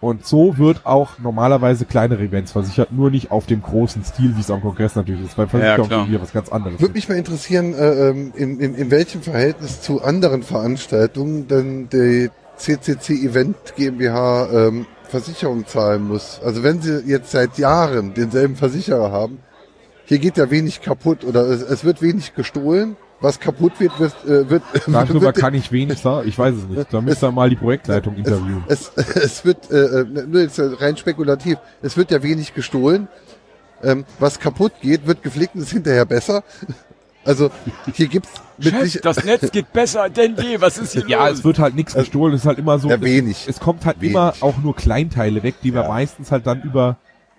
[0.00, 4.40] Und so wird auch normalerweise kleinere Events versichert, nur nicht auf dem großen Stil, wie
[4.40, 6.80] es am Kongress natürlich ist, weil Versicherung ist hier was ganz anderes.
[6.80, 11.90] Würde mich mal interessieren, äh, ähm, in, in, in welchem Verhältnis zu anderen Veranstaltungen denn
[11.90, 16.40] die CCC Event GmbH ähm, Versicherung zahlen muss.
[16.42, 19.40] Also wenn sie jetzt seit Jahren denselben Versicherer haben,
[20.06, 22.96] hier geht ja wenig kaputt oder es, es wird wenig gestohlen.
[23.22, 26.64] Was kaputt wird, wird, äh, wird, Darüber wird kann ich wenig sagen, ich weiß es
[26.66, 26.92] nicht.
[26.92, 28.64] Da müsst ihr mal die Projektleitung interviewen.
[28.68, 33.08] es, es wird, äh, äh, nur jetzt rein spekulativ, es wird ja wenig gestohlen.
[33.82, 36.42] Ähm, was kaputt geht, wird gepflegt und ist hinterher besser.
[37.22, 37.50] Also
[37.94, 40.58] hier gibt's mit Chef, das Netz geht besser denn je.
[40.58, 41.40] Was ist hier Ja, los?
[41.40, 42.88] es wird halt nichts gestohlen, es ist halt immer so.
[42.88, 43.42] Ja, wenig.
[43.42, 44.14] Es, es kommt halt Wenig.
[44.14, 45.88] immer auch nur Kleinteile weg, die wir Ja.
[45.88, 46.96] meistens halt dann über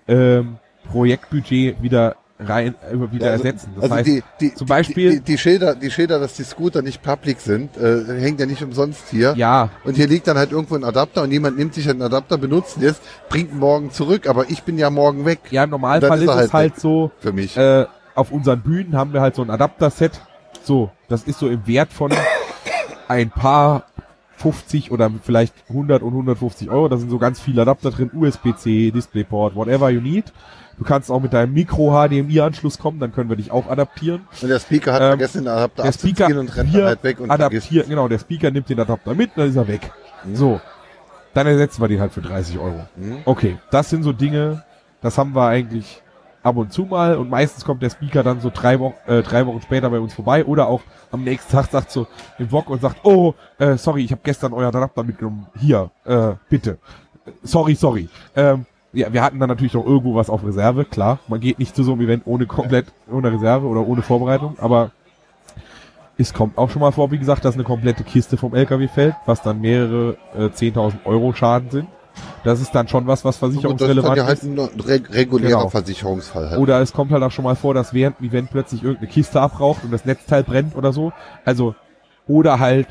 [0.07, 0.57] ähm,
[0.91, 3.71] Projektbudget wieder rein, äh, wieder Ja, also, ersetzen.
[3.75, 6.43] Das also heißt, die, die, zum Beispiel- die, die, die Schilder, die Schilder, dass die
[6.43, 9.33] Scooter nicht public sind, äh, hängt ja nicht umsonst hier.
[9.37, 12.37] ja, Und hier liegt dann halt irgendwo ein Adapter und jemand nimmt sich einen Adapter,
[12.37, 16.17] benutzt ihn jetzt, bringt morgen zurück, aber ich bin ja morgen weg ja, im Normalfall
[16.17, 17.55] ist ist, es halt halt so, für mich.
[17.57, 17.85] äh,
[18.15, 20.19] auf unseren Bühnen haben wir halt so ein Adapter-Set.
[20.63, 22.11] So, das ist so im Wert von
[23.07, 23.85] ein paar
[24.37, 26.89] 50 oder vielleicht 100 und 150 Euro.
[26.89, 30.31] Da sind so ganz viele Adapter drin, USB-C, DisplayPort, whatever you need.
[30.81, 34.27] Du kannst auch mit deinem Micro-HDMI-Anschluss kommen, dann können wir dich auch adaptieren.
[34.41, 37.19] und der Speaker hat ähm, vergessen, den Adapter Der Speaker und rennt dann halt weg
[37.19, 39.91] und adaptiert, genau, der Speaker nimmt den Adapter mit, dann ist er weg.
[40.33, 40.59] So.
[41.35, 42.87] Dann ersetzen wir den halt für 30 Euro.
[42.95, 43.17] Mhm.
[43.25, 44.63] Okay, das sind so Dinge,
[45.03, 46.01] das haben wir eigentlich
[46.41, 49.45] ab und zu mal und meistens kommt der Speaker dann so drei Wochen, äh, drei
[49.45, 50.81] Wochen später bei uns vorbei oder auch
[51.11, 52.07] am nächsten Tag sagt so
[52.39, 55.45] im Vlog und sagt, oh, äh, sorry, ich habe gestern euer Adapter mitgenommen.
[55.59, 56.79] Hier, äh, bitte.
[57.43, 58.09] Sorry, sorry.
[58.35, 61.19] Ähm, ja, wir hatten dann natürlich noch irgendwo was auf Reserve, klar.
[61.27, 64.91] Man geht nicht zu so einem Event ohne komplett, ohne Reserve oder ohne Vorbereitung, aber
[66.17, 69.15] es kommt auch schon mal vor, wie gesagt, dass eine komplette Kiste vom LKW fällt,
[69.25, 71.87] was dann mehrere äh, 10.000 Euro Schaden sind.
[72.43, 74.43] Das ist dann schon was, was Und das ist versicherungsrelevant dann ja halt ist.
[74.43, 75.69] ein re regulärer Genau.
[75.69, 76.59] Versicherungsfall halt.
[76.59, 79.39] Oder es kommt halt auch schon mal vor, dass während dem Event plötzlich irgendeine Kiste
[79.39, 81.13] abraucht und das Netzteil brennt oder so.
[81.45, 81.75] Also,
[82.27, 82.87] oder halt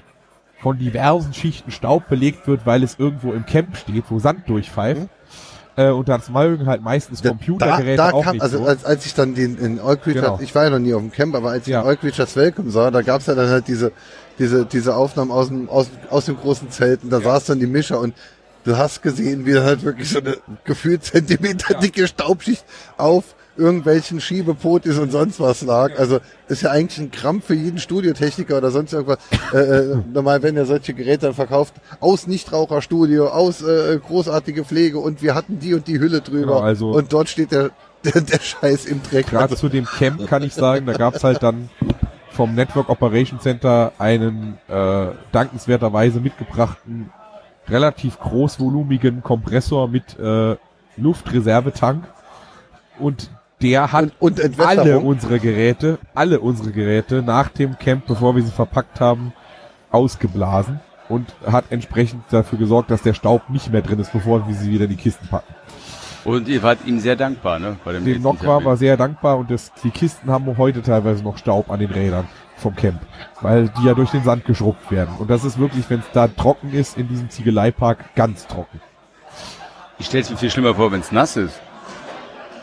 [0.59, 5.09] von diversen Schichten Staub belegt wird, weil es irgendwo im Camp steht, wo Sand durchpfeift.
[5.77, 8.65] Äh, und das mögen halt meistens Da- Computergeräte da, da auch kam, nicht also so.
[8.65, 10.41] als, als ich dann den in Oil Creatures, Genau.
[10.43, 11.83] ich war ja noch nie auf dem Camp, aber als ich Ja.
[11.83, 13.93] in Oil Creatures Welcome sah, da gab's ja dann halt diese,
[14.39, 17.67] diese, diese Aufnahmen aus dem, aus, aus dem großen Zelt und da saß dann die
[17.67, 18.15] Mischer und
[18.65, 22.65] du hast gesehen, wie dann halt wirklich so eine gefühlt Zentimeter dicke Staubschicht
[22.97, 23.25] auf
[23.57, 25.99] irgendwelchen Schiebepotis und sonst was lag.
[25.99, 26.19] Also
[26.49, 29.19] ist ja eigentlich ein Krampf für jeden Studiotechniker oder sonst irgendwas.
[29.53, 34.99] Äh, äh, normal werden ja solche Geräte dann verkauft aus Nichtraucherstudio, aus äh, großartige Pflege
[34.99, 37.71] und wir hatten die und die Hülle drüber Genau, also- und dort steht der,
[38.05, 39.27] der, der Scheiß im Dreck.
[39.27, 41.69] Gerade Also, zu dem Camp kann ich sagen, da gab's halt dann
[42.31, 47.11] vom Network Operation Center einen äh, dankenswerterweise mitgebrachten,
[47.69, 50.57] relativ großvolumigen Kompressor mit äh,
[50.97, 52.05] Luftreservetank.
[52.99, 53.31] Und
[53.63, 58.43] der hat und, und alle unsere Geräte, alle unsere Geräte nach dem Camp, bevor wir
[58.43, 59.33] sie verpackt haben,
[59.91, 64.55] ausgeblasen und hat entsprechend dafür gesorgt, dass der Staub nicht mehr drin ist, bevor wir
[64.55, 65.55] sie wieder in die Kisten packen.
[66.25, 67.77] Und ihr wart ihm sehr dankbar, ne?
[67.85, 71.23] Bei dem Dem Nock war, war sehr dankbar und das, die Kisten haben heute teilweise
[71.23, 73.01] noch Staub an den Rädern vom Camp,
[73.41, 75.15] weil die ja durch den Sand geschrubbt werden.
[75.19, 78.81] Und das ist wirklich, wenn es da trocken ist, in diesem Ziegeleipark ganz trocken.
[79.99, 81.61] Ich stell's mir viel schlimmer vor, wenn's nass ist.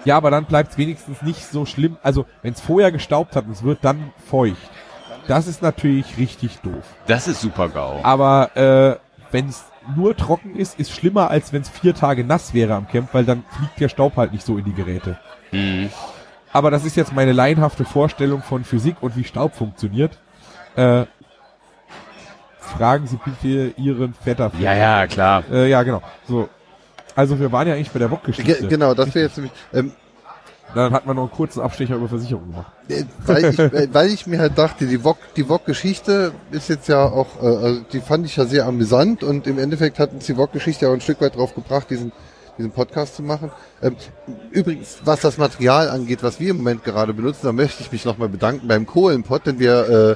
[0.05, 1.97] Ja, aber dann bleibt es wenigstens nicht so schlimm.
[2.03, 4.69] Also, wenn es vorher gestaubt hat und es wird dann feucht,
[5.27, 6.83] das ist natürlich richtig doof.
[7.07, 7.99] Das ist super GAU.
[8.03, 8.97] Aber äh,
[9.31, 9.65] wenn es
[9.95, 13.25] nur trocken ist, ist schlimmer, als wenn es vier Tage nass wäre am Camp, weil
[13.25, 15.17] dann fliegt der Staub halt nicht so in die Geräte.
[15.51, 15.89] Mhm.
[16.53, 20.17] Aber das ist jetzt meine laienhafte Vorstellung von Physik und wie Staub funktioniert.
[20.75, 21.05] Äh,
[22.59, 24.51] fragen Sie bitte Ihren Vetter.
[24.59, 25.43] Ja, ja, klar.
[25.51, 26.01] Äh, ja, genau.
[26.27, 26.49] So.
[27.17, 28.67] Also wir waren ja eigentlich bei der Ge Wok-Geschichte.
[28.67, 29.91] genau, das wäre jetzt nämlich, ähm,
[30.75, 32.71] Dann hatten wir noch einen kurzen Abstecher über Versicherung gemacht.
[32.89, 36.87] äh, weil, ich, äh, weil ich mir halt dachte, die Wok, die Wok-Geschichte ist jetzt
[36.87, 40.27] ja auch, äh, also die fand ich ja sehr amüsant und im Endeffekt hat uns
[40.27, 42.11] die Wok-Geschichte ja auch ein Stück weit drauf gebracht, diesen,
[42.59, 43.49] diesen Podcast zu machen.
[43.81, 43.95] Ähm,
[44.51, 48.05] übrigens, was das Material angeht, was wir im Moment gerade benutzen, da möchte ich mich
[48.05, 50.15] nochmal bedanken beim Kohlenpott, denn wir äh,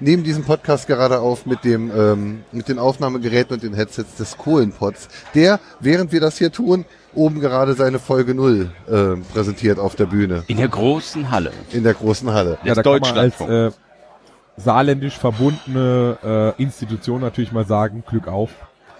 [0.00, 4.36] nehmen diesen Podcast gerade auf mit dem ähm, mit den Aufnahmegeräten und den Headsets des
[4.38, 6.84] Kohlenpots, der, während wir das hier tun,
[7.14, 11.52] oben gerade seine Folge null äh, präsentiert auf der Bühne In der großen Halle.
[11.72, 12.58] in der großen Halle.
[12.64, 13.70] Ja, da kann man als äh,
[14.56, 18.50] saarländisch verbundene äh, Institution natürlich mal sagen, Glück auf.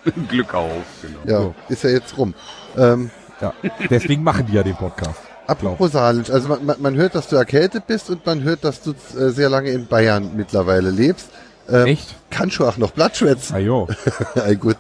[0.29, 0.71] Glück auf,
[1.03, 1.19] genau.
[1.25, 1.55] Ja, So.
[1.69, 2.35] ist ja jetzt rum.
[2.77, 3.11] Ähm,
[3.41, 3.53] Ja,
[3.91, 5.21] deswegen machen die ja den Podcast.
[5.49, 8.83] Apropos Saarland, also man, man, man hört, dass du erkältet bist und man hört, dass
[8.83, 11.29] du äh, sehr lange in Bayern mittlerweile lebst.
[11.71, 12.15] Ähm, Echt?
[12.31, 13.57] Kannst du auch noch Blattschwätzen?
[13.57, 13.89] Ah jo.
[14.35, 14.77] ja, gut.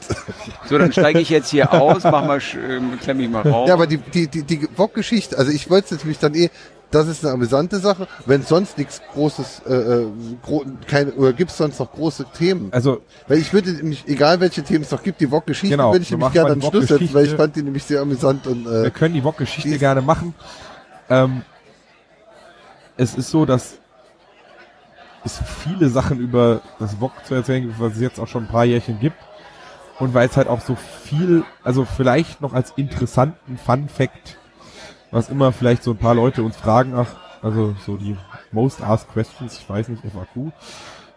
[0.68, 3.68] So, dann steige ich jetzt hier aus, mach mal, ähm, klemm mich mal raus.
[3.68, 6.50] Ja, aber die, die, die, die Wok-Geschichte, also ich wollte jetzt mich dann eh,
[6.90, 10.06] das ist eine amüsante Sache, wenn sonst nichts Großes, äh, äh,
[10.42, 12.68] gro keine, oder gibt's sonst noch große Themen?
[12.72, 16.02] Also Weil ich würde nämlich, egal welche Themen es noch gibt, die Wok-Geschichte Genau, würde
[16.02, 18.46] ich wir nämlich gerne an den Schluss setzen, weil ich fand die nämlich sehr amüsant
[18.46, 20.34] und wir äh, können die Wok-Geschichte gerne machen.
[21.10, 21.42] Ähm,
[22.96, 23.78] es ist so, dass
[25.24, 28.48] es viele Sachen über das Wok zu erzählen gibt, was es jetzt auch schon ein
[28.48, 29.16] paar Jährchen gibt.
[29.98, 34.38] Und weil es halt auch so viel, also vielleicht noch als interessanten Fun-Fact,
[35.10, 38.16] was immer vielleicht so ein paar Leute uns fragen, ach, also so die
[38.52, 40.52] Most Asked Questions, ich weiß nicht, FAQ.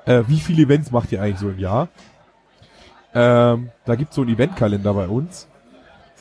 [0.05, 1.89] Äh, wie viele Events macht ihr eigentlich so im Jahr?
[3.13, 5.47] Ähm, da gibt's so einen Eventkalender bei uns.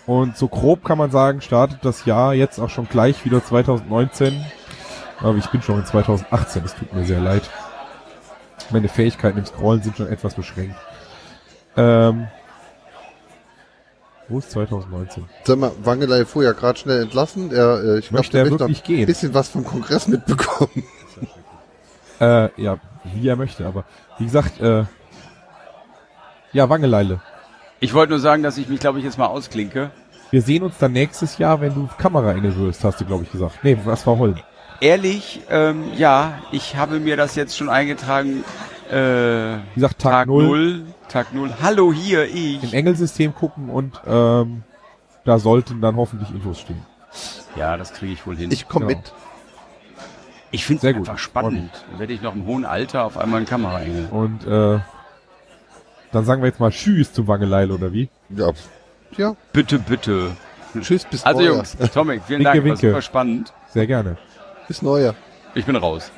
[0.07, 4.45] Und so grob kann man sagen, startet das Jahr jetzt auch schon gleich wieder 2019.
[5.21, 7.49] Aber ich bin schon in 2018, es tut mir sehr leid.
[8.71, 10.77] Meine Fähigkeiten im Scrollen sind schon etwas beschränkt.
[11.77, 12.29] Ähm,
[14.31, 15.25] wo ist 2019?
[15.45, 17.53] Sag mal, Wangelei fuhr ja gerade schnell entlassen.
[17.53, 19.01] Er, äh, ich Möchte er noch wirklich gehen?
[19.01, 20.85] ein bisschen was vom Kongress mitbekommen.
[22.21, 22.77] Äh, ja,
[23.15, 23.85] wie er möchte, aber
[24.19, 24.85] wie gesagt, äh,
[26.53, 27.23] ja, Wangeleile.
[27.81, 29.91] Ich wollte nur sagen, dass ich mich, glaube ich, jetzt mal ausklinke.
[30.31, 33.61] Wir sehen uns dann nächstes Jahr, wenn du Kameraengel wirst, hast du, glaube ich, gesagt.
[33.63, 34.37] Nee, was war Holm?
[34.83, 38.45] Ehrlich, ähm, ja, ich habe mir das jetzt schon eingetragen.
[38.91, 40.83] Äh, Wie gesagt, Tag, Tag null null.
[41.11, 41.51] Tag null.
[41.61, 42.63] Hallo hier, ich.
[42.63, 44.63] im Engelsystem gucken und ähm,
[45.25, 46.81] da sollten dann hoffentlich Infos stehen.
[47.57, 48.51] Ja, das kriege ich wohl hin.
[48.53, 48.99] Ich komme Genau.
[49.01, 49.13] mit.
[50.53, 51.71] ich finde es einfach spannend.
[51.99, 54.07] Werde ich noch im hohen Alter auf einmal ein Kameraengel.
[54.11, 54.79] Und äh,
[56.13, 58.09] dann sagen wir jetzt mal Tschüss zum Wangeleile, oder wie?
[58.29, 58.53] Ja.
[59.17, 59.35] ja.
[59.53, 60.37] Bitte, bitte.
[60.81, 61.55] Tschüss, bis Also neuer.
[61.55, 62.89] Jungs, Tomek, vielen Winke, Dank, war winke.
[62.89, 63.53] super spannend.
[63.73, 64.17] Sehr gerne.
[64.69, 65.15] Bis neuer.
[65.55, 66.13] Ich bin raus.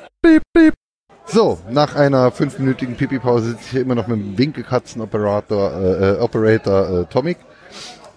[1.25, 6.19] So, nach einer fünfminütigen Pipi-Pause sitze ich hier immer noch mit dem Winkekatzen-Operator, äh, äh,
[6.19, 7.37] Operator äh, Tomic.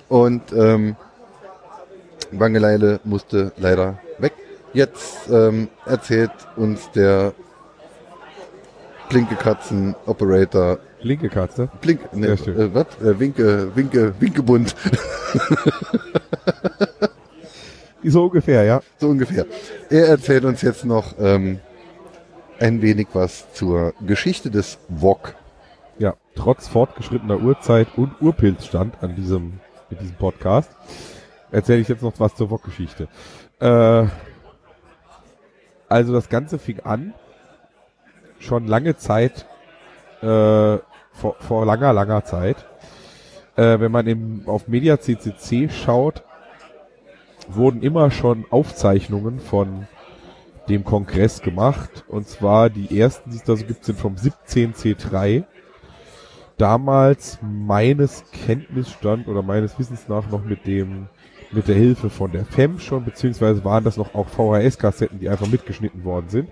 [0.08, 0.96] Und ähm,
[2.32, 4.32] Wangeleile musste leider weg.
[4.72, 7.32] Jetzt ähm, erzählt uns der
[9.08, 11.68] Blinkekatzen-Operator Linke Katze.
[11.80, 12.86] Blink, ne, äh, was?
[13.00, 14.74] Äh, Winke, Winke, Winkebund.
[18.08, 18.80] So ungefähr, ja.
[19.00, 19.46] so ungefähr.
[19.90, 21.58] Er erzählt uns jetzt noch ähm,
[22.60, 25.34] ein wenig was zur Geschichte des VOG.
[25.98, 29.60] Ja, trotz fortgeschrittener Uhrzeit und Urpilzstand an diesem,
[29.90, 30.70] in diesem Podcast,
[31.50, 33.08] erzähle ich jetzt noch was zur VOG-Geschichte.
[33.60, 34.06] Äh,
[35.88, 37.14] also das Ganze fing an,
[38.38, 39.46] schon lange Zeit,
[40.20, 40.78] äh,
[41.12, 42.66] vor, vor langer, langer Zeit.
[43.56, 46.22] Äh, wenn man im, auf Media CCC schaut,
[47.48, 49.86] wurden immer schon Aufzeichnungen von
[50.68, 52.04] dem Kongress gemacht.
[52.08, 55.44] Und zwar die ersten, die es da so gibt, sind vom 17C3
[56.58, 61.08] damals meines Kenntnisstand oder meines Wissens nach noch mit dem
[61.52, 65.46] mit der Hilfe von der FEM schon, beziehungsweise waren das noch auch VHS-Kassetten, die einfach
[65.46, 66.48] mitgeschnitten worden sind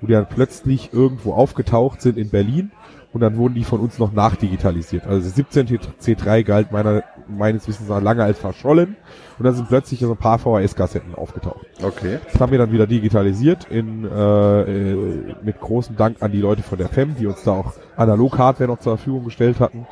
[0.00, 2.70] und die dann plötzlich irgendwo aufgetaucht sind in Berlin
[3.12, 5.06] und dann wurden die von uns noch nachdigitalisiert.
[5.06, 8.96] Also 17C3 galt meiner, meines Wissens nach lange als verschollen
[9.40, 11.64] und dann sind plötzlich so ein paar VHS-Kassetten aufgetaucht.
[11.82, 12.18] Okay.
[12.30, 16.62] Das haben wir dann wieder digitalisiert in, äh, äh, mit großem Dank an die Leute
[16.62, 19.86] von der FEM, die uns da auch Analog-Hardware noch zur Verfügung gestellt hatten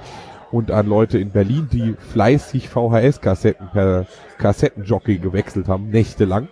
[0.52, 4.04] und an Leute in Berlin, die fleißig VHS-Kassetten per
[4.36, 6.48] Kassettenjockey gewechselt haben, nächtelang.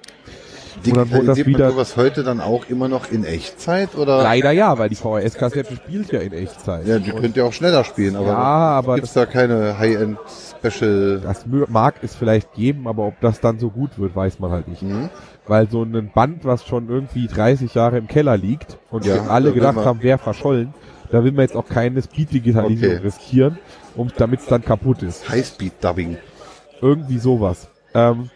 [0.85, 4.23] Und dann wurde das Digitalisiert man sowas heute dann auch immer noch in Echtzeit oder?
[4.23, 6.87] Leider ja, weil die VHS-Kassette spielt ja in Echtzeit.
[6.87, 9.79] Ja, die könnt ihr auch schneller spielen, aber Ja, aber gibt's da keine
[10.63, 11.21] High-End-Special?
[11.23, 14.69] das mag es vielleicht geben, aber ob das dann so gut wird, weiß man halt
[14.69, 14.83] nicht.
[14.83, 15.09] Mhm.
[15.47, 19.53] Weil so ein Band, was schon irgendwie 30 Jahre im Keller liegt und Ja, alle
[19.53, 20.75] gedacht haben, wäre verschollen,
[21.11, 23.05] da will man jetzt auch keine Speed-Digitalisierung Okay.
[23.07, 23.59] riskieren,
[23.95, 25.29] um, damit es dann kaputt ist.
[25.29, 26.17] High-Speed-Dubbing.
[26.81, 27.69] Irgendwie sowas.
[27.95, 28.31] Ähm,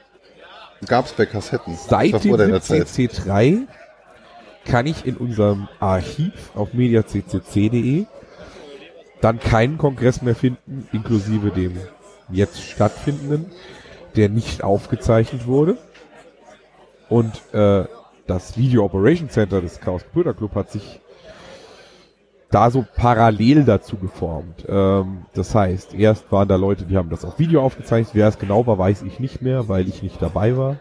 [0.86, 1.76] Gab's bei Kassetten.
[1.76, 2.86] seit dem vor deiner Zeit.
[2.86, 3.66] 17C3
[4.64, 8.06] kann ich in unserem Archiv auf mediaccc.de
[9.20, 11.76] dann keinen Kongress mehr finden, inklusive dem
[12.32, 13.46] jetzt stattfindenden,
[14.16, 15.76] der nicht aufgezeichnet wurde.
[17.08, 17.84] Und äh,
[18.26, 21.00] das Video Operation Center des Chaos Computer Club hat sich
[22.50, 24.64] da so parallel dazu geformt.
[24.68, 28.14] Ähm, das heißt, erst waren da Leute, die haben das auf Video aufgezeichnet.
[28.14, 30.76] Wer es genau war, weiß ich nicht mehr, weil ich nicht dabei war.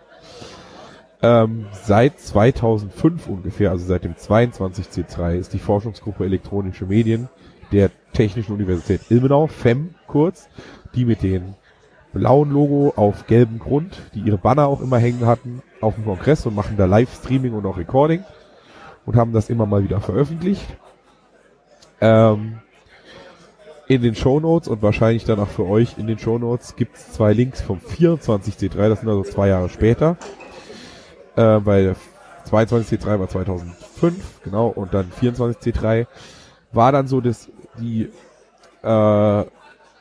[1.21, 7.30] Ähm, seit 2005 ungefähr, also seit dem 22C3, ist die Forschungsgruppe Elektronische Medien
[7.71, 10.49] der Technischen Universität Ilmenau, FEM kurz,
[10.95, 11.55] die mit dem
[12.13, 16.45] blauen Logo auf gelbem Grund, die ihre Banner auch immer hängen hatten, auf dem Kongress
[16.45, 18.23] und machen da Livestreaming und auch Recording
[19.05, 20.65] und haben das immer mal wieder veröffentlicht.
[22.01, 22.59] Ähm,
[23.87, 27.33] in den Shownotes und wahrscheinlich dann auch für euch in den Shownotes gibt es zwei
[27.33, 30.17] Links vom 24C3, das sind also zwei Jahre später.
[31.35, 31.95] Äh, weil der
[32.49, 36.07] 22C3 war 2005, genau, und dann 24C3
[36.71, 37.49] war dann so das,
[37.79, 38.09] die
[38.83, 39.45] äh,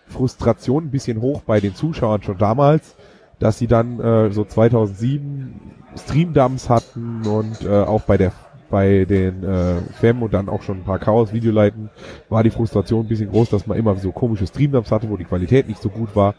[0.08, 2.96] Frustration ein bisschen hoch bei den Zuschauern schon damals,
[3.38, 5.60] dass sie dann äh, so 2007
[5.96, 8.32] Streamdumps hatten und äh, auch bei der
[8.70, 11.88] bei den äh, FEM und dann auch schon ein paar Chaos-Videoleiten
[12.28, 15.24] war die Frustration ein bisschen groß, dass man immer so komische Streamdumps hatte, wo die
[15.24, 16.34] Qualität nicht so gut war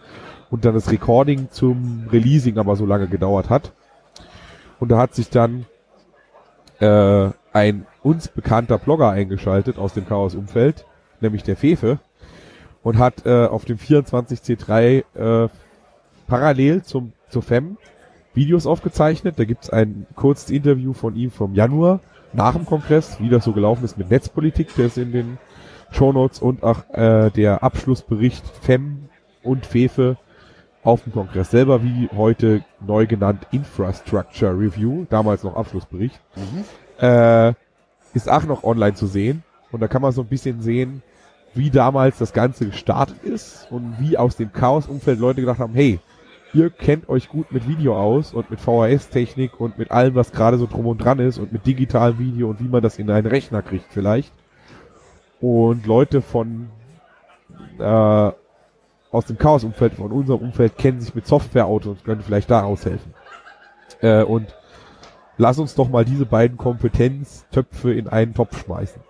[0.52, 3.74] und dann das Recording zum Releasing aber so lange gedauert hat.
[4.80, 5.66] Und da hat sich dann
[6.80, 10.86] äh, ein uns bekannter Blogger eingeschaltet aus dem Chaos-Umfeld,
[11.22, 12.00] nämlich der Fefe,
[12.84, 15.03] und hat äh, auf dem 24C3
[15.45, 15.49] äh,
[16.27, 17.77] parallel zum zur FEM
[18.34, 19.38] Videos aufgezeichnet.
[19.38, 21.99] Da gibt's ein kurzes Interview von ihm vom Januar
[22.34, 25.38] nach dem Kongress, wie das so gelaufen ist mit Netzpolitik, der ist in den
[25.91, 29.10] Shownotes und auch äh, der Abschlussbericht FEM
[29.43, 30.18] und Fefe
[30.84, 36.19] auf dem Kongress selber, wie heute neu genannt Infrastructure Review, damals noch Abschlussbericht,
[36.99, 37.53] äh,
[38.14, 39.43] ist auch noch online zu sehen.
[39.72, 41.03] Und da kann man so ein bisschen sehen,
[41.53, 45.99] wie damals das Ganze gestartet ist und wie aus dem Chaos-Umfeld Leute gedacht haben, hey,
[46.53, 50.57] ihr kennt euch gut mit Video aus und mit VHS-Technik und mit allem, was gerade
[50.57, 53.27] so drum und dran ist und mit digitalem Video und wie man das in einen
[53.27, 54.34] Rechner kriegt vielleicht.
[55.41, 56.69] Und Leute von
[57.80, 58.31] äh,
[59.11, 63.13] aus dem Chaos-Umfeld, von unserem Umfeld, kennen sich mit Software-Autos und können vielleicht da aushelfen.
[64.01, 64.55] Äh, und
[65.38, 69.01] lass uns doch mal diese beiden Kompetenztöpfe in einen Topf schmeißen.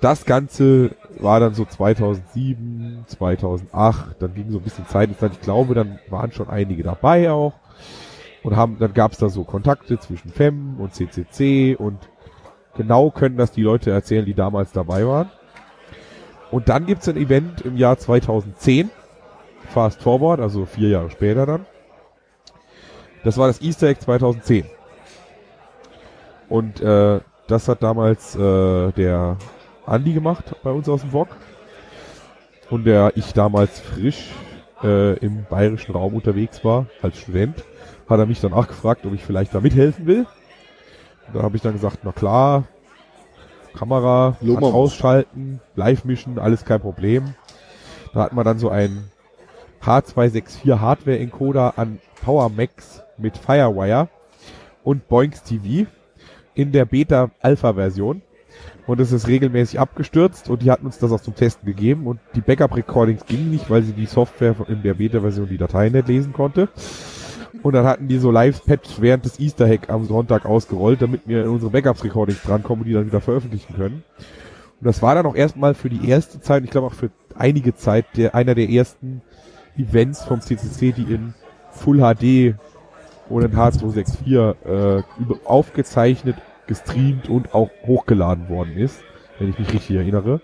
[0.00, 0.92] Das Ganze
[1.22, 5.34] war dann so 2007, 2008, dann ging so ein bisschen Zeit ins Land.
[5.34, 7.54] Ich glaube, dann waren schon einige dabei auch
[8.42, 11.98] und haben, dann gab es da so Kontakte zwischen FEM und CCC und
[12.76, 15.30] genau können das die Leute erzählen, die damals dabei waren.
[16.50, 18.90] Und dann gibt's ein Event im Jahr 2010,
[19.68, 21.66] Fast Forward, also vier Jahre später dann.
[23.22, 24.64] Das war das Easter Egg 2010.
[26.48, 29.36] Und äh, das hat damals äh, der
[29.86, 31.28] Andi gemacht bei uns aus dem VOG.
[32.70, 34.30] Und der ich damals frisch
[34.82, 37.64] äh, im bayerischen Raum unterwegs war, als Student,
[38.08, 40.26] hat er mich dann auch gefragt, ob ich vielleicht da mithelfen will.
[41.26, 42.64] Und da habe ich dann gesagt, na klar,
[43.74, 47.34] Kamera ausschalten, live mischen, alles kein Problem.
[48.12, 49.10] Da hat man dann so einen
[49.82, 54.08] H264 Hardware Encoder an PowerMax mit Firewire
[54.82, 55.88] und Boinks TV
[56.54, 58.22] in der Beta Alpha Version.
[58.86, 62.18] Und es ist regelmäßig abgestürzt und die hatten uns das auch zum Testen gegeben und
[62.34, 65.92] die Backup Recordings gingen nicht, weil sie die Software in der Beta Version die Dateien
[65.92, 66.68] nicht lesen konnte.
[67.62, 71.42] Und dann hatten die so Live-Patch während des Easter Hack am Sonntag ausgerollt, damit wir
[71.42, 74.02] in unsere Backups-Recordings drankommen und die dann wieder veröffentlichen können.
[74.80, 77.74] Und das war dann auch erstmal für die erste Zeit, ich glaube auch für einige
[77.74, 79.20] Zeit, der, einer der ersten
[79.76, 81.34] Events vom CCC, die in
[81.70, 82.54] Full HD
[83.28, 85.02] oder in H264 äh,
[85.44, 86.36] aufgezeichnet,
[86.70, 89.02] gestreamt und auch hochgeladen worden ist,
[89.38, 90.40] wenn ich mich richtig erinnere.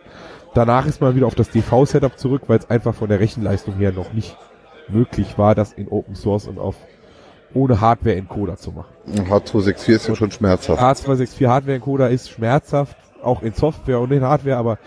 [0.55, 3.93] Danach ist man wieder auf das DV-Setup zurück, weil es einfach von der Rechenleistung her
[3.93, 4.37] noch nicht
[4.89, 6.75] möglich war, das in Open Source und auf
[7.55, 8.93] ohne Hardware-Encoder zu machen.
[9.09, 10.83] H264 ist ja schon schmerzhaft.
[10.83, 14.79] H264 Hardware-Encoder ist schmerzhaft, auch in Software und in Hardware, aber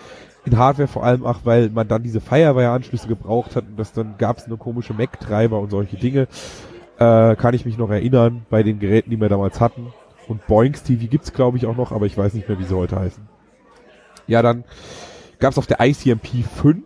[0.45, 4.16] in Hardware vor allem auch, weil man dann diese Firewire-Anschlüsse gebraucht hat und das dann
[4.18, 6.28] gab es eine komische Mac-Treiber und solche Dinge.
[6.98, 9.94] Äh, kann ich mich noch erinnern bei den Geräten, die wir damals hatten.
[10.30, 12.76] Und Boinks TV gibt's glaube ich auch noch, aber ich weiß nicht mehr, wie sie
[12.76, 13.27] heute heißen.
[14.27, 14.64] Ja, dann
[15.39, 16.84] gab's auf der ICMP 5,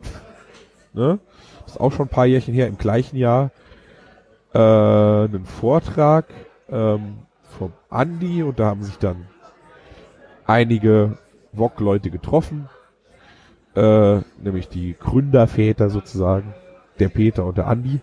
[0.93, 1.19] ne?
[1.63, 3.51] Das ist auch schon ein paar Jährchen her, im gleichen Jahr,
[4.53, 6.25] äh, einen Vortrag
[6.69, 7.19] ähm,
[7.57, 9.27] vom Andi und da haben sich dann
[10.45, 11.17] einige
[11.51, 12.69] VOG-Leute getroffen,
[13.75, 16.53] äh, nämlich die Gründerväter sozusagen,
[16.99, 17.99] der Peter und der Andi.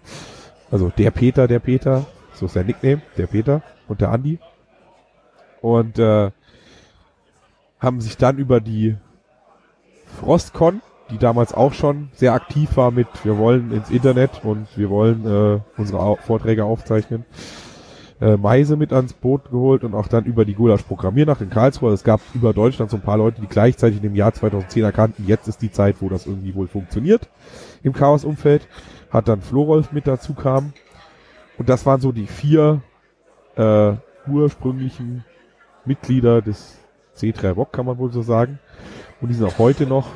[0.70, 2.04] Also der Peter, der Peter,
[2.34, 4.38] so ist sein Nickname, der Peter und der Andi.
[5.60, 6.30] Und äh,
[7.80, 8.96] haben sich dann über die
[10.18, 14.90] Frostcon, die damals auch schon sehr aktiv war mit, wir wollen ins Internet und wir
[14.90, 17.24] wollen äh, unsere Au Vorträge aufzeichnen,
[18.20, 21.92] äh, Meise mit ans Boot geholt und auch dann über die Gulasch Programmiernacht in Karlsruhe.
[21.92, 25.48] Es gab über Deutschland so ein paar Leute, die gleichzeitig dem Jahr 2010 erkannten, jetzt
[25.48, 27.28] ist die Zeit, wo das irgendwie wohl funktioniert
[27.82, 28.68] im Chaos-Umfeld.
[29.10, 30.72] Hat dann Florolf mit dazu kam.
[31.58, 32.82] Und das waren so die vier
[33.56, 33.92] äh,
[34.28, 35.24] ursprünglichen
[35.90, 36.78] Mitglieder des
[37.16, 38.60] C3 Rock, kann man wohl so sagen.
[39.20, 40.06] Und die sind auch heute noch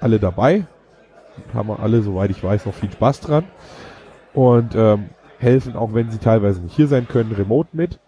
[0.00, 0.66] alle dabei.
[1.54, 3.44] Haben alle, soweit ich weiß, noch viel Spaß dran.
[4.34, 5.06] Und ähm,
[5.38, 7.98] helfen, auch wenn sie teilweise nicht hier sein können, remote mit.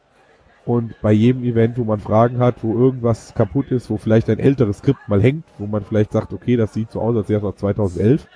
[0.66, 4.38] Und bei jedem Event, wo man Fragen hat, wo irgendwas kaputt ist, wo vielleicht ein
[4.38, 7.40] älteres Skript mal hängt, wo man vielleicht sagt, okay, das sieht so aus, als wäre
[7.40, 8.26] es aus 2011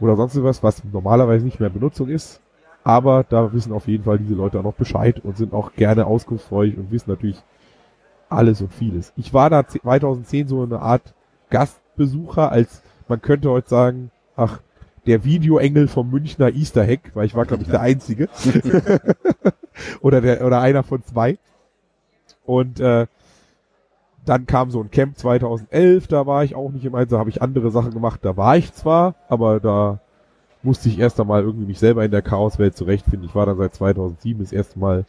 [0.00, 2.40] oder sonst was, was normalerweise nicht mehr Benutzung ist.
[2.84, 6.06] Aber da wissen auf jeden Fall diese Leute auch noch Bescheid und sind auch gerne
[6.06, 7.42] auskunftsfreudig und wissen natürlich
[8.28, 9.12] alles und vieles.
[9.16, 11.14] Ich war da 2010 so eine Art
[11.50, 14.60] Gastbesucher, als man könnte heute sagen, ach,
[15.06, 18.28] der Videoengel vom Münchner Easter Hack, weil ich war, glaube ich, der Einzige.
[20.00, 21.38] oder der, oder einer von zwei.
[22.44, 23.06] Und äh,
[24.24, 27.30] dann kam so ein Camp 2011, da war ich auch nicht im Einsatz, da habe
[27.30, 30.00] ich andere Sachen gemacht, da war ich zwar, aber da
[30.62, 33.26] musste ich erst einmal irgendwie mich selber in der Chaoswelt zurechtfinden.
[33.26, 35.06] Ich war dann seit 2007 das erste Mal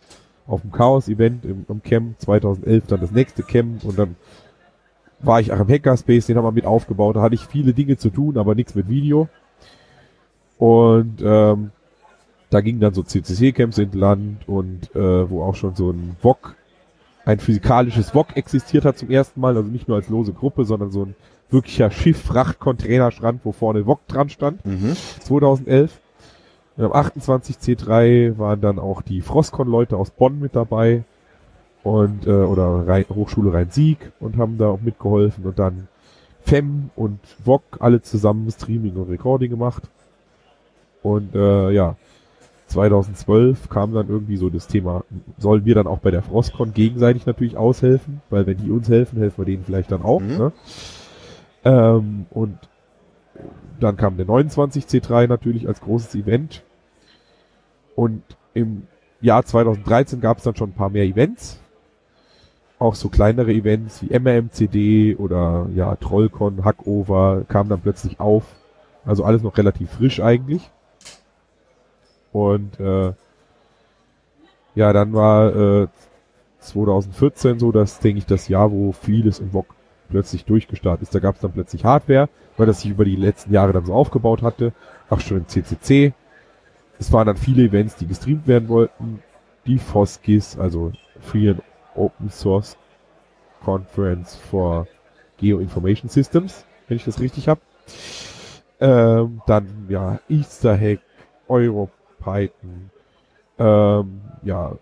[0.50, 4.16] auf dem Chaos-Event im, im Camp 2011 dann das nächste Camp und dann
[5.22, 7.16] war ich auch im Hackerspace, den haben wir mit aufgebaut.
[7.18, 9.28] Da hatte ich viele Dinge zu tun, aber nichts mit Video.
[10.58, 11.72] Und ähm,
[12.50, 16.56] da gingen dann so CCC-Camps in Land und äh, wo auch schon so ein VOG,
[17.26, 20.92] ein physikalisches VOG existiert hat zum ersten Mal, also nicht nur als lose Gruppe, sondern
[20.92, 21.16] so ein
[21.50, 24.96] wirklicher Schiff, Fracht, Containerstrand, wo vorne VOG dran stand, Mhm.
[25.20, 26.00] 2011.
[26.80, 31.04] Und am 28C3 waren dann auch die Frostcon-Leute aus Bonn mit dabei
[31.84, 35.90] und äh, oder Rhein, Hochschule Rhein-Sieg und haben da auch mitgeholfen und dann
[36.40, 39.90] FEM und VOG alle zusammen Streaming und Recording gemacht.
[41.04, 41.98] Und äh, ja,
[42.68, 45.04] 2012 kam dann irgendwie so das Thema,
[45.38, 49.20] sollen wir dann auch bei der Frostcon gegenseitig natürlich aushelfen, weil wenn die uns helfen,
[49.20, 50.22] helfen wir denen vielleicht dann auch.
[50.22, 50.38] Mhm.
[50.38, 50.52] Ne?
[51.66, 52.58] Ähm, und
[53.82, 56.64] dann kam der 29C3 natürlich als großes Event.
[58.00, 58.24] Und
[58.54, 58.88] im
[59.20, 61.60] Jahr 2013 gab es dann schon ein paar mehr Events.
[62.80, 68.46] Auch so kleinere Events wie MRMCD oder ja, Trollcon, Hackover kamen dann plötzlich auf.
[69.04, 70.72] Also alles noch relativ frisch eigentlich.
[72.32, 73.12] Und äh,
[74.76, 75.88] ja, dann war äh,
[76.60, 79.76] 2014 so, das denke ich das Jahr, wo vieles im VOG
[80.08, 81.14] plötzlich durchgestartet ist.
[81.14, 83.94] Da gab es dann plötzlich Hardware, weil das sich über die letzten Jahre dann so
[83.94, 84.72] aufgebaut hatte.
[85.10, 86.14] Auch schon im CCC.
[87.00, 89.24] Es waren dann viele Events, die gestreamt werden wollten.
[89.66, 91.64] Die FOSGIS, also Free and
[91.96, 92.78] Open Source
[93.64, 94.88] Conference for
[95.38, 97.62] Geoinformation Systems, wenn ich das richtig habe.
[98.80, 101.00] Ähm, dann ja Easter Hack,
[101.48, 102.92] Europython,
[103.58, 104.78] ähm, ja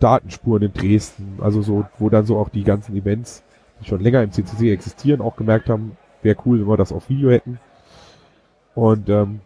[0.00, 3.42] Datenspuren in Dresden, also so, wo dann so auch die ganzen Events,
[3.80, 7.08] die schon länger im CCC existieren, auch gemerkt haben, wäre cool, wenn wir das auf
[7.08, 7.58] Video hätten.
[8.74, 9.40] Und ähm,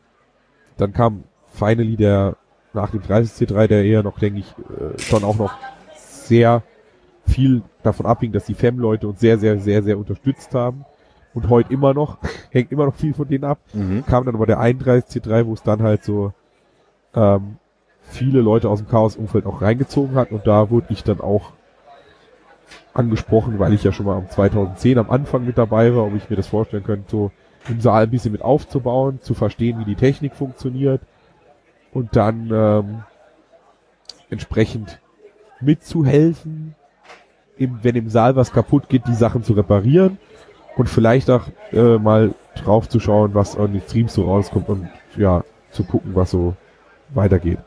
[0.76, 1.24] dann kam
[1.62, 2.36] finally der
[2.74, 5.52] nach dem 30C3, der eher noch, denke ich, äh, schon auch noch
[5.94, 6.62] sehr
[7.26, 10.84] viel davon abhing, dass die FEM-Leute uns sehr, sehr, sehr, sehr unterstützt haben.
[11.34, 12.18] Und heute immer noch,
[12.51, 13.59] hängt immer noch viel von denen ab.
[13.72, 14.05] Mhm.
[14.06, 16.32] Kam dann aber der 31C3, wo es dann halt so
[17.14, 17.56] ähm,
[18.01, 20.32] viele Leute aus dem Chaos-Umfeld auch reingezogen hat.
[20.32, 21.52] Und da wurde ich dann auch
[22.94, 26.30] angesprochen, weil ich ja schon mal am 2010 am Anfang mit dabei war, ob ich
[26.30, 27.30] mir das vorstellen könnte, so
[27.68, 31.02] im Saal ein bisschen mit aufzubauen, zu verstehen, wie die Technik funktioniert
[31.93, 33.02] und dann ähm,
[34.31, 35.01] entsprechend
[35.60, 36.74] mitzuhelfen,
[37.56, 40.19] im, wenn im Saal was kaputt geht, die Sachen zu reparieren
[40.77, 44.89] und vielleicht auch äh, mal drauf zu schauen, was an den Streams so rauskommt und
[45.16, 46.55] ja, zu gucken, was so
[47.14, 47.59] weitergeht.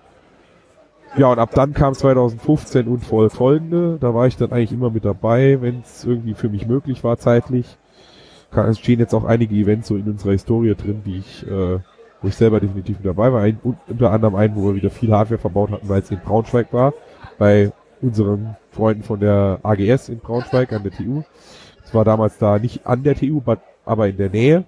[1.17, 3.97] Ja, und ab dann kam 2015 und voll folgende.
[4.01, 7.17] Da war ich dann eigentlich immer mit dabei, wenn es irgendwie für mich möglich war
[7.17, 7.77] zeitlich.
[8.51, 11.79] Es stehen jetzt auch einige Events so in unserer Historie drin, die ich, äh,
[12.25, 13.43] wo ich selber definitiv mit dabei war.
[13.43, 16.73] Ein, unter anderem einen, wo wir wieder viel Hardware verbaut hatten, weil es in Braunschweig
[16.73, 16.91] war,
[17.37, 17.71] bei
[18.01, 21.21] unseren Freunden von der AGS in Braunschweig an der TU.
[21.85, 23.43] Es war damals da nicht an der TU,
[23.85, 24.63] aber in der Nähe.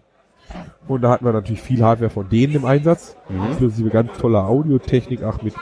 [0.88, 3.16] Und da hatten wir natürlich viel Hardware von denen im Einsatz.
[3.28, 5.56] Inklusive ganz toller Audiotechnik, auch mit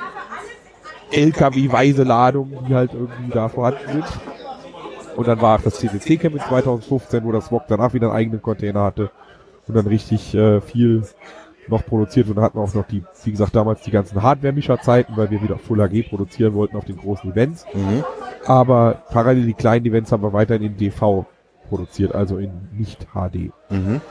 [1.12, 4.06] LKW-weise Ladungen, die halt irgendwie da vorhanden sind.
[5.16, 8.42] Und dann war auch das CCC-Camp in 2015, wo das VOG danach wieder einen eigenen
[8.42, 9.12] Container hatte
[9.68, 11.04] und dann richtig äh, viel
[11.68, 12.30] noch produziert.
[12.30, 15.88] Und hatten auch noch die, wie gesagt, damals die ganzen Hardware-Mischer-Zeiten, weil wir wieder Full
[15.88, 17.66] HD produzieren wollten auf den großen Events.
[17.74, 18.04] Mhm.
[18.46, 21.26] Aber parallel die kleinen Events haben wir weiterhin in DV
[21.70, 23.52] produziert, also in nicht HD.
[23.70, 24.02] Mhm.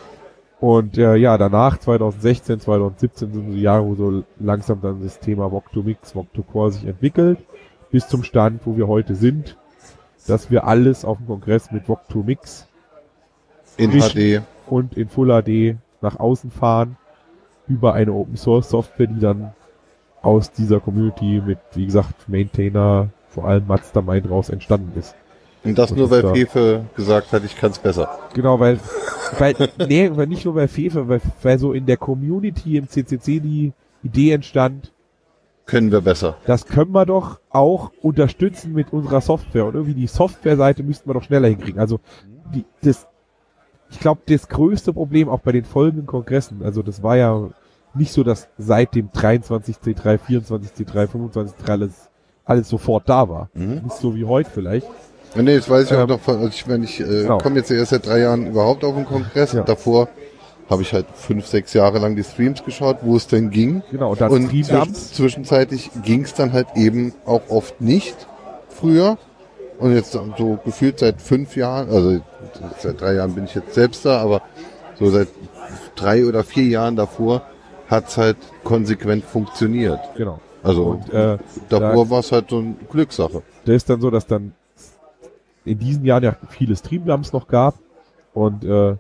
[0.60, 5.20] Und äh, ja, danach, 2016, 2017 sind so die Jahre, wo so langsam dann das
[5.20, 7.38] Thema Vogue to Mix, Vogue to Core sich entwickelt,
[7.90, 9.58] bis zum Stand, wo wir heute sind,
[10.26, 12.66] dass wir alles auf dem Kongress mit Vogue to Mix
[13.76, 14.42] In HD.
[14.66, 16.96] und in Full HD nach außen fahren,
[17.68, 19.52] über eine Open Source Software, die dann
[20.22, 25.14] aus dieser Community mit, wie gesagt, Maintainer, vor allem Mazda Mind raus entstanden ist.
[25.64, 26.32] Und das Das nur, weil da.
[26.34, 28.18] Fefe gesagt hat, ich kann's besser.
[28.34, 28.78] Genau, weil,
[29.38, 29.54] weil,
[29.88, 33.72] nee, weil nicht nur bei Fefe, weil, weil so in der Community im CCC die
[34.02, 34.92] Idee entstand,
[35.66, 36.36] Können wir besser.
[36.44, 41.14] das können wir doch auch unterstützen mit unserer Software und irgendwie die Softwareseite müssten wir
[41.14, 41.80] doch schneller hinkriegen.
[41.80, 42.00] Also,
[42.54, 43.06] die, das,
[43.94, 47.48] ich glaube, das größte Problem auch bei den folgenden Kongressen, also das war ja
[47.94, 52.10] nicht so, dass seit dem 23C3, 24C3, 25C3 alles,
[52.44, 53.48] alles sofort da war.
[53.54, 53.82] Mhm.
[53.84, 54.86] Nicht so wie heute vielleicht.
[55.36, 57.38] Nee, das weiß ich auch Ähm, noch von, also ich meine, ich äh, genau.
[57.38, 59.62] komme jetzt erst seit drei Jahren überhaupt auf den Kongress Ja.
[59.62, 60.08] davor
[60.70, 63.82] habe ich halt fünf, sechs Jahre lang die Streams geschaut, wo es denn ging.
[63.90, 65.12] Genau, und dann Und Dumps.
[65.12, 68.16] zwischenzeitlich ging es dann halt eben auch oft nicht
[68.70, 69.18] früher.
[69.78, 72.20] Und jetzt so gefühlt seit fünf Jahren, also
[72.78, 74.42] seit drei Jahren bin ich jetzt selbst da, aber
[74.98, 75.28] so seit
[75.96, 77.42] drei oder vier Jahren davor
[77.88, 79.98] hat's halt konsequent funktioniert.
[80.16, 80.40] Genau.
[80.62, 81.38] Also Und äh,
[81.68, 83.42] davor war es halt so eine Glückssache.
[83.64, 84.52] da ist dann so, dass dann
[85.64, 87.74] in diesen Jahren ja viele Streamlamps noch gab
[88.32, 88.96] und äh,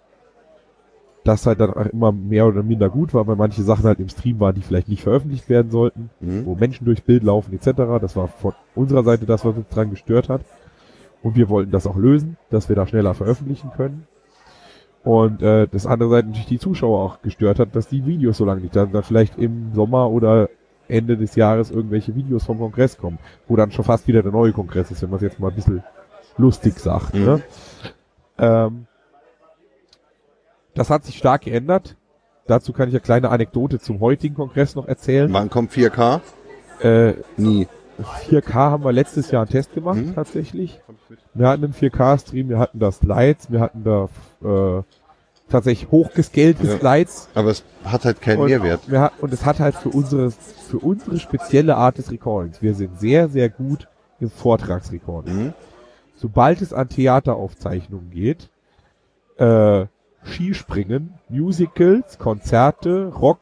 [1.24, 4.10] das halt dann auch immer mehr oder minder gut war, weil manche Sachen halt im
[4.10, 6.44] Stream waren, die vielleicht nicht veröffentlicht werden sollten, Mhm.
[6.44, 7.70] wo Menschen durchs Bild laufen etc.
[8.00, 10.42] Das war von unserer Seite das, was uns dran gestört hat.
[11.24, 14.06] Und wir wollten das auch lösen, dass wir da schneller veröffentlichen können.
[15.02, 18.44] Und äh, das andere Seite natürlich die Zuschauer auch gestört hat, dass die Videos so
[18.44, 20.48] lange nicht da sind, dann vielleicht im Sommer oder
[20.86, 23.18] Ende des Jahres irgendwelche Videos vom Kongress kommen,
[23.48, 25.54] wo dann schon fast wieder der neue Kongress ist, wenn man es jetzt mal ein
[25.54, 25.82] bisschen
[26.36, 27.14] lustig sagt.
[27.14, 27.24] Mhm.
[27.24, 27.42] Ne?
[28.38, 28.86] Ähm,
[30.74, 31.96] das hat sich stark geändert.
[32.46, 35.32] Dazu kann ich eine kleine Anekdote zum heutigen Kongress noch erzählen.
[35.32, 36.20] Wann kommt 4K?
[36.80, 37.66] Äh, Nie.
[38.02, 40.14] 4K haben wir letztes Jahr einen Test gemacht, Mhm.
[40.14, 40.80] tatsächlich.
[41.34, 44.08] Wir hatten einen 4K-Stream, wir hatten da Slides, wir hatten da
[44.78, 44.82] äh,
[45.48, 46.78] tatsächlich hochgescalte Ja.
[46.78, 47.28] Slides.
[47.34, 48.80] Aber es hat halt keinen Und, Mehrwert.
[48.90, 52.62] Hat- und es hat halt für unsere, für unsere spezielle Art des Recordings.
[52.62, 53.88] Wir sind sehr, sehr gut
[54.20, 55.36] im Vortragsrecording.
[55.46, 55.52] Mhm.
[56.16, 58.48] Sobald es an Theateraufzeichnungen geht,
[59.36, 59.86] äh,
[60.24, 63.40] Skispringen, Musicals, Konzerte, Rock,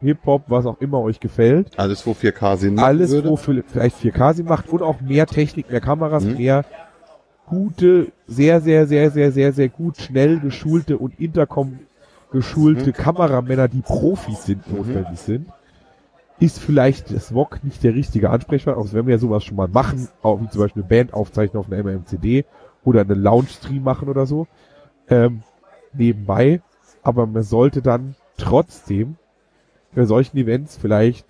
[0.00, 3.28] Hip-Hop, was auch immer euch gefällt, Alles, wo 4K Sinn machen alles, würde.
[3.28, 6.36] wo für, vielleicht 4K sie macht und auch mehr Technik, mehr Kameras, Mhm.
[6.36, 6.64] mehr
[7.46, 11.80] gute, sehr, sehr, sehr, sehr, sehr, sehr gut, schnell geschulte und Intercom
[12.32, 12.92] geschulte Mhm.
[12.94, 15.48] Kameramänner, die Profis sind, notwendig sind,
[16.38, 20.08] ist vielleicht das VOG nicht der richtige Ansprechpartner, auch wenn wir sowas schon mal machen,
[20.22, 22.44] auch wie zum Beispiel eine Band aufzeichnen auf einer MMCD
[22.84, 24.46] oder einen Lounge-Stream machen oder so,
[25.08, 25.42] ähm,
[25.92, 26.62] nebenbei,
[27.02, 29.16] aber man sollte dann trotzdem
[29.94, 31.26] bei solchen Events vielleicht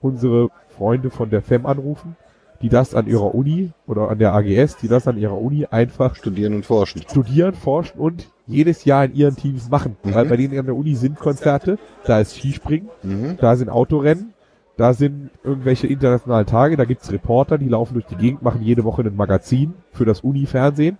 [0.00, 2.16] unsere Freunde von der FEM anrufen,
[2.62, 6.14] die das an ihrer Uni oder an der AGS, die das an ihrer Uni einfach
[6.16, 7.02] Studieren und forschen.
[7.02, 9.96] studieren, forschen und jedes Jahr in ihren Teams machen.
[10.02, 10.14] Mhm.
[10.14, 13.36] Weil bei denen an der Uni sind Konzerte, da ist Skispringen, Mhm.
[13.40, 14.32] da sind Autorennen,
[14.76, 18.84] da sind irgendwelche internationalen Tage, da gibt's Reporter, die laufen durch die Gegend, machen jede
[18.84, 20.98] Woche ein Magazin für das Uni-Fernsehen.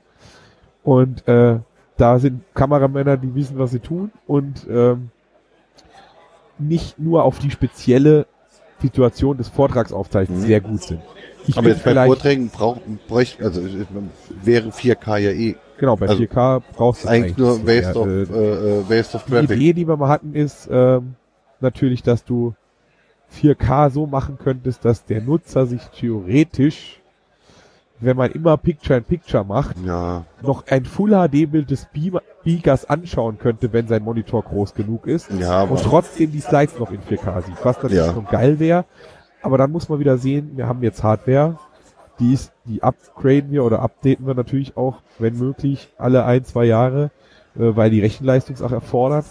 [0.83, 1.59] Und äh,
[1.97, 5.11] da sind Kameramänner, die wissen, was sie tun und ähm,
[6.59, 8.27] nicht nur auf die spezielle
[8.81, 10.47] Situation des Vortragsaufzeichnens Mhm.
[10.47, 11.01] sehr gut sind.
[11.47, 13.61] Ich Aber jetzt bei Vorträgen braucht, bräuchte, also
[14.43, 15.57] wäre 4K ja eh.
[15.79, 19.25] genau, bei also 4K brauchst du Eigentlich nur Waste of, äh, äh, äh, Waste of
[19.25, 19.51] Die Traffic.
[19.51, 21.17] Idee, die wir mal hatten, ist ähm,
[21.61, 22.55] natürlich, dass du
[23.31, 27.01] 4K so machen könntest, dass der Nutzer sich theoretisch,
[28.01, 33.89] wenn man immer Picture-in-Picture macht, Ja, noch ein Full-HD-Bild des Beamer- Speakers anschauen könnte, wenn
[33.89, 37.77] sein Monitor groß genug ist ja, und trotzdem die Slides noch in 4K sieht, was
[37.83, 38.13] natürlich Ja.
[38.13, 38.85] schon geil wäre.
[39.43, 41.59] Aber dann muss man wieder sehen, wir haben jetzt Hardware,
[42.21, 46.67] die ist, die upgraden wir oder updaten wir natürlich auch, wenn möglich, alle ein, zwei
[46.67, 47.11] Jahre,
[47.57, 49.25] äh, weil die Rechenleistung es auch erfordert,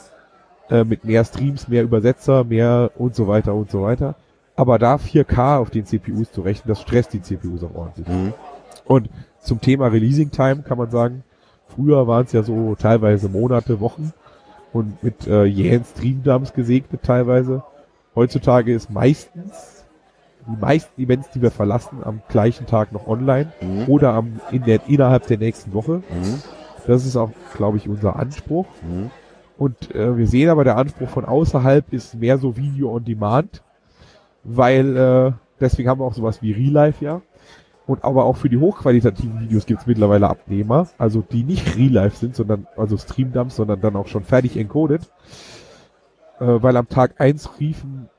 [0.71, 4.15] äh, mit mehr Streams, mehr Übersetzer, mehr und so weiter und so weiter.
[4.55, 8.07] Aber da 4K auf den CPUs zu rechnen, das stresst die CPUs auch ordentlich.
[8.07, 8.33] Mhm.
[8.85, 9.09] Und
[9.39, 11.23] zum Thema Releasing Time kann man sagen,
[11.75, 14.13] früher waren es ja so teilweise Monate, Wochen
[14.71, 17.63] und mit äh, jähen Streamdumps gesegnet teilweise.
[18.15, 19.85] Heutzutage ist meistens
[20.45, 23.85] die meisten Events, die wir verlassen, am gleichen Tag noch online Mhm.
[23.87, 25.97] oder am, in der, innerhalb der nächsten Woche.
[26.09, 26.41] Mhm.
[26.85, 28.65] Das ist auch, glaube ich, unser Anspruch.
[28.87, 29.09] Mhm.
[29.57, 33.61] Und äh, wir sehen aber, der Anspruch von außerhalb ist mehr so Video on Demand,
[34.43, 35.31] weil äh,
[35.61, 37.21] deswegen haben wir auch sowas wie Real Life ja.
[37.85, 41.91] Und aber auch für die hochqualitativen Videos gibt es mittlerweile Abnehmer, also die nicht Real
[41.91, 45.01] Life sind, sondern also Streamdumps, sondern dann auch schon fertig encoded.
[46.39, 48.09] Äh, weil am Tag eins riefen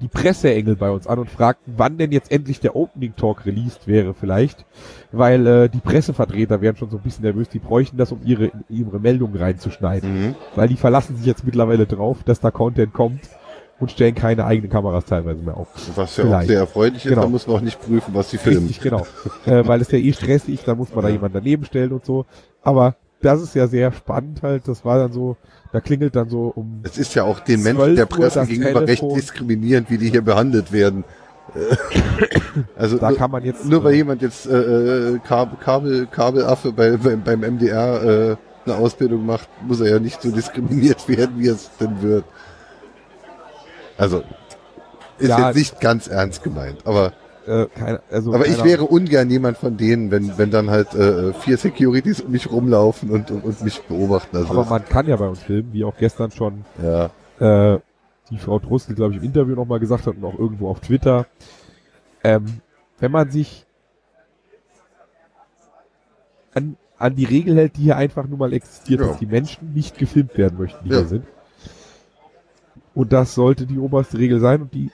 [0.00, 3.86] die Presseengel bei uns an und fragten, wann denn jetzt endlich der Opening Talk released
[3.86, 4.66] wäre vielleicht,
[5.12, 8.50] weil äh, die Pressevertreter wären schon so ein bisschen nervös, die bräuchten das, um ihre,
[8.68, 10.34] ihre Meldungen reinzuschneiden Mhm.
[10.56, 13.20] weil die verlassen sich jetzt mittlerweile drauf, dass da Content kommt
[13.82, 15.68] und stellen keine eigenen Kameras teilweise mehr auf.
[15.96, 16.48] Was ja auch Vielleicht.
[16.48, 17.22] sehr erfreulich ist, Genau.
[17.22, 18.66] da muss man auch nicht prüfen, was sie filmen.
[18.68, 19.04] Richtig, genau.
[19.44, 22.24] äh, weil es ja eh stressig, da muss man da jemanden daneben stellen und so.
[22.62, 24.66] Aber das ist ja sehr spannend halt.
[24.68, 25.36] Das war dann so,
[25.72, 26.80] da klingelt dann so um.
[26.84, 29.14] Es ist ja auch den 12 Menschen der Presse gegenüber recht Telefon.
[29.18, 31.04] diskriminierend, wie die hier behandelt werden.
[31.54, 31.76] Äh,
[32.76, 33.64] also Da nur, kann man jetzt.
[33.66, 34.56] nur weil äh, jemand jetzt äh,
[35.14, 39.98] äh, Kabel, Kabel, Kabelaffe bei, bei, beim MDR äh, eine Ausbildung macht, muss er ja
[39.98, 42.24] nicht so diskriminiert werden, wie es denn wird.
[44.02, 44.24] Also
[45.18, 45.46] ist Ja.
[45.46, 47.12] jetzt nicht ganz ernst gemeint, aber
[47.46, 51.32] äh, keine, also aber ich wäre ungern jemand von denen, wenn wenn dann halt äh,
[51.34, 54.36] vier Securities um mich rumlaufen und, und, und mich beobachten.
[54.36, 57.10] Also Aber man kann ja bei uns filmen, wie auch gestern schon ja,
[57.74, 57.78] äh,
[58.30, 61.26] die Frau Trustel, glaube ich, im Interview nochmal gesagt hat und auch irgendwo auf Twitter.
[62.24, 62.60] Ähm,
[62.98, 63.66] wenn man sich
[66.54, 69.06] an, an die Regel hält, die hier einfach nur mal existiert, Ja.
[69.08, 70.98] dass die Menschen nicht gefilmt werden möchten, die Ja.
[70.98, 71.24] hier sind.
[72.94, 74.90] Und das sollte die oberste Regel sein und die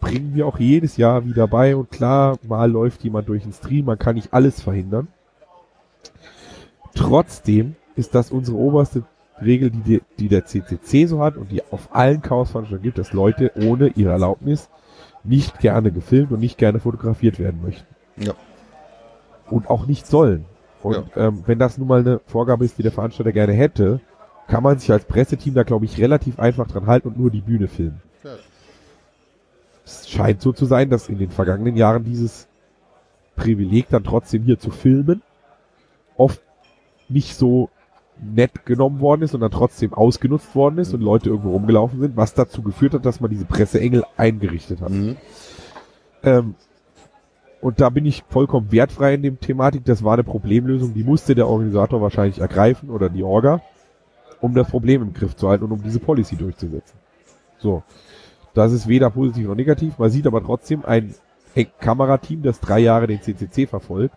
[0.00, 3.86] bringen wir auch jedes Jahr wieder bei und klar, mal läuft jemand durch den Stream,
[3.86, 5.08] man kann nicht alles verhindern.
[6.94, 9.04] Trotzdem ist das unsere oberste
[9.40, 13.12] Regel, die, die, die der CCC so hat und die auf allen Chaosveranstaltungen gibt, dass
[13.12, 14.68] Leute ohne ihre Erlaubnis
[15.24, 17.86] nicht gerne gefilmt und nicht gerne fotografiert werden möchten.
[18.16, 18.34] Ja.
[19.50, 20.44] Und auch nicht sollen.
[20.82, 24.00] Und ähm, wenn das nun mal eine Vorgabe ist, die der Veranstalter gerne hätte,
[24.52, 27.40] kann man sich als Presseteam da, glaube ich, relativ einfach dran halten und nur die
[27.40, 28.02] Bühne filmen.
[28.22, 28.32] Ja.
[29.82, 32.48] Es scheint so zu sein, dass in den vergangenen Jahren dieses
[33.34, 35.22] Privileg dann trotzdem hier zu filmen
[36.18, 36.42] oft
[37.08, 37.70] nicht so
[38.20, 42.18] nett genommen worden ist und dann trotzdem ausgenutzt worden ist und Leute irgendwo rumgelaufen sind,
[42.18, 44.90] was dazu geführt hat, dass man diese Presseengel eingerichtet hat.
[44.90, 45.16] Mhm.
[46.24, 46.56] Ähm,
[47.62, 49.86] und da bin ich vollkommen wertfrei in dem Thematik.
[49.86, 53.62] Das war eine Problemlösung, die musste der Organisator wahrscheinlich ergreifen oder die Orga,
[54.42, 56.98] um das Problem im Griff zu halten und um diese Policy durchzusetzen.
[57.58, 57.82] So.
[58.54, 59.98] Das ist weder positiv noch negativ.
[59.98, 61.14] Man sieht aber trotzdem ein
[61.80, 64.16] Kamerateam, das drei Jahre den CCC verfolgt,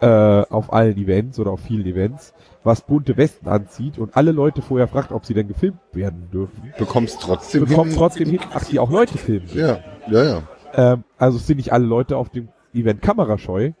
[0.00, 2.34] äh, auf allen Events oder auf vielen Events,
[2.64, 6.72] was bunte Westen anzieht und alle Leute vorher fragt, ob sie denn gefilmt werden dürfen.
[6.78, 9.48] Bekommst trotzdem Bekommt hin- trotzdem hin, ach, die auch Leute filmen.
[9.54, 9.78] Ja,
[10.10, 10.42] ja, ja.
[10.74, 13.72] Ähm, also es sind nicht alle Leute auf dem Event kamerascheu.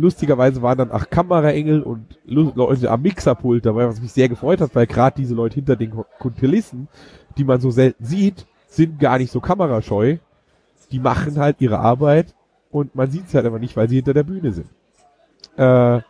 [0.00, 4.74] Lustigerweise waren dann acht Kameraengel und Leute am Mixerpult dabei, was mich sehr gefreut hat,
[4.74, 6.86] weil gerade diese Leute hinter den Kulissen,
[7.36, 10.18] die man so selten sieht, sind gar nicht so kamerascheu.
[10.92, 12.34] Die machen halt ihre Arbeit
[12.70, 14.68] und man sieht es halt aber nicht, weil sie hinter der Bühne sind.
[15.56, 16.00] Äh,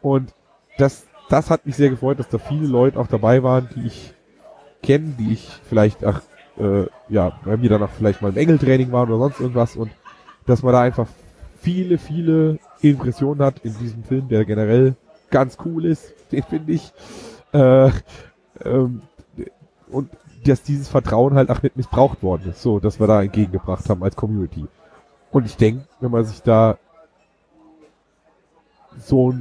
[0.00, 0.34] und
[0.78, 4.14] das, das hat mich sehr gefreut, dass da viele Leute auch dabei waren, die ich
[4.82, 6.22] kenne, die ich vielleicht, ach,
[6.58, 9.90] äh, ja, bei mir dann auch vielleicht mal im Engeltraining waren oder sonst irgendwas und
[10.46, 11.06] dass man da einfach
[11.60, 14.96] viele, viele Impressionen hat in diesem Film, der generell
[15.30, 16.92] ganz cool ist, den finde ich.
[17.52, 17.90] Äh,
[18.64, 19.02] ähm,
[19.88, 20.10] und
[20.44, 24.02] dass dieses Vertrauen halt auch nicht missbraucht worden ist, so, dass wir da entgegengebracht haben
[24.02, 24.66] als Community.
[25.30, 26.78] Und ich denke, wenn man sich da
[28.98, 29.34] so,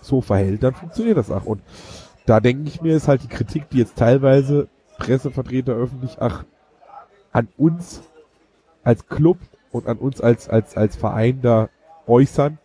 [0.00, 1.44] so verhält, dann funktioniert das auch.
[1.44, 1.62] Und
[2.26, 4.68] da denke ich mir, ist halt die Kritik, die jetzt teilweise
[4.98, 6.44] Pressevertreter öffentlich, ach,
[7.32, 8.02] an uns
[8.82, 9.38] als Club
[9.72, 11.68] und an uns als, als, als Verein da
[12.06, 12.58] äußern,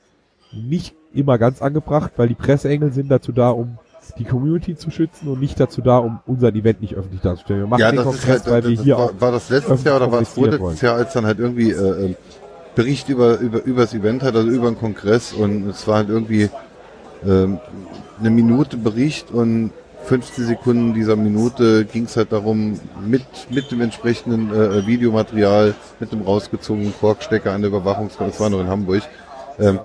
[0.53, 3.77] nicht immer ganz angebracht, weil die Presseengel sind dazu da, um
[4.17, 7.61] die Community zu schützen und nicht dazu da, um unser Event nicht öffentlich darzustellen.
[7.61, 9.83] Wir machen Ja, das ist Kongress, halt, weil wir hier war, auch war das letztes
[9.83, 12.15] Jahr oder war es vorletztes Jahr, als dann halt irgendwie äh, ähm,
[12.75, 16.49] Bericht über über übers Event hat, also über den Kongress und es war halt irgendwie
[17.25, 17.59] ähm,
[18.19, 19.71] eine Minute Bericht und
[20.05, 26.11] 50 Sekunden dieser Minute ging es halt darum, mit mit dem entsprechenden äh, Videomaterial, mit
[26.11, 29.03] dem rausgezogenen Korkstecker an der Überwachungskamera, das war noch in Hamburg,
[29.59, 29.79] ähm,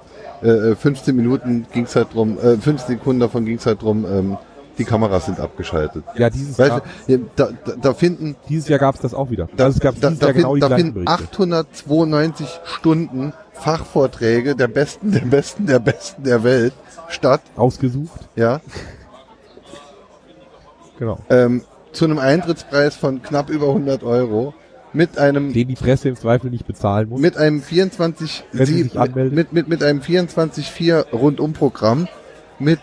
[0.47, 4.05] äh, 15 Minuten ging es halt drum, äh, 15 Sekunden davon ging es halt drum,
[4.05, 4.39] ähm,
[4.79, 6.05] die Kameras sind abgeschaltet.
[6.17, 6.83] ja, dieses Jahr,
[7.37, 9.49] da, da, da finden dieses Jahr gab es das auch wieder.
[9.57, 11.13] da, also es gab da, dieses da, Jahr genau da finden Berichte.
[11.13, 16.75] 892 Stunden Fachvorträge der Besten, der Besten, der Besten der Welt
[17.09, 18.61] statt, Ausgesucht, ja,
[20.99, 21.19] genau.
[21.31, 21.63] ähm,
[21.93, 24.53] zu einem Eintrittspreis von knapp über 100 Euro
[24.97, 27.21] mit einem Den die Presse im Zweifel nicht bezahlen muss.
[27.21, 29.35] mit einem 24 Wenn sie sie- sich anmeldet.
[29.35, 32.09] mit, mit, mit einem 24-4 Rundumprogramm
[32.59, 32.81] mit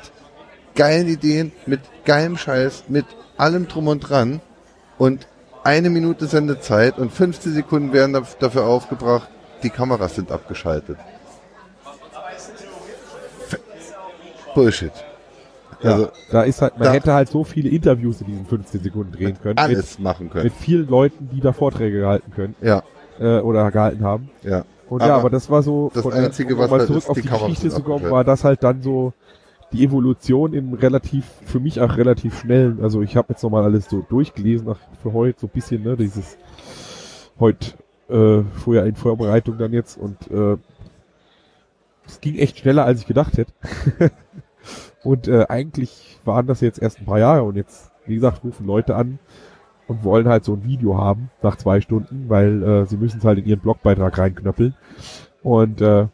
[0.76, 3.06] geilen Ideen, mit geilem Scheiß, mit
[3.38, 4.42] allem drum und dran
[4.98, 5.28] und
[5.64, 9.30] eine Minute Sendezeit und 50 Sekunden werden daf- dafür aufgebracht,
[9.64, 10.98] die Kameras sind abgeschaltet.
[14.54, 14.92] Bullshit.
[15.84, 18.82] Also ja, da ist halt, man da- hätte halt so viele Interviews in diesen 15
[18.84, 19.58] Sekunden drehen können.
[19.58, 20.44] alles machen Mit, können.
[20.46, 22.84] mit vielen Leuten, die da Vorträge gehalten können, Ja,
[23.20, 24.30] äh, oder gehalten haben.
[24.44, 24.64] ja.
[24.90, 27.04] Und ja, Aber aber das war so, das von Einzige, um was mal halt zurück
[27.04, 29.14] ist, auf die die, Geschichte zu kommen, war das halt dann so
[29.72, 33.90] die Evolution im relativ, für mich auch relativ schnellen, also ich habe jetzt nochmal alles
[33.90, 36.38] so durchgelesen, auch für heute so ein bisschen, ne, dieses
[37.40, 37.72] heute,
[38.10, 40.58] äh, vorher in Vorbereitung dann jetzt und äh,
[42.06, 43.52] es ging echt schneller, als ich gedacht hätte.
[45.04, 48.66] und äh, eigentlich waren das jetzt erst ein paar Jahre und jetzt, wie gesagt, rufen
[48.66, 49.20] Leute an
[49.88, 53.26] und wollen halt so ein Video haben nach zwei Stunden, weil äh, sie müssen es
[53.26, 54.76] halt in ihren Blogbeitrag reinknöppeln.
[55.42, 56.08] Und äh,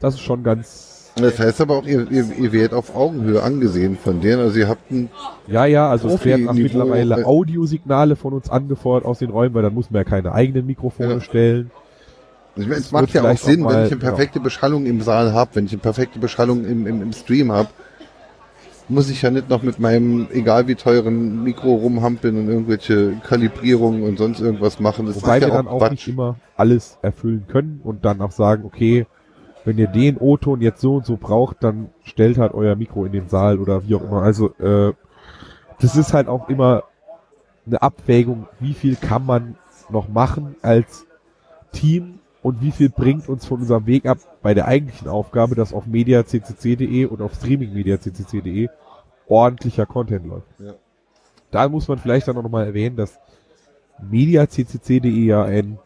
[0.00, 3.98] das ist schon ganz Das heißt aber auch, ihr, ihr, ihr werdet auf Augenhöhe angesehen
[4.02, 4.40] von denen.
[4.40, 5.10] Also ihr habt ein,
[5.46, 9.62] Ja, ja, also es werden auch mittlerweile Audiosignale von uns angefordert aus den Räumen, weil
[9.62, 11.20] dann muss man ja keine eigenen Mikrofone Ja.
[11.20, 11.70] stellen.
[12.56, 15.02] ich meine, es macht ja auch Sinn, auch wenn mal- ich eine perfekte Beschallung im
[15.02, 17.68] Saal habe, wenn ich eine perfekte Beschallung im, im, im Stream habe,
[18.92, 24.02] muss ich ja nicht noch mit meinem, egal wie teuren Mikro rumhampeln und irgendwelche Kalibrierungen
[24.02, 25.06] und sonst irgendwas machen.
[25.06, 28.32] Das Wobei ist wir ja dann auch nicht immer alles erfüllen können und dann auch
[28.32, 29.06] sagen, okay,
[29.64, 33.12] wenn ihr den O-Ton jetzt so und so braucht, dann stellt halt euer Mikro in
[33.12, 34.22] den Saal oder wie auch immer.
[34.22, 34.92] Also äh,
[35.80, 36.84] das ist halt auch immer
[37.66, 39.56] eine Abwägung, wie viel kann man
[39.88, 41.06] noch machen als
[41.72, 45.72] Team und wie viel bringt uns von unserem Weg ab bei der eigentlichen Aufgabe, dass
[45.72, 48.68] auf mediaccc.de und auf streamingmediaccc.de
[49.28, 50.48] ordentlicher Content läuft.
[50.58, 50.74] Ja.
[51.50, 53.18] Da muss man vielleicht dann auch nochmal erwähnen, dass
[54.00, 55.78] mediaccc.de ja ein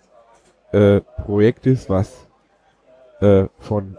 [0.72, 2.26] äh, Projekt ist, was
[3.20, 3.96] äh, von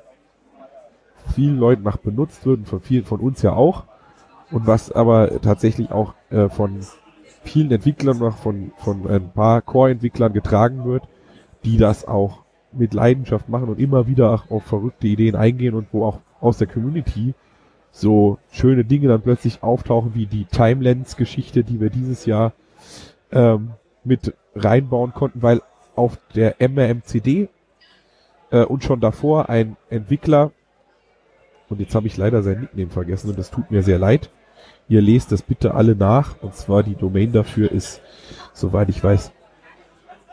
[1.36, 3.84] vielen Leuten nach benutzt wird und von vielen von uns ja auch
[4.52, 6.80] und was aber tatsächlich auch äh, von
[7.44, 11.04] vielen Entwicklern noch von von ein paar Core-Entwicklern getragen wird,
[11.66, 15.88] die das auch mit Leidenschaft machen und immer wieder auch auf verrückte Ideen eingehen und
[15.92, 17.34] wo auch aus der Community
[17.98, 22.54] so schöne Dinge dann plötzlich auftauchen wie die Timelens-Geschichte, die wir dieses Jahr
[23.32, 23.72] ähm,
[24.04, 25.64] mit reinbauen konnten, weil
[25.96, 27.50] auf der MRMCD
[28.52, 30.52] äh, und schon davor ein Entwickler,
[31.70, 34.30] und jetzt habe ich leider sein Nickname vergessen und das tut mir sehr leid,
[34.88, 38.02] ihr lest das bitte alle nach, und zwar die Domain dafür ist,
[38.54, 39.32] soweit ich weiß,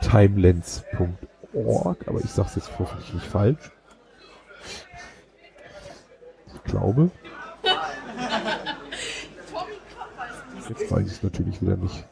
[0.01, 3.71] timelens.org, aber ich sage es jetzt hoffentlich nicht falsch.
[6.53, 7.09] Ich glaube.
[10.69, 12.05] Jetzt weiß ich es natürlich wieder nicht.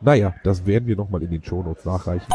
[0.00, 2.26] Naja, das werden wir nochmal in den Shownotes nachreichen.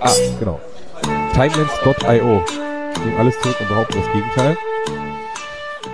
[0.00, 0.60] ah, genau.
[1.34, 2.42] Timelens.io.
[3.04, 4.56] Nehmen alles zurück und behaupten das Gegenteil.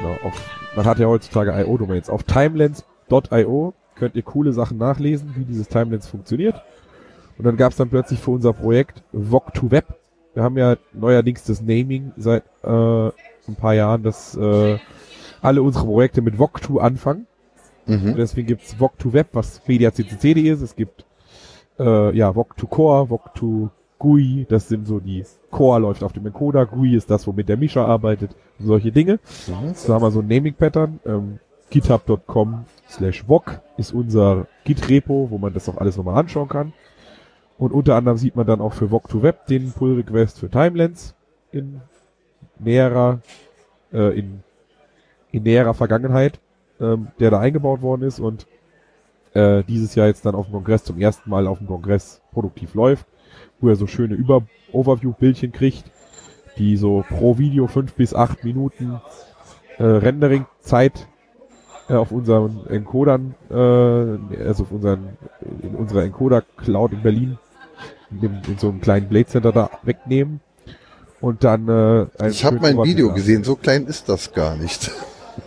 [0.01, 2.09] Genau, auf, man hat ja heutzutage IO-Domains.
[2.09, 6.63] Auf timelens.io könnt ihr coole Sachen nachlesen, wie dieses Timelens funktioniert.
[7.37, 9.85] Und dann gab es dann plötzlich für unser Projekt Vog2Web.
[10.35, 14.79] Wir haben ja neuerdings das Naming seit äh, ein paar Jahren, dass äh,
[15.43, 17.27] alle unsere Projekte mit Vog2 anfangen.
[17.87, 18.15] Mhm.
[18.17, 20.61] deswegen gibt's Vog2Web, was mediaccc.de ist.
[20.61, 21.05] Es gibt
[21.79, 23.71] äh, ja Vog2 Core, Vog2
[24.01, 27.57] GUI, das sind so die Core läuft auf dem Encoder, GUI ist das, womit der
[27.57, 29.21] Mischer arbeitet, solche Dinge.
[29.47, 29.75] Mhm.
[29.75, 30.99] So haben wir so ein Naming-Pattern.
[31.07, 31.39] Ähm,
[31.71, 36.73] github.com slash VOG ist unser Git-Repo, wo man das auch alles nochmal anschauen kann.
[37.59, 41.15] Und unter anderem sieht man dann auch für Vog2Web den Pull-Request für Timelens
[41.53, 41.83] in
[42.59, 43.21] näherer,
[43.93, 44.43] äh, in,
[45.31, 46.41] in näherer Vergangenheit,
[46.81, 48.47] ähm, der da eingebaut worden ist und
[49.35, 52.75] äh, dieses Jahr jetzt dann auf dem Kongress zum ersten Mal auf dem Kongress produktiv
[52.75, 53.07] läuft,
[53.61, 54.43] wo er so schöne Über
[54.73, 55.85] Overview-Bildchen kriegt,
[56.59, 59.01] die so pro Video fünf bis acht Minuten
[59.79, 61.09] äh, Rendering-Zeit
[61.89, 65.17] äh, auf unseren Encodern, äh, also auf unseren,
[65.63, 67.39] in unserer Encoder-Cloud in Berlin,
[68.11, 70.41] in, dem, in so einem kleinen Blade Center da wegnehmen.
[71.21, 74.91] Und dann äh, einen Ich habe mein Video gesehen, so klein ist das gar nicht.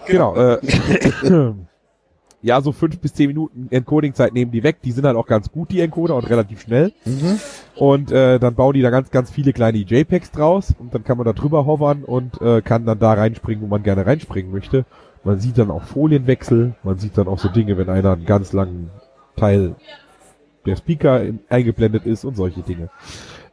[0.05, 0.35] Genau.
[0.35, 0.59] Äh,
[2.43, 4.81] ja, so fünf bis zehn Minuten Encoding-Zeit nehmen die weg.
[4.83, 6.91] Die sind halt auch ganz gut, die Encoder, und relativ schnell.
[7.05, 7.39] Mhm.
[7.75, 11.17] Und äh, dann bauen die da ganz, ganz viele kleine JPEGs draus und dann kann
[11.17, 14.85] man da drüber hovern und äh, kann dann da reinspringen, wo man gerne reinspringen möchte.
[15.23, 18.51] Man sieht dann auch Folienwechsel, man sieht dann auch so Dinge, wenn einer einen ganz
[18.51, 18.89] langen
[19.37, 19.75] Teil
[20.65, 22.89] der Speaker eingeblendet ist und solche Dinge.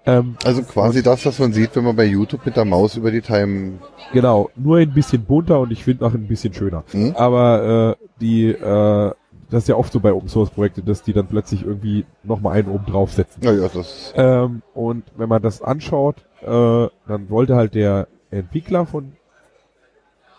[0.06, 3.10] Ähm, Also quasi das, was man sieht, wenn man bei YouTube mit der Maus über
[3.10, 3.78] die Time.
[4.12, 6.85] genau, nur ein bisschen bunter und ich finde auch ein bisschen schöner.
[6.93, 7.14] Hm?
[7.16, 9.12] Aber äh, die, äh,
[9.51, 12.56] das ist ja oft so bei Open Source Projekten, dass die dann plötzlich irgendwie nochmal
[12.59, 13.43] einen oben draufsetzen.
[13.43, 14.12] Naja, das.
[14.16, 19.12] Ähm, und wenn man das anschaut, äh, dann wollte halt der Entwickler von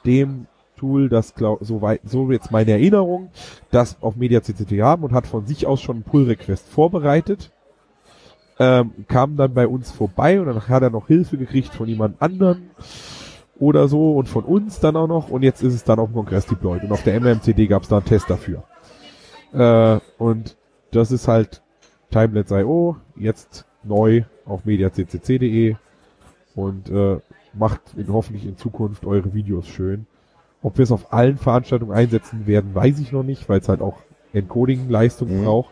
[0.05, 0.47] dem
[0.77, 3.29] Tool, das glaub, so weit, so jetzt meine Erinnerung,
[3.69, 7.51] das auf MediaCCT haben und hat von sich aus schon einen Pull-Request vorbereitet.
[8.63, 12.21] Ähm, kam dann bei uns vorbei und dann hat er noch Hilfe gekriegt von jemand
[12.21, 12.69] anderen
[13.59, 16.13] oder so und von uns dann auch noch und jetzt ist es dann auf dem
[16.15, 18.63] Kongress deployed und auf der MMCD gab es da einen Test dafür.
[19.53, 20.57] Äh, und
[20.91, 21.63] das ist halt
[22.11, 25.75] Timelets.io, jetzt neu auf mediaccc.de
[26.53, 27.17] und äh,
[27.53, 30.05] macht in, hoffentlich in Zukunft eure Videos schön.
[30.61, 33.81] Ob wir es auf allen Veranstaltungen einsetzen werden, weiß ich noch nicht, weil es halt
[33.81, 33.97] auch
[34.33, 35.45] Encoding-Leistung Mhm.
[35.45, 35.71] braucht.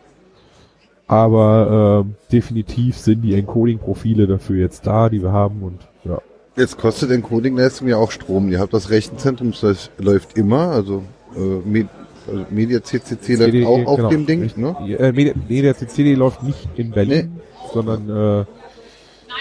[1.10, 6.18] Aber ähm, definitiv sind die Encoding-Profile dafür jetzt da, die wir haben und ja.
[6.56, 8.48] Jetzt kostet Encoding-Leistung ja auch Strom.
[8.48, 11.02] Ihr habt das Rechenzentrum, das läuft immer, also,
[11.36, 11.88] äh, Med
[12.28, 14.76] also Media CCC läuft CDE, auch auf genau, dem Ding, ne?
[15.00, 17.40] Äh, Media, Media CCD läuft nicht in Berlin,
[17.72, 18.46] sondern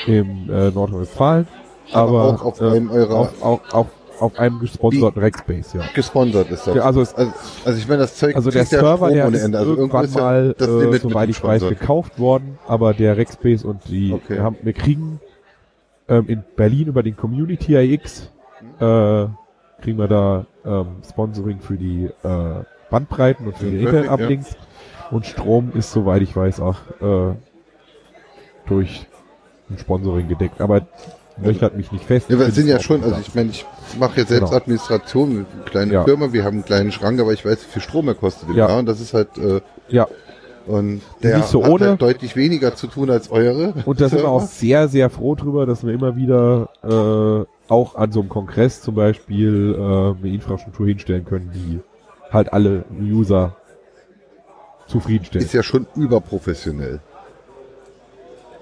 [0.07, 1.47] äh, im äh, Nordrhein-Westfalen.
[1.91, 3.87] Aber Aber, auch auf äh, einem eurer- auf, auf, auf,
[4.19, 5.81] auf einem gesponserten Rackspace, ja.
[5.93, 6.75] Gesponsert ist das.
[6.75, 7.31] Ja, also es, also,
[7.65, 9.57] also ich meine, das Zeug also der ja Server, der ohne ist Ende.
[9.57, 13.87] Also irgendwann ja mal, das äh, soweit ich weiß, gekauft worden, aber der Rackspace und
[13.87, 14.35] die, Okay.
[14.35, 15.19] wir, haben, wir kriegen
[16.07, 18.31] ähm, in Berlin über den Community AX
[18.79, 19.27] äh,
[19.81, 24.57] kriegen wir da ähm, Sponsoring für die äh, Bandbreiten und für Ja, die Internet-Uplinks
[25.11, 27.35] und Strom ist, soweit ich weiß, auch äh,
[28.67, 29.07] durch
[29.69, 30.61] ein Sponsoring gedeckt.
[30.61, 30.81] Aber
[31.41, 32.29] nöchert mich nicht fest.
[32.29, 33.65] Ja, wir sind ja schon, also ich meine, ich
[33.99, 34.57] mache jetzt selbst Genau.
[34.57, 36.03] Administration, eine kleine Ja.
[36.03, 38.55] Firma, wir haben einen kleinen Schrank, aber ich weiß, wie viel Strom er kostet im
[38.55, 38.67] Ja.
[38.69, 40.07] Jahr und das ist halt, äh, ja,
[40.67, 41.87] und der Nicht so hat ohne.
[41.89, 43.73] halt deutlich weniger zu tun als eure.
[43.85, 47.95] und da sind wir auch sehr, sehr froh drüber, dass wir immer wieder äh, auch
[47.95, 51.79] an so einem Kongress zum Beispiel äh, eine Infrastruktur hinstellen können, die
[52.31, 53.55] halt alle User
[54.87, 55.43] zufriedenstellt.
[55.45, 56.99] Ist ja schon überprofessionell.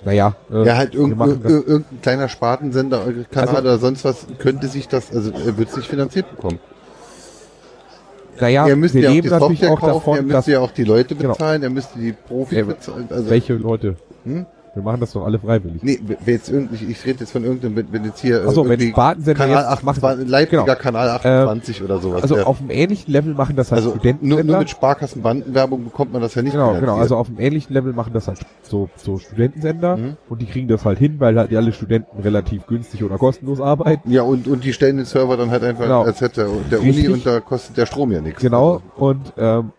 [0.08, 3.78] Naja, äh, Ja, halt wir irgend, machen das- ir- irgendein kleiner Spartensender, Kanal Also- oder
[3.78, 6.60] sonst was, könnte sich das, also er wird es nicht finanziert bekommen.
[8.40, 10.72] naja, er müsste ja auch die Software auch kaufen, er davon, müsste dass ja auch
[10.72, 11.34] die Leute Genau.
[11.34, 13.08] bezahlen, er müsste die Profis bezahlen.
[13.10, 13.96] Also, welche Leute?
[14.24, 14.46] Hm?
[14.78, 15.82] Wir machen das doch alle freiwillig.
[15.82, 18.80] Nee, jetzt irgendwie, ich rede jetzt von irgendeinem, wenn- wenn jetzt hier Ach so, wenn
[18.80, 20.76] Spartensender Kanal jetzt machen- 28, Leipziger Genau.
[20.78, 22.22] Kanal 28 oder sowas.
[22.22, 24.44] Also der- auf einem ähnlichen Level machen das halt also nur, Studentensender.
[24.44, 26.86] nur mit Sparkassenbandenwerbung bekommt man das ja nicht Genau, finanziert.
[26.91, 27.02] genau.
[27.02, 30.18] Also auf einem ähnlichen Level machen das halt so, so Studentensender Mhm.
[30.30, 34.12] und die kriegen das halt hin, weil halt alle Studenten relativ günstig oder kostenlos arbeiten.
[34.12, 36.04] ja, und, und die stellen den Server dann halt einfach, Genau.
[36.04, 37.06] als hätte der Richtig.
[37.08, 38.41] Uni und da kostet der Strom ja nichts.
[38.41, 38.74] Genau.
[38.74, 39.72] Also, Und ähm,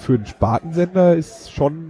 [0.00, 1.87] für einen Spartensender ist schon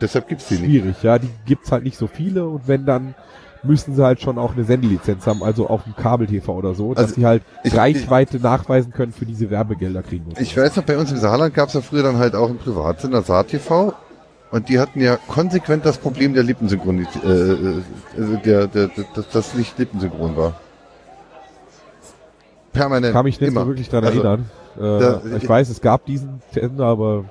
[0.00, 0.64] deshalb gibt's die nicht.
[0.64, 1.02] schwierig.
[1.02, 3.14] Ja, die gibt's halt nicht so viele und wenn dann
[3.62, 7.04] müssen sie halt schon auch eine Sendelizenz haben, also auf dem Kabel-TV oder so, dass
[7.06, 10.26] Also sie halt ich- Reichweite nachweisen können für diese Werbegelder kriegen.
[10.38, 10.60] Ich so.
[10.60, 13.94] weiß noch, bei uns im Saarland gab's ja früher dann halt auch einen Privatsender, SaarTV.
[14.52, 17.82] Und die hatten ja konsequent das Problem der Lippensynchronität, äh, äh,
[18.16, 20.52] also der, der, der, dass das nicht lippensynchron war.
[22.72, 23.12] Permanent.
[23.12, 23.62] kann mich nicht immer.
[23.62, 24.50] so wirklich dran Also, erinnern.
[24.76, 27.24] Äh, da- ich weiß, es gab diesen Sender, aber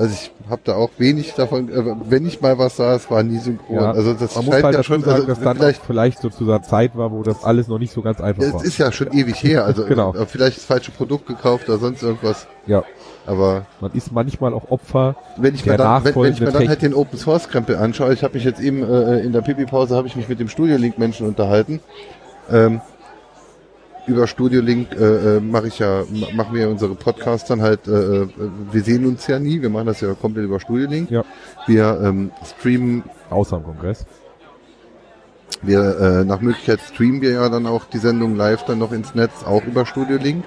[0.00, 3.22] Also ich habe da auch wenig davon, äh, wenn ich mal was sah, es war
[3.22, 3.76] nie synchron.
[3.76, 6.18] Ja, also das man muss scheint halt ja schon, sagen, also dass dann vielleicht, vielleicht
[6.20, 8.64] so zu einer Zeit war, wo das alles noch nicht so ganz einfach es war.
[8.64, 10.14] ist ja schon ewig her, also Genau.
[10.14, 12.46] äh, vielleicht das falsche Produkt gekauft oder sonst irgendwas.
[12.66, 12.82] Ja,
[13.26, 15.16] Aber man ist manchmal auch Opfer.
[15.36, 18.14] wenn ich mir dann, wenn, wenn ich mir dann halt den Open Source Krempel anschaue,
[18.14, 20.48] ich habe mich jetzt eben äh, in der Pipi Pause habe ich mich mit dem
[20.48, 21.80] Studio Link Menschen unterhalten.
[22.50, 22.80] Ähm,
[24.10, 27.86] über Studio Link äh, äh, mache ich ja ma- machen wir unsere Podcasts dann halt
[27.88, 28.28] äh, äh,
[28.72, 31.10] wir sehen uns ja nie, wir machen das ja komplett über Studio Link.
[31.10, 31.24] Ja.
[31.66, 34.06] Wir ähm, streamen Außer im Kongress.
[35.62, 39.14] Wir, äh, nach Möglichkeit streamen wir ja dann auch die Sendung live dann noch ins
[39.14, 40.44] Netz, auch über Studio Link.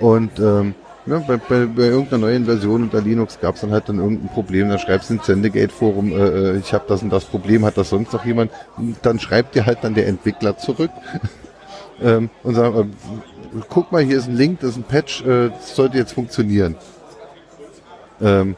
[0.00, 0.74] Und ähm,
[1.06, 4.28] ja, bei, bei, bei irgendeiner neuen Version unter Linux gab es dann halt dann irgendein
[4.28, 4.68] Problem.
[4.68, 7.90] Dann schreibst du ins Sendegate-Forum, äh, äh, ich habe das und das Problem, hat das
[7.90, 8.50] sonst noch jemand?
[8.76, 10.90] Und dann schreibt dir halt dann der Entwickler zurück
[12.02, 12.84] ähm, und sagt, äh,
[13.68, 16.76] guck mal, hier ist ein Link, das ist ein Patch, äh, das sollte jetzt funktionieren.
[18.20, 18.56] Ähm,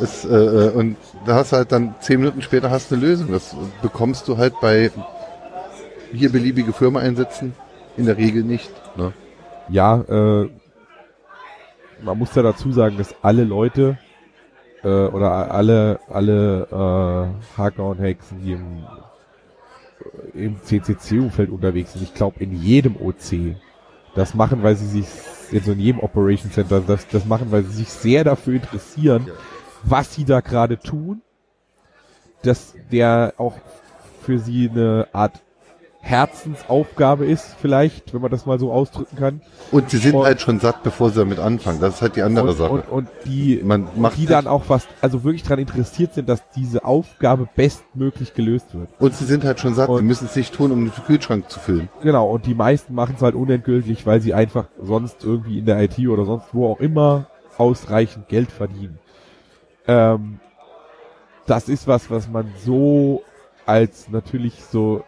[0.00, 0.96] es, äh, äh, und
[1.26, 3.30] da hast halt dann zehn Minuten später hast eine Lösung.
[3.30, 4.90] Das bekommst du halt bei
[6.12, 7.54] hier beliebige Firma einsetzen,
[7.96, 8.70] in der Regel nicht.
[8.96, 9.12] Ne?
[9.68, 10.50] Ja, äh,
[12.02, 13.98] man muss ja dazu sagen, dass alle Leute
[14.82, 18.84] äh, oder alle alle äh, Hacker und Hexen, die im,
[20.34, 23.56] im CCC-Umfeld unterwegs sind, ich glaube in jedem OC,
[24.14, 25.06] das machen, weil sie sich
[25.50, 29.30] jetzt in jedem Operation Center, das, das machen, weil sie sich sehr dafür interessieren,
[29.82, 31.22] was sie da gerade tun,
[32.42, 33.54] dass der auch
[34.22, 35.42] für sie eine Art
[36.04, 39.40] Herzensaufgabe ist, vielleicht, wenn man das mal so ausdrücken kann.
[39.72, 41.80] Und sie sind Und- halt schon satt, bevor sie damit anfangen.
[41.80, 42.70] Das ist halt die andere und, Sache.
[42.72, 46.42] Und, und die, Man macht die dann auch was, also wirklich daran interessiert sind, dass
[46.54, 48.88] diese Aufgabe bestmöglich gelöst wird.
[48.98, 49.88] und sie sind halt schon satt.
[49.96, 51.88] sie müssen es nicht tun, um den Kühlschrank zu füllen.
[52.02, 55.80] Genau, und die meisten machen es halt unentgeltlich, weil sie einfach sonst irgendwie in der
[55.82, 57.26] IT oder sonst wo auch immer
[57.56, 58.98] ausreichend Geld verdienen.
[59.86, 60.38] Ähm,
[61.46, 63.22] das ist was, was man so
[63.66, 65.02] als natürlich so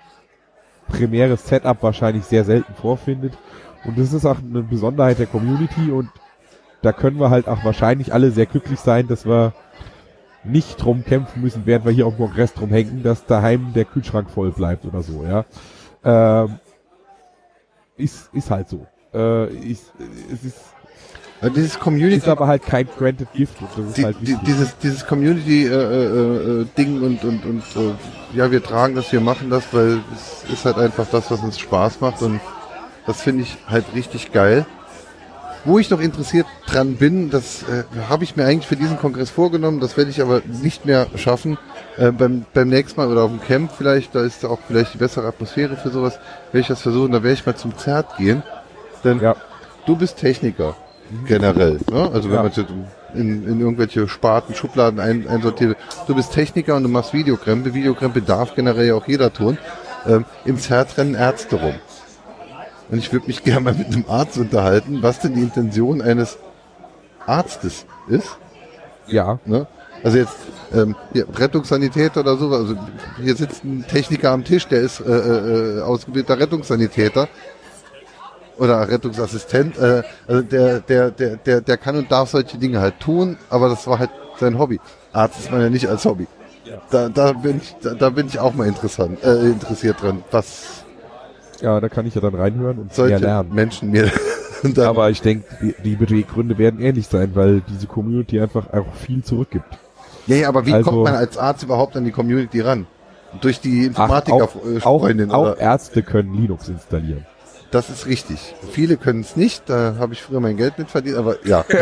[0.89, 3.37] primäres Setup wahrscheinlich sehr selten vorfindet.
[3.85, 6.11] Und das ist auch eine Besonderheit der Community und
[6.83, 9.53] da können wir halt auch wahrscheinlich alle sehr glücklich sein, dass wir
[10.45, 13.85] nicht drum kämpfen müssen, während wir hier auf dem Kongress drum hängen, dass daheim der
[13.85, 15.45] Kühlschrank voll bleibt oder so, ja.
[16.05, 16.59] Ähm,
[17.97, 18.87] ist, ist halt so.
[19.13, 19.93] Äh, ist,
[20.33, 20.61] es ist,
[21.41, 24.39] Also dieses Community, ist aber halt kein granted gift und das ist die, halt wichtig.
[24.47, 29.13] dieses, dieses Community äh, äh, äh, Ding und und und äh, ja, wir tragen das,
[29.13, 32.41] wir machen das, weil es ist halt einfach das, was uns Spaß macht und
[33.07, 34.67] das finde ich halt richtig geil.
[35.67, 39.31] Wo ich noch interessiert dran bin, das äh, habe ich mir eigentlich für diesen Kongress
[39.31, 41.59] vorgenommen, das werde ich aber nicht mehr schaffen.
[41.97, 44.99] Äh, beim, beim nächsten Mal oder auf dem Camp vielleicht, da ist auch vielleicht die
[44.99, 46.21] bessere Atmosphäre für sowas,
[46.53, 48.45] werde ich das versuchen, da werde ich mal zum Zert gehen.
[49.03, 49.35] Denn ja,
[49.87, 50.77] du bist Techniker,
[51.27, 51.79] generell.
[51.91, 52.11] Ne?
[52.13, 52.43] Also wenn Ja.
[52.43, 52.65] man jetzt
[53.15, 55.77] in, in irgendwelche Sparten, Schubladen ein, einsortiert,
[56.07, 57.73] du bist Techniker und du machst Videokrempe.
[57.75, 59.59] Videokrempe darf generell ja auch jeder tun.
[60.07, 61.75] Ähm, Im Zert rennen Ärzte rum.
[62.91, 66.39] Und ich würde mich gerne mal mit einem Arzt unterhalten, was denn die Intention eines
[67.27, 68.37] Arztes ist.
[69.07, 69.67] ja, Ne?
[70.05, 70.37] Also jetzt
[70.75, 72.77] ähm, hier, Rettungssanitäter oder so, also
[73.21, 77.29] hier sitzt ein Techniker am Tisch, der ist äh, äh, ausgebildeter Rettungssanitäter
[78.59, 79.79] oder Rettungsassistent.
[79.79, 83.69] Äh, also der, der, der, der, der kann und darf solche Dinge halt tun, aber
[83.69, 84.81] das war halt sein Hobby.
[85.13, 86.27] Arzt ist man ja nicht als Hobby.
[86.91, 90.85] Da, da bin ich, da, da bin ich auch mal interessant, äh, interessiert dran, was
[91.61, 93.55] Ja, da kann ich ja dann reinhören und mehr solche lernen.
[93.55, 94.11] Menschen mir
[94.79, 99.23] Aber ich denke, die, die Beweggründe werden ähnlich sein, weil diese Community einfach auch viel
[99.23, 99.79] zurückgibt.
[100.27, 102.87] ja, ja, aber wie also- kommt man als Arzt überhaupt an die Community ran?
[103.41, 105.59] Durch die Ach, auch, auch, Informatiker-Freundin auch oder?
[105.59, 107.27] Ärzte können Linux installieren.
[107.71, 108.55] Das ist richtig.
[108.71, 111.65] Viele können es nicht, da habe ich früher mein Geld mit verdient, aber ja.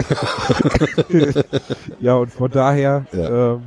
[2.00, 3.54] Ja, und von daher, Ja.
[3.54, 3.62] ähm,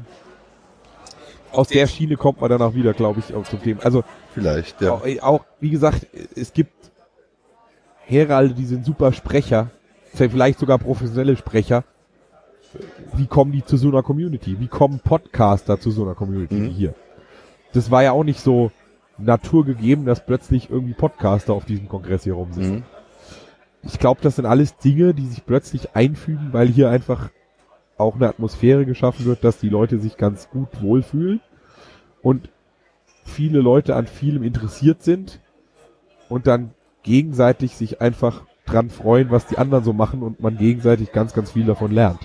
[1.51, 3.83] aus der Schiene kommt man dann auch wieder, glaube ich, auch zum Thema.
[3.83, 4.03] Also
[4.33, 4.91] Vielleicht, ja.
[4.91, 6.73] auch, auch, wie gesagt, es gibt
[8.05, 9.69] Heralde, die sind super Sprecher,
[10.13, 11.83] vielleicht sogar professionelle Sprecher.
[13.13, 14.59] Wie kommen die zu so einer Community?
[14.59, 16.65] Wie kommen Podcaster zu so einer Community Mhm.
[16.65, 16.93] wie hier?
[17.73, 18.71] Das war ja auch nicht so
[19.17, 22.75] naturgegeben, dass plötzlich irgendwie Podcaster auf diesem Kongress hier rumsitzen.
[22.75, 22.83] Mhm.
[23.83, 27.29] Ich glaube, das sind alles Dinge, die sich plötzlich einfügen, weil hier einfach
[27.97, 31.41] auch eine Atmosphäre geschaffen wird, dass die Leute sich ganz gut wohlfühlen
[32.21, 32.49] und
[33.23, 35.39] viele Leute an vielem interessiert sind
[36.29, 36.71] und dann
[37.03, 41.51] gegenseitig sich einfach dran freuen, was die anderen so machen und man gegenseitig ganz, ganz
[41.51, 42.19] viel davon lernt.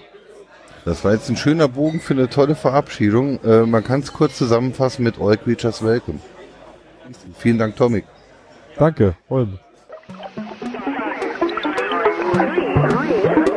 [0.84, 3.38] Das war jetzt ein schöner Bogen für eine tolle Verabschiedung.
[3.44, 6.18] Äh, man kann es kurz zusammenfassen mit All Creatures Welcome.
[7.38, 8.04] Vielen Dank, Tomik.
[8.76, 9.58] Danke, Holm.
[12.34, 12.52] Three,
[12.88, 13.51] three,